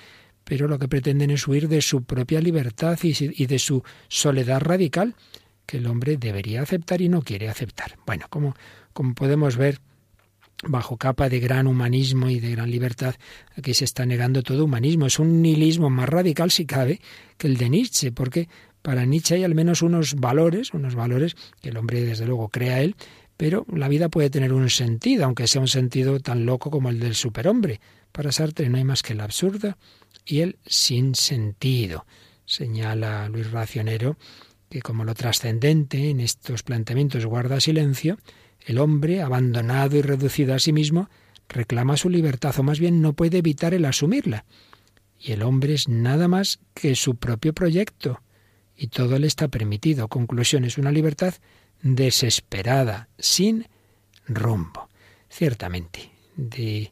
pero 0.43 0.67
lo 0.67 0.79
que 0.79 0.87
pretenden 0.87 1.31
es 1.31 1.47
huir 1.47 1.67
de 1.67 1.81
su 1.81 2.03
propia 2.03 2.41
libertad 2.41 2.97
y, 3.03 3.45
de 3.45 3.59
su 3.59 3.83
soledad 4.07 4.61
radical, 4.61 5.15
que 5.65 5.77
el 5.77 5.85
hombre 5.85 6.17
debería 6.17 6.63
aceptar 6.63 7.01
y 7.01 7.09
no 7.09 7.21
quiere 7.21 7.49
aceptar. 7.49 7.97
Bueno, 8.05 8.25
como, 8.29 8.55
como 8.93 9.13
podemos 9.13 9.57
ver, 9.57 9.79
bajo 10.63 10.97
capa 10.97 11.29
de 11.29 11.39
gran 11.39 11.67
humanismo 11.67 12.29
y 12.29 12.39
de 12.39 12.51
gran 12.51 12.69
libertad, 12.69 13.15
aquí 13.55 13.73
se 13.73 13.85
está 13.85 14.05
negando 14.05 14.43
todo 14.43 14.65
humanismo. 14.65 15.05
Es 15.05 15.19
un 15.19 15.41
nihilismo 15.41 15.89
más 15.89 16.09
radical, 16.09 16.51
si 16.51 16.65
cabe, 16.65 16.99
que 17.37 17.47
el 17.47 17.57
de 17.57 17.69
Nietzsche, 17.69 18.11
porque 18.11 18.49
para 18.81 19.05
Nietzsche 19.05 19.35
hay 19.35 19.43
al 19.43 19.55
menos 19.55 19.81
unos 19.81 20.15
valores, 20.15 20.73
unos 20.73 20.95
valores 20.95 21.35
que 21.61 21.69
el 21.69 21.77
hombre 21.77 22.03
desde 22.03 22.25
luego 22.25 22.49
crea 22.49 22.81
él, 22.81 22.95
pero 23.37 23.65
la 23.73 23.87
vida 23.87 24.09
puede 24.09 24.29
tener 24.29 24.51
un 24.51 24.69
sentido, 24.69 25.25
aunque 25.25 25.47
sea 25.47 25.61
un 25.61 25.67
sentido 25.67 26.19
tan 26.19 26.45
loco 26.45 26.69
como 26.71 26.89
el 26.89 26.99
del 26.99 27.15
superhombre. 27.15 27.79
Para 28.11 28.31
Sartre 28.31 28.69
no 28.69 28.77
hay 28.77 28.83
más 28.83 29.01
que 29.01 29.13
el 29.13 29.21
absurdo 29.21 29.77
y 30.25 30.41
el 30.41 30.57
sin 30.65 31.15
sentido. 31.15 32.05
Señala 32.45 33.29
Luis 33.29 33.51
Racionero 33.51 34.17
que 34.69 34.81
como 34.81 35.03
lo 35.03 35.15
trascendente 35.15 36.09
en 36.09 36.19
estos 36.19 36.63
planteamientos 36.63 37.25
guarda 37.25 37.59
silencio, 37.59 38.19
el 38.69 38.77
hombre, 38.77 39.23
abandonado 39.23 39.97
y 39.97 40.03
reducido 40.03 40.53
a 40.53 40.59
sí 40.59 40.71
mismo, 40.71 41.09
reclama 41.47 41.97
su 41.97 42.07
libertad 42.07 42.53
o 42.59 42.61
más 42.61 42.79
bien 42.79 43.01
no 43.01 43.13
puede 43.13 43.39
evitar 43.39 43.73
el 43.73 43.83
asumirla. 43.83 44.45
Y 45.19 45.31
el 45.31 45.41
hombre 45.41 45.73
es 45.73 45.87
nada 45.89 46.27
más 46.27 46.59
que 46.75 46.93
su 46.93 47.15
propio 47.15 47.51
proyecto 47.53 48.21
y 48.77 48.89
todo 48.89 49.17
le 49.17 49.25
está 49.25 49.47
permitido. 49.47 50.07
Conclusión, 50.07 50.65
es 50.65 50.77
una 50.77 50.91
libertad 50.91 51.33
desesperada, 51.81 53.09
sin 53.17 53.65
rumbo. 54.27 54.87
Ciertamente, 55.31 56.11
de, 56.37 56.91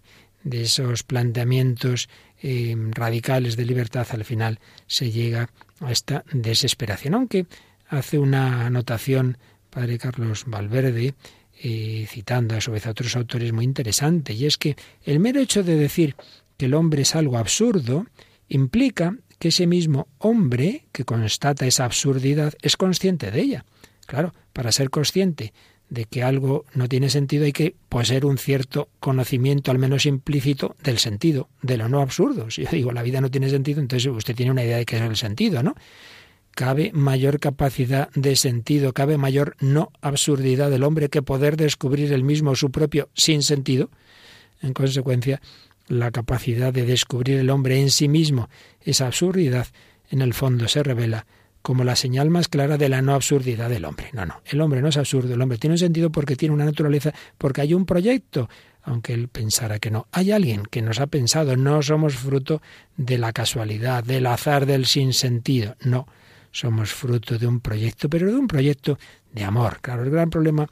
esos 0.50 1.04
planteamientos 1.04 2.10
eh, 2.42 2.76
radicales 2.90 3.56
de 3.56 3.66
libertad 3.66 4.08
al 4.14 4.26
final 4.26 4.60
se 4.88 5.12
llega 5.12 5.52
a 5.80 5.92
esta 5.92 6.26
desesperación. 6.32 7.14
Aunque 7.14 7.46
hace 7.88 8.18
una 8.18 8.66
anotación 8.66 9.38
padre 9.70 10.00
Carlos 10.00 10.46
Valverde, 10.48 11.14
eh, 11.62 12.06
citando 12.10 12.56
a 12.56 12.62
su 12.62 12.72
vez 12.72 12.86
a 12.88 12.92
otros 12.92 13.16
autores 13.16 13.52
muy 13.54 13.66
interesante, 13.66 14.34
y 14.34 14.46
es 14.46 14.58
que 14.58 14.76
el 15.04 15.20
mero 15.20 15.40
hecho 15.40 15.64
de 15.64 15.76
decir 15.76 16.16
que 16.58 16.66
el 16.66 16.74
hombre 16.74 17.04
es 17.04 17.16
algo 17.16 17.38
absurdo 17.38 18.06
implica 18.50 19.16
que 19.40 19.50
ese 19.50 19.68
mismo 19.68 20.08
hombre 20.18 20.86
que 20.92 21.06
constata 21.06 21.66
esa 21.66 21.86
absurdidad 21.86 22.54
es 22.62 22.78
consciente 22.78 23.32
de 23.32 23.42
ella. 23.42 23.66
Claro, 24.06 24.34
para 24.54 24.72
ser 24.72 24.90
consciente 24.90 25.54
de 25.90 26.06
que 26.06 26.24
algo 26.24 26.66
no 26.74 26.88
tiene 26.88 27.10
sentido 27.10 27.46
hay 27.46 27.54
que 27.54 27.76
poseer 27.90 28.26
un 28.26 28.38
cierto 28.38 28.90
conocimiento, 29.00 29.72
al 29.72 29.80
menos 29.80 30.06
implícito, 30.06 30.76
del 30.84 30.98
sentido, 30.98 31.50
de 31.62 31.78
lo 31.78 31.88
no 31.88 32.02
absurdo. 32.02 32.50
Si 32.50 32.64
yo 32.64 32.70
digo 32.72 32.92
la 32.92 33.04
vida 33.04 33.22
no 33.22 33.32
tiene 33.32 33.50
sentido, 33.50 33.80
entonces 33.80 34.12
usted 34.12 34.36
tiene 34.36 34.52
una 34.52 34.64
idea 34.64 34.78
de 34.78 34.86
qué 34.86 34.98
es 34.98 35.02
el 35.02 35.16
sentido, 35.16 35.64
¿no? 35.64 35.76
Cabe 36.58 36.90
mayor 36.92 37.40
capacidad 37.40 38.10
de 38.16 38.36
sentido, 38.36 38.92
cabe 38.92 39.20
mayor 39.20 39.56
no 39.60 39.92
absurdidad 40.02 40.72
del 40.72 40.82
hombre 40.82 41.08
que 41.08 41.22
poder 41.22 41.56
descubrir 41.56 42.12
el 42.12 42.24
mismo 42.24 42.56
su 42.56 42.72
propio 42.72 43.10
sin 43.14 43.44
sentido. 43.44 43.92
En 44.64 44.74
consecuencia, 44.74 45.40
la 45.88 46.10
capacidad 46.10 46.74
de 46.74 46.88
descubrir 46.88 47.38
el 47.38 47.52
hombre 47.52 47.80
en 47.80 47.92
sí 47.92 48.08
mismo 48.08 48.50
esa 48.82 49.06
absurdidad, 49.06 49.68
en 50.10 50.24
el 50.24 50.34
fondo 50.34 50.68
se 50.68 50.82
revela 50.82 51.28
como 51.62 51.84
la 51.84 51.96
señal 51.96 52.32
más 52.32 52.48
clara 52.48 52.80
de 52.80 52.90
la 52.90 53.04
no 53.04 53.14
absurdidad 53.14 53.70
del 53.70 53.86
hombre. 53.86 54.10
No, 54.14 54.26
no, 54.26 54.42
el 54.44 54.60
hombre 54.60 54.82
no 54.82 54.88
es 54.88 54.98
absurdo, 54.98 55.36
el 55.36 55.42
hombre 55.44 55.60
tiene 55.60 55.76
un 55.76 55.80
sentido 55.80 56.12
porque 56.12 56.36
tiene 56.36 56.56
una 56.56 56.66
naturaleza, 56.66 57.14
porque 57.38 57.62
hay 57.62 57.76
un 57.76 57.86
proyecto, 57.86 58.50
aunque 58.82 59.14
él 59.14 59.28
pensara 59.28 59.78
que 59.78 59.92
no. 59.92 60.08
Hay 60.12 60.32
alguien 60.32 60.64
que 60.66 60.82
nos 60.82 61.00
ha 61.02 61.06
pensado, 61.06 61.56
no 61.56 61.84
somos 61.84 62.16
fruto 62.16 62.64
de 62.96 63.20
la 63.20 63.32
casualidad, 63.32 64.04
del 64.04 64.26
azar, 64.26 64.66
del 64.66 64.88
sinsentido, 64.88 65.76
no, 65.82 66.08
somos 66.58 66.92
fruto 66.92 67.38
de 67.38 67.46
un 67.46 67.60
proyecto, 67.60 68.10
pero 68.10 68.28
de 68.28 68.36
un 68.36 68.48
proyecto 68.48 68.98
de 69.32 69.44
amor. 69.44 69.80
Claro, 69.82 70.04
el 70.04 70.10
gran 70.10 70.30
problema 70.30 70.68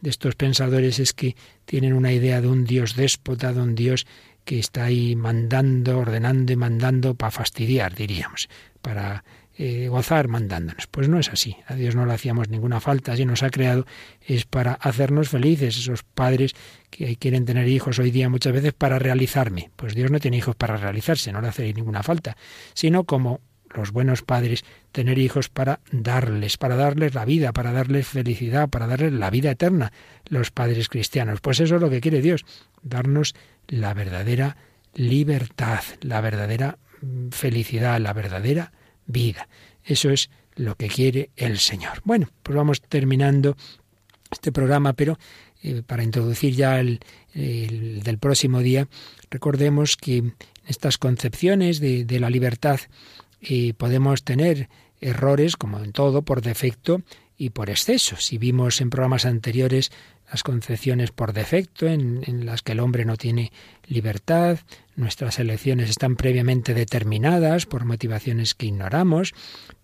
de 0.00 0.10
estos 0.10 0.34
pensadores 0.34 0.98
es 0.98 1.12
que 1.12 1.36
tienen 1.64 1.94
una 1.94 2.12
idea 2.12 2.40
de 2.40 2.48
un 2.48 2.64
Dios 2.64 2.94
déspota, 2.94 3.52
de 3.52 3.60
un 3.60 3.74
Dios 3.74 4.06
que 4.44 4.58
está 4.58 4.84
ahí 4.84 5.16
mandando, 5.16 5.98
ordenando 5.98 6.52
y 6.52 6.56
mandando 6.56 7.14
para 7.14 7.30
fastidiar, 7.30 7.94
diríamos, 7.94 8.48
para 8.82 9.24
eh, 9.56 9.88
gozar 9.88 10.28
mandándonos. 10.28 10.86
Pues 10.86 11.08
no 11.08 11.18
es 11.18 11.28
así. 11.28 11.56
A 11.66 11.74
Dios 11.74 11.94
no 11.94 12.06
le 12.06 12.14
hacíamos 12.14 12.48
ninguna 12.48 12.80
falta. 12.80 13.16
Si 13.16 13.24
nos 13.24 13.42
ha 13.42 13.50
creado 13.50 13.86
es 14.26 14.46
para 14.46 14.72
hacernos 14.72 15.28
felices. 15.28 15.76
Esos 15.76 16.02
padres 16.02 16.54
que 16.88 17.16
quieren 17.16 17.44
tener 17.44 17.68
hijos 17.68 17.98
hoy 17.98 18.10
día 18.10 18.28
muchas 18.28 18.52
veces 18.52 18.72
para 18.72 18.98
realizarme. 18.98 19.70
Pues 19.76 19.94
Dios 19.94 20.10
no 20.10 20.18
tiene 20.18 20.38
hijos 20.38 20.56
para 20.56 20.76
realizarse, 20.76 21.30
no 21.30 21.42
le 21.42 21.48
hace 21.48 21.72
ninguna 21.74 22.02
falta. 22.02 22.36
Sino 22.72 23.04
como 23.04 23.40
los 23.74 23.92
buenos 23.92 24.22
padres, 24.22 24.64
tener 24.92 25.18
hijos 25.18 25.48
para 25.48 25.80
darles, 25.92 26.56
para 26.56 26.76
darles 26.76 27.14
la 27.14 27.24
vida, 27.24 27.52
para 27.52 27.72
darles 27.72 28.06
felicidad, 28.06 28.68
para 28.68 28.86
darles 28.86 29.12
la 29.12 29.30
vida 29.30 29.50
eterna, 29.50 29.92
los 30.28 30.50
padres 30.50 30.88
cristianos. 30.88 31.40
Pues 31.40 31.60
eso 31.60 31.76
es 31.76 31.80
lo 31.80 31.90
que 31.90 32.00
quiere 32.00 32.20
Dios, 32.20 32.44
darnos 32.82 33.34
la 33.68 33.94
verdadera 33.94 34.56
libertad, 34.94 35.80
la 36.00 36.20
verdadera 36.20 36.78
mm, 37.00 37.28
felicidad, 37.30 38.00
la 38.00 38.12
verdadera 38.12 38.72
vida. 39.06 39.48
Eso 39.84 40.10
es 40.10 40.30
lo 40.56 40.76
que 40.76 40.88
quiere 40.88 41.30
el 41.36 41.58
Señor. 41.58 42.00
Bueno, 42.04 42.28
pues 42.42 42.56
vamos 42.56 42.82
terminando 42.82 43.56
este 44.30 44.52
programa, 44.52 44.92
pero 44.92 45.18
eh, 45.62 45.82
para 45.86 46.02
introducir 46.02 46.54
ya 46.54 46.80
el, 46.80 47.00
del 47.34 48.18
próximo 48.18 48.60
día, 48.60 48.88
recordemos 49.30 49.96
que 49.96 50.32
estas 50.66 50.98
concepciones 50.98 51.80
de, 51.80 52.20
la 52.20 52.30
libertad 52.30 52.80
eh, 53.40 53.74
podemos 53.74 54.24
tener 54.24 54.68
errores, 55.00 55.56
como 55.56 55.78
en 55.80 55.92
todo, 55.92 56.22
por 56.22 56.42
defecto 56.42 57.02
y 57.36 57.50
por 57.50 57.70
exceso. 57.70 58.16
Si 58.16 58.38
vimos 58.38 58.80
en 58.80 58.90
programas 58.90 59.24
anteriores 59.24 59.90
las 60.30 60.42
concepciones 60.42 61.10
por 61.10 61.32
defecto, 61.32 61.86
en, 61.86 62.22
en, 62.26 62.46
las 62.46 62.62
que 62.62 62.72
el 62.72 62.80
hombre 62.80 63.04
no 63.04 63.16
tiene 63.16 63.50
libertad, 63.86 64.60
nuestras 64.94 65.38
elecciones 65.38 65.90
están 65.90 66.16
previamente 66.16 66.74
determinadas 66.74 67.66
por 67.66 67.84
motivaciones 67.84 68.54
que 68.54 68.66
ignoramos, 68.66 69.32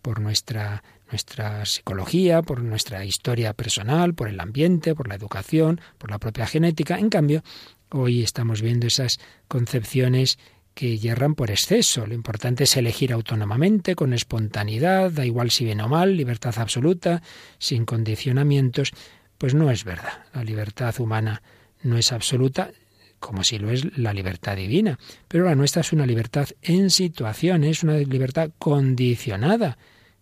por 0.02 0.20
nuestra, 0.20 0.84
nuestra 1.10 1.64
psicología, 1.64 2.42
por 2.42 2.62
nuestra 2.62 3.04
historia 3.04 3.54
personal, 3.54 4.14
por 4.14 4.28
el 4.28 4.38
ambiente, 4.38 4.94
por 4.94 5.08
la 5.08 5.14
educación, 5.14 5.80
por 5.98 6.10
la 6.10 6.18
propia 6.18 6.46
genética. 6.46 6.98
En 6.98 7.10
cambio, 7.10 7.42
hoy 7.90 8.22
estamos 8.22 8.62
viendo 8.62 8.86
esas 8.86 9.18
concepciones 9.48 10.38
que 10.76 10.98
yerran 10.98 11.34
por 11.34 11.50
exceso. 11.50 12.06
Lo 12.06 12.12
importante 12.12 12.64
es 12.64 12.76
elegir 12.76 13.14
autónomamente, 13.14 13.94
con 13.94 14.12
espontaneidad, 14.12 15.10
da 15.10 15.24
igual 15.24 15.50
si 15.50 15.64
bien 15.64 15.80
o 15.80 15.88
mal, 15.88 16.18
libertad 16.18 16.54
absoluta, 16.58 17.22
sin 17.58 17.86
condicionamientos 17.86 18.92
pues 19.38 19.54
no 19.54 19.70
es 19.70 19.84
verdad. 19.84 20.26
La 20.34 20.44
libertad 20.44 20.94
humana 21.00 21.42
no 21.82 21.96
es 21.96 22.12
absoluta, 22.12 22.72
como 23.20 23.42
si 23.42 23.58
lo 23.58 23.70
es 23.70 23.96
la 23.96 24.12
libertad 24.12 24.54
divina. 24.54 24.98
Pero 25.28 25.44
la 25.44 25.54
nuestra 25.54 25.80
es 25.80 25.94
una 25.94 26.04
libertad 26.04 26.48
en 26.60 26.90
situaciones, 26.90 27.82
una 27.82 27.96
libertad 27.96 28.50
condicionada. 28.58 29.78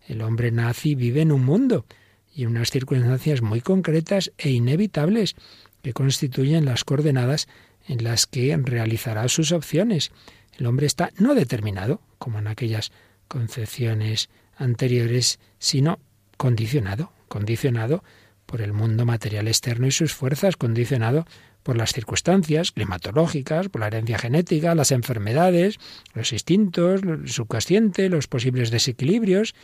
El 0.07 0.21
hombre 0.21 0.51
nace 0.51 0.89
y 0.89 0.95
vive 0.95 1.21
en 1.21 1.33
un 1.33 1.43
mundo 1.43 1.85
y 2.33 2.43
en 2.43 2.49
unas 2.49 2.71
circunstancias 2.71 3.41
muy 3.41 3.59
concretas 3.59 4.31
e 4.37 4.51
inevitables 4.51 5.35
que 5.81 5.91
constituyen 5.91 6.63
las 6.63 6.85
coordenadas 6.85 7.49
en 7.87 8.05
las 8.05 8.25
que 8.25 8.55
realizará 8.57 9.27
sus 9.27 9.51
opciones. 9.51 10.11
El 10.57 10.65
hombre 10.65 10.85
está 10.85 11.11
no 11.17 11.35
determinado, 11.35 12.01
como 12.17 12.39
en 12.39 12.47
aquellas 12.47 12.91
concepciones 13.27 14.29
anteriores, 14.57 15.39
sino 15.59 15.99
condicionado, 16.37 17.11
condicionado 17.27 18.03
por 18.45 18.61
el 18.61 18.73
mundo 18.73 19.05
material 19.05 19.47
externo 19.47 19.87
y 19.87 19.91
sus 19.91 20.13
fuerzas, 20.13 20.55
condicionado 20.55 21.25
por 21.63 21.77
las 21.77 21.93
circunstancias 21.93 22.71
climatológicas, 22.71 23.69
por 23.69 23.81
la 23.81 23.87
herencia 23.87 24.19
genética, 24.19 24.75
las 24.75 24.91
enfermedades, 24.91 25.79
los 26.13 26.31
instintos, 26.31 27.01
el 27.01 27.27
subconsciente, 27.27 28.07
los 28.07 28.27
posibles 28.27 28.69
desequilibrios. 28.69 29.55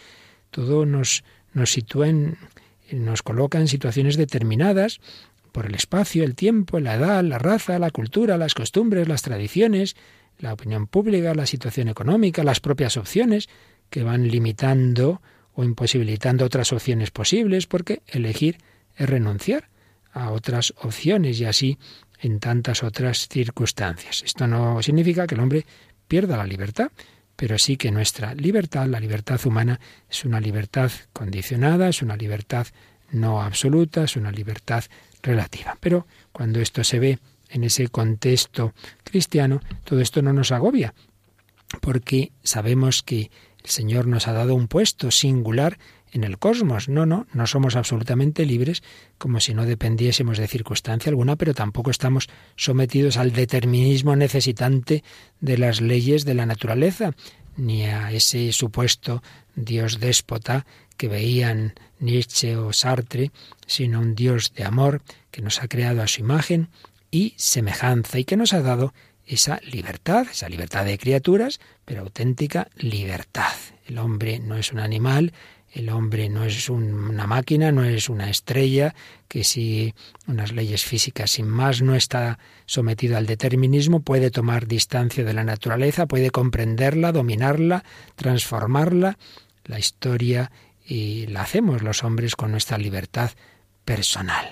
Todo 0.50 0.88
nos, 0.88 1.24
sitúa 1.66 2.08
en, 2.08 2.38
nos 2.92 3.22
coloca 3.22 3.60
en 3.60 3.68
situaciones 3.68 4.18
determinadas 4.18 5.00
por 5.52 5.68
el 5.68 5.76
espacio, 5.76 6.24
el 6.24 6.34
tiempo, 6.34 6.80
la 6.80 6.96
edad, 6.96 7.24
la 7.24 7.38
raza, 7.38 7.78
la 7.78 7.92
cultura, 7.92 8.38
las 8.38 8.56
costumbres, 8.56 9.08
las 9.08 9.22
tradiciones, 9.22 9.96
la 10.42 10.54
opinión 10.54 10.88
pública, 10.88 11.34
la 11.34 11.46
situación 11.46 11.88
económica, 11.88 12.44
las 12.44 12.60
propias 12.60 12.98
opciones 12.98 13.48
que 13.90 14.04
van 14.04 14.28
limitando 14.28 15.22
o 15.54 15.64
imposibilitando 15.64 16.46
otras 16.46 16.74
opciones 16.74 17.12
posibles, 17.12 17.68
porque 17.68 18.02
elegir 18.08 18.58
es 18.96 19.10
renunciar 19.10 19.70
a 20.12 20.32
otras 20.32 20.74
opciones 20.82 21.40
y 21.40 21.46
así 21.46 21.78
en 22.20 22.40
tantas 22.40 22.84
otras 22.84 23.28
circunstancias. 23.28 24.24
Esto 24.24 24.48
no 24.48 24.82
significa 24.82 25.28
que 25.28 25.36
el 25.36 25.42
hombre 25.42 25.66
pierda 26.08 26.38
la 26.38 26.46
libertad, 26.46 26.92
pero 27.36 27.58
sí 27.58 27.78
que 27.78 27.92
nuestra 27.92 28.36
libertad, 28.36 28.88
la 28.88 29.00
libertad 29.00 29.40
humana, 29.46 29.80
es 30.10 30.26
una 30.26 30.40
libertad 30.40 30.92
condicionada, 31.14 31.90
es 31.90 32.02
una 32.02 32.16
libertad 32.16 32.68
no 33.12 33.42
absoluta, 33.42 34.04
es 34.04 34.16
una 34.16 34.32
libertad 34.32 34.84
relativa. 35.22 35.78
Pero 35.80 36.08
cuando 36.32 36.60
esto 36.60 36.84
se 36.84 37.00
ve 37.00 37.20
en 37.52 37.64
ese 37.64 37.88
contexto 37.88 38.74
cristiano, 39.04 39.62
todo 39.84 40.00
esto 40.00 40.22
no 40.22 40.34
nos 40.34 40.52
agobia, 40.52 40.94
porque 41.82 42.32
sabemos 42.44 43.04
que 43.04 43.30
el 43.64 43.70
Señor 43.70 44.08
nos 44.08 44.28
ha 44.28 44.34
dado 44.34 44.56
un 44.56 44.68
puesto 44.68 45.12
singular 45.12 45.78
en 46.12 46.24
el 46.24 46.38
cosmos. 46.38 46.90
No, 46.90 47.06
no, 47.06 47.28
no 47.34 47.48
somos 47.48 47.76
absolutamente 47.76 48.46
libres 48.46 48.84
como 49.18 49.40
si 49.40 49.54
no 49.54 49.66
dependiésemos 49.66 50.38
de 50.38 50.48
circunstancia 50.48 51.10
alguna, 51.10 51.36
pero 51.36 51.54
tampoco 51.54 51.92
estamos 51.92 52.30
sometidos 52.56 53.18
al 53.18 53.32
determinismo 53.32 54.16
necesitante 54.16 55.04
de 55.40 55.58
las 55.58 55.82
leyes 55.82 56.26
de 56.26 56.34
la 56.34 56.46
naturaleza, 56.46 57.14
ni 57.56 57.84
a 57.86 58.12
ese 58.12 58.52
supuesto 58.52 59.22
Dios 59.56 60.00
déspota 60.00 60.66
que 60.98 61.08
veían 61.08 61.74
Nietzsche 62.00 62.58
o 62.58 62.74
Sartre, 62.74 63.32
sino 63.66 64.00
un 64.00 64.16
Dios 64.16 64.54
de 64.54 64.64
amor 64.64 65.02
que 65.32 65.42
nos 65.42 65.62
ha 65.62 65.68
creado 65.68 66.02
a 66.02 66.08
su 66.08 66.22
imagen 66.22 66.70
y 67.12 67.34
semejanza 67.38 68.18
y 68.18 68.26
que 68.26 68.38
nos 68.38 68.54
ha 68.54 68.62
dado 68.62 68.94
esa 69.26 69.60
libertad, 69.64 70.28
esa 70.32 70.50
libertad 70.50 70.86
de 70.86 70.98
criaturas, 70.98 71.60
pero 71.86 72.02
auténtica 72.02 72.70
libertad. 72.78 73.54
El 73.86 73.98
hombre 73.98 74.40
no 74.40 74.58
es 74.58 74.72
un 74.72 74.80
animal, 74.80 75.34
el 75.72 75.90
hombre 75.90 76.30
no 76.30 76.44
es 76.44 76.70
una 76.70 77.28
máquina, 77.28 77.72
no 77.72 77.86
es 77.86 78.10
una 78.10 78.30
estrella 78.30 78.94
que 79.30 79.46
si 79.46 79.94
unas 80.28 80.52
leyes 80.52 80.84
físicas 80.84 81.32
sin 81.32 81.48
más 81.48 81.82
no 81.82 81.96
está 81.96 82.40
sometido 82.66 83.16
al 83.16 83.26
determinismo, 83.26 84.02
puede 84.02 84.32
tomar 84.32 84.68
distancia 84.68 85.24
de 85.24 85.34
la 85.34 85.46
naturaleza, 85.46 86.08
puede 86.08 86.30
comprenderla, 86.30 87.14
dominarla, 87.14 87.86
transformarla. 88.16 89.18
La 89.64 89.80
historia 89.80 90.52
y 90.86 91.28
la 91.28 91.44
hacemos 91.44 91.84
los 91.84 92.04
hombres 92.04 92.36
con 92.36 92.52
nuestra 92.52 92.78
libertad 92.78 93.32
personal. 93.86 94.50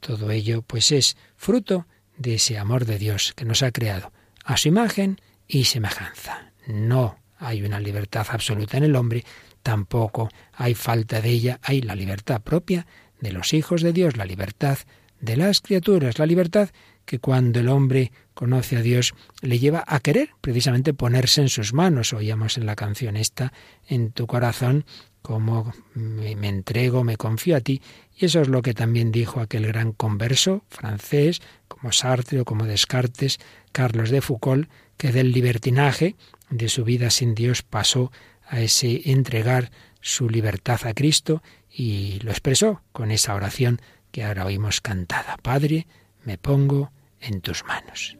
Todo 0.00 0.30
ello 0.30 0.62
pues 0.62 0.92
es 0.92 1.16
fruto 1.36 1.86
de 2.16 2.34
ese 2.34 2.58
amor 2.58 2.84
de 2.84 2.98
Dios 2.98 3.32
que 3.36 3.44
nos 3.44 3.62
ha 3.62 3.72
creado 3.72 4.12
a 4.44 4.56
su 4.56 4.68
imagen 4.68 5.20
y 5.46 5.64
semejanza. 5.64 6.52
No 6.66 7.18
hay 7.38 7.62
una 7.62 7.80
libertad 7.80 8.26
absoluta 8.30 8.76
en 8.76 8.84
el 8.84 8.96
hombre, 8.96 9.24
tampoco 9.62 10.28
hay 10.52 10.74
falta 10.74 11.20
de 11.20 11.30
ella, 11.30 11.60
hay 11.62 11.82
la 11.82 11.94
libertad 11.94 12.42
propia 12.42 12.86
de 13.20 13.32
los 13.32 13.52
hijos 13.52 13.82
de 13.82 13.92
Dios, 13.92 14.16
la 14.16 14.24
libertad 14.24 14.78
de 15.20 15.36
las 15.36 15.60
criaturas, 15.60 16.18
la 16.18 16.26
libertad 16.26 16.70
que 17.04 17.18
cuando 17.18 17.60
el 17.60 17.68
hombre 17.68 18.12
conoce 18.34 18.76
a 18.76 18.82
Dios 18.82 19.14
le 19.40 19.58
lleva 19.58 19.84
a 19.86 20.00
querer 20.00 20.30
precisamente 20.40 20.94
ponerse 20.94 21.40
en 21.40 21.48
sus 21.48 21.72
manos. 21.72 22.12
Oíamos 22.12 22.58
en 22.58 22.66
la 22.66 22.76
canción 22.76 23.16
esta, 23.16 23.52
en 23.86 24.12
tu 24.12 24.26
corazón, 24.26 24.84
como 25.22 25.72
me, 25.94 26.32
entrego, 26.48 27.04
me 27.04 27.16
confío 27.16 27.56
a 27.56 27.60
ti. 27.60 27.80
Y 28.16 28.26
eso 28.26 28.40
es 28.40 28.48
lo 28.48 28.62
que 28.62 28.74
también 28.74 29.10
dijo 29.10 29.40
aquel 29.40 29.66
gran 29.66 29.92
converso 29.92 30.64
francés, 30.68 31.42
como 31.68 31.92
Sartre 31.92 32.40
o 32.40 32.44
como 32.44 32.64
Descartes, 32.64 33.38
Carlos 33.72 34.10
de 34.10 34.20
Foucault, 34.20 34.68
que 34.96 35.12
del 35.12 35.32
libertinaje 35.32 36.14
de 36.50 36.68
su 36.68 36.84
vida 36.84 37.10
sin 37.10 37.34
Dios 37.34 37.62
pasó 37.62 38.12
a 38.46 38.60
ese 38.60 39.10
entregar 39.10 39.70
su 40.00 40.28
libertad 40.28 40.86
a 40.86 40.94
Cristo 40.94 41.42
y 41.70 42.20
lo 42.20 42.30
expresó 42.30 42.82
con 42.92 43.10
esa 43.10 43.34
oración 43.34 43.80
que 44.12 44.22
ahora 44.22 44.44
oímos 44.44 44.80
cantada. 44.80 45.36
Padre, 45.42 45.86
me 46.22 46.38
pongo 46.38 46.92
en 47.20 47.40
tus 47.40 47.64
manos. 47.64 48.16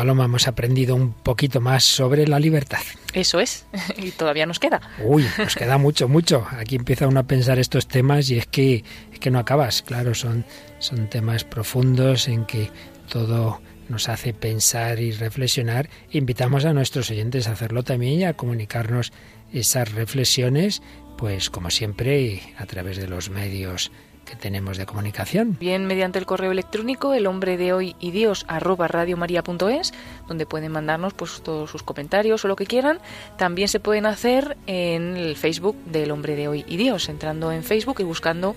Paloma, 0.00 0.24
hemos 0.24 0.48
aprendido 0.48 0.96
un 0.96 1.12
poquito 1.12 1.60
más 1.60 1.84
sobre 1.84 2.26
la 2.26 2.40
libertad. 2.40 2.80
Eso 3.12 3.38
es, 3.38 3.66
y 3.98 4.12
todavía 4.12 4.46
nos 4.46 4.58
queda. 4.58 4.80
Uy, 5.04 5.26
nos 5.36 5.54
queda 5.54 5.76
mucho, 5.76 6.08
mucho. 6.08 6.46
Aquí 6.52 6.76
empieza 6.76 7.06
uno 7.06 7.20
a 7.20 7.24
pensar 7.24 7.58
estos 7.58 7.86
temas 7.86 8.30
y 8.30 8.38
es 8.38 8.46
que, 8.46 8.82
es 9.12 9.18
que 9.18 9.30
no 9.30 9.38
acabas. 9.38 9.82
Claro, 9.82 10.14
son, 10.14 10.46
son 10.78 11.10
temas 11.10 11.44
profundos 11.44 12.28
en 12.28 12.46
que 12.46 12.70
todo 13.10 13.60
nos 13.90 14.08
hace 14.08 14.32
pensar 14.32 15.00
y 15.00 15.12
reflexionar. 15.12 15.90
Invitamos 16.12 16.64
a 16.64 16.72
nuestros 16.72 17.10
oyentes 17.10 17.46
a 17.46 17.52
hacerlo 17.52 17.82
también 17.82 18.20
y 18.20 18.24
a 18.24 18.32
comunicarnos 18.32 19.12
esas 19.52 19.92
reflexiones, 19.92 20.80
pues 21.18 21.50
como 21.50 21.68
siempre, 21.68 22.40
a 22.56 22.64
través 22.64 22.96
de 22.96 23.06
los 23.06 23.28
medios 23.28 23.92
que 24.30 24.36
tenemos 24.36 24.78
de 24.78 24.86
comunicación. 24.86 25.56
Bien, 25.58 25.86
mediante 25.86 26.18
el 26.18 26.26
correo 26.26 26.52
electrónico 26.52 27.14
el 27.14 27.26
hombre 27.26 27.56
de 27.56 27.72
hoy 27.72 27.96
y 27.98 28.12
Dios 28.12 28.44
arroba 28.48 28.86
radiomaria.es, 28.86 29.92
donde 30.28 30.46
pueden 30.46 30.70
mandarnos 30.70 31.14
pues 31.14 31.42
todos 31.42 31.70
sus 31.70 31.82
comentarios 31.82 32.44
o 32.44 32.48
lo 32.48 32.54
que 32.54 32.66
quieran. 32.66 33.00
También 33.36 33.68
se 33.68 33.80
pueden 33.80 34.06
hacer 34.06 34.56
en 34.66 35.16
el 35.16 35.36
Facebook 35.36 35.76
del 35.86 36.12
hombre 36.12 36.36
de 36.36 36.48
hoy 36.48 36.64
y 36.68 36.76
Dios, 36.76 37.08
entrando 37.08 37.50
en 37.50 37.64
Facebook 37.64 37.96
y 37.98 38.04
buscando 38.04 38.54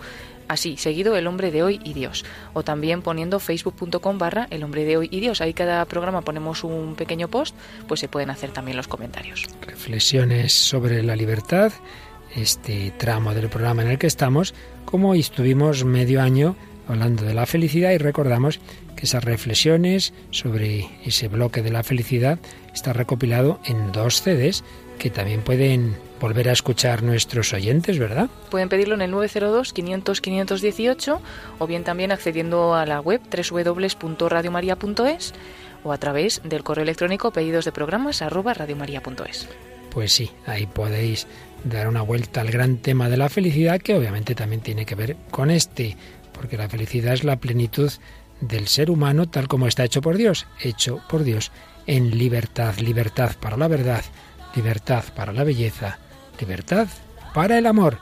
así, 0.47 0.77
seguido 0.77 1.15
el 1.15 1.25
hombre 1.25 1.51
de 1.51 1.63
hoy 1.63 1.79
y 1.83 1.93
Dios. 1.93 2.23
O 2.53 2.63
también 2.63 3.01
poniendo 3.01 3.39
facebook.com 3.39 4.17
barra 4.17 4.47
el 4.51 4.63
hombre 4.63 4.85
de 4.85 4.97
hoy 4.97 5.09
y 5.11 5.19
Dios. 5.21 5.41
Ahí 5.41 5.53
cada 5.53 5.83
programa 5.85 6.21
ponemos 6.21 6.63
un 6.63 6.95
pequeño 6.95 7.29
post, 7.29 7.55
pues 7.87 7.99
se 7.99 8.07
pueden 8.07 8.29
hacer 8.29 8.51
también 8.51 8.77
los 8.77 8.87
comentarios. 8.87 9.47
Reflexiones 9.61 10.53
sobre 10.53 11.01
la 11.01 11.15
libertad, 11.15 11.71
este 12.35 12.91
tramo 12.97 13.33
del 13.33 13.49
programa 13.49 13.83
en 13.83 13.89
el 13.89 13.97
que 13.97 14.07
estamos, 14.07 14.53
como 14.85 15.15
estuvimos 15.15 15.85
medio 15.85 16.21
año 16.21 16.55
hablando 16.87 17.23
de 17.23 17.33
la 17.33 17.45
felicidad 17.45 17.91
y 17.91 17.97
recordamos 17.97 18.59
que 18.95 19.05
esas 19.05 19.23
reflexiones 19.23 20.13
sobre 20.31 20.89
ese 21.05 21.27
bloque 21.27 21.61
de 21.61 21.71
la 21.71 21.83
felicidad 21.83 22.39
está 22.73 22.93
recopilado 22.93 23.59
en 23.65 23.91
dos 23.91 24.21
CDs 24.21 24.63
que 24.99 25.09
también 25.09 25.41
pueden 25.41 25.97
volver 26.19 26.49
a 26.49 26.51
escuchar 26.53 27.01
nuestros 27.03 27.53
oyentes, 27.53 27.99
¿verdad? 27.99 28.29
Pueden 28.49 28.69
pedirlo 28.69 28.95
en 28.95 29.01
el 29.01 29.11
902-500-518 29.11 31.19
o 31.59 31.67
bien 31.67 31.83
también 31.83 32.13
accediendo 32.13 32.75
a 32.75 32.85
la 32.85 33.01
web 33.01 33.19
www.radiomaria.es 33.29 35.33
o 35.83 35.91
a 35.91 35.97
través 35.97 36.39
del 36.45 36.63
correo 36.63 36.83
electrónico 36.83 37.31
pedidos 37.31 37.65
de 37.65 37.73
programas 37.73 38.21
arroba 38.21 38.53
radiomaria.es. 38.53 39.49
Pues 39.89 40.13
sí, 40.13 40.31
ahí 40.45 40.65
podéis 40.65 41.27
dar 41.63 41.87
una 41.87 42.01
vuelta 42.01 42.41
al 42.41 42.51
gran 42.51 42.77
tema 42.77 43.09
de 43.09 43.17
la 43.17 43.29
felicidad 43.29 43.81
que 43.81 43.95
obviamente 43.95 44.35
también 44.35 44.61
tiene 44.61 44.85
que 44.85 44.95
ver 44.95 45.15
con 45.31 45.51
este, 45.51 45.97
porque 46.33 46.57
la 46.57 46.69
felicidad 46.69 47.13
es 47.13 47.23
la 47.23 47.37
plenitud 47.37 47.91
del 48.41 48.67
ser 48.67 48.91
humano 48.91 49.29
tal 49.29 49.47
como 49.47 49.67
está 49.67 49.83
hecho 49.83 50.01
por 50.01 50.17
Dios, 50.17 50.47
hecho 50.59 51.01
por 51.07 51.23
Dios 51.23 51.51
en 51.87 52.17
libertad, 52.17 52.75
libertad 52.77 53.31
para 53.39 53.57
la 53.57 53.67
verdad, 53.67 54.03
libertad 54.55 55.03
para 55.15 55.33
la 55.33 55.43
belleza, 55.43 55.99
libertad 56.39 56.87
para 57.33 57.57
el 57.57 57.65
amor. 57.65 57.99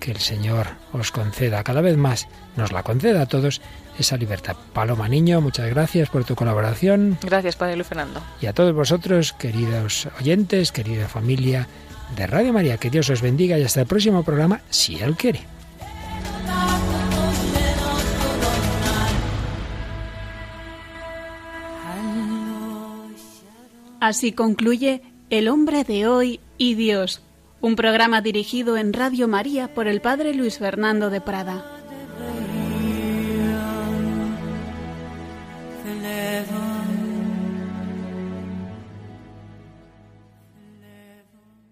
Que 0.00 0.10
el 0.10 0.18
Señor 0.18 0.66
os 0.92 1.12
conceda 1.12 1.64
cada 1.64 1.80
vez 1.80 1.96
más, 1.96 2.28
nos 2.56 2.72
la 2.72 2.82
conceda 2.82 3.22
a 3.22 3.26
todos, 3.26 3.62
esa 3.98 4.16
libertad. 4.16 4.56
Paloma 4.72 5.08
Niño, 5.08 5.40
muchas 5.40 5.70
gracias 5.70 6.10
por 6.10 6.24
tu 6.24 6.34
colaboración. 6.34 7.16
Gracias, 7.22 7.56
Padre 7.56 7.76
Luis 7.76 7.86
Fernando. 7.86 8.20
Y 8.40 8.46
a 8.46 8.52
todos 8.52 8.74
vosotros, 8.74 9.32
queridos 9.32 10.08
oyentes, 10.18 10.72
querida 10.72 11.08
familia 11.08 11.68
de 12.16 12.26
Radio 12.26 12.52
María, 12.52 12.76
que 12.76 12.90
Dios 12.90 13.10
os 13.10 13.22
bendiga 13.22 13.58
y 13.58 13.62
hasta 13.62 13.80
el 13.80 13.86
próximo 13.86 14.22
programa, 14.22 14.60
si 14.70 14.96
Él 14.96 15.16
quiere. 15.16 15.40
Así 24.00 24.32
concluye 24.32 25.00
El 25.30 25.48
hombre 25.48 25.82
de 25.84 26.06
hoy 26.06 26.40
y 26.58 26.74
Dios 26.74 27.22
un 27.64 27.76
programa 27.76 28.20
dirigido 28.20 28.76
en 28.76 28.92
Radio 28.92 29.26
María 29.26 29.72
por 29.72 29.88
el 29.88 30.02
Padre 30.02 30.34
Luis 30.34 30.58
Fernando 30.58 31.08
de 31.08 31.22
Prada. 31.22 31.64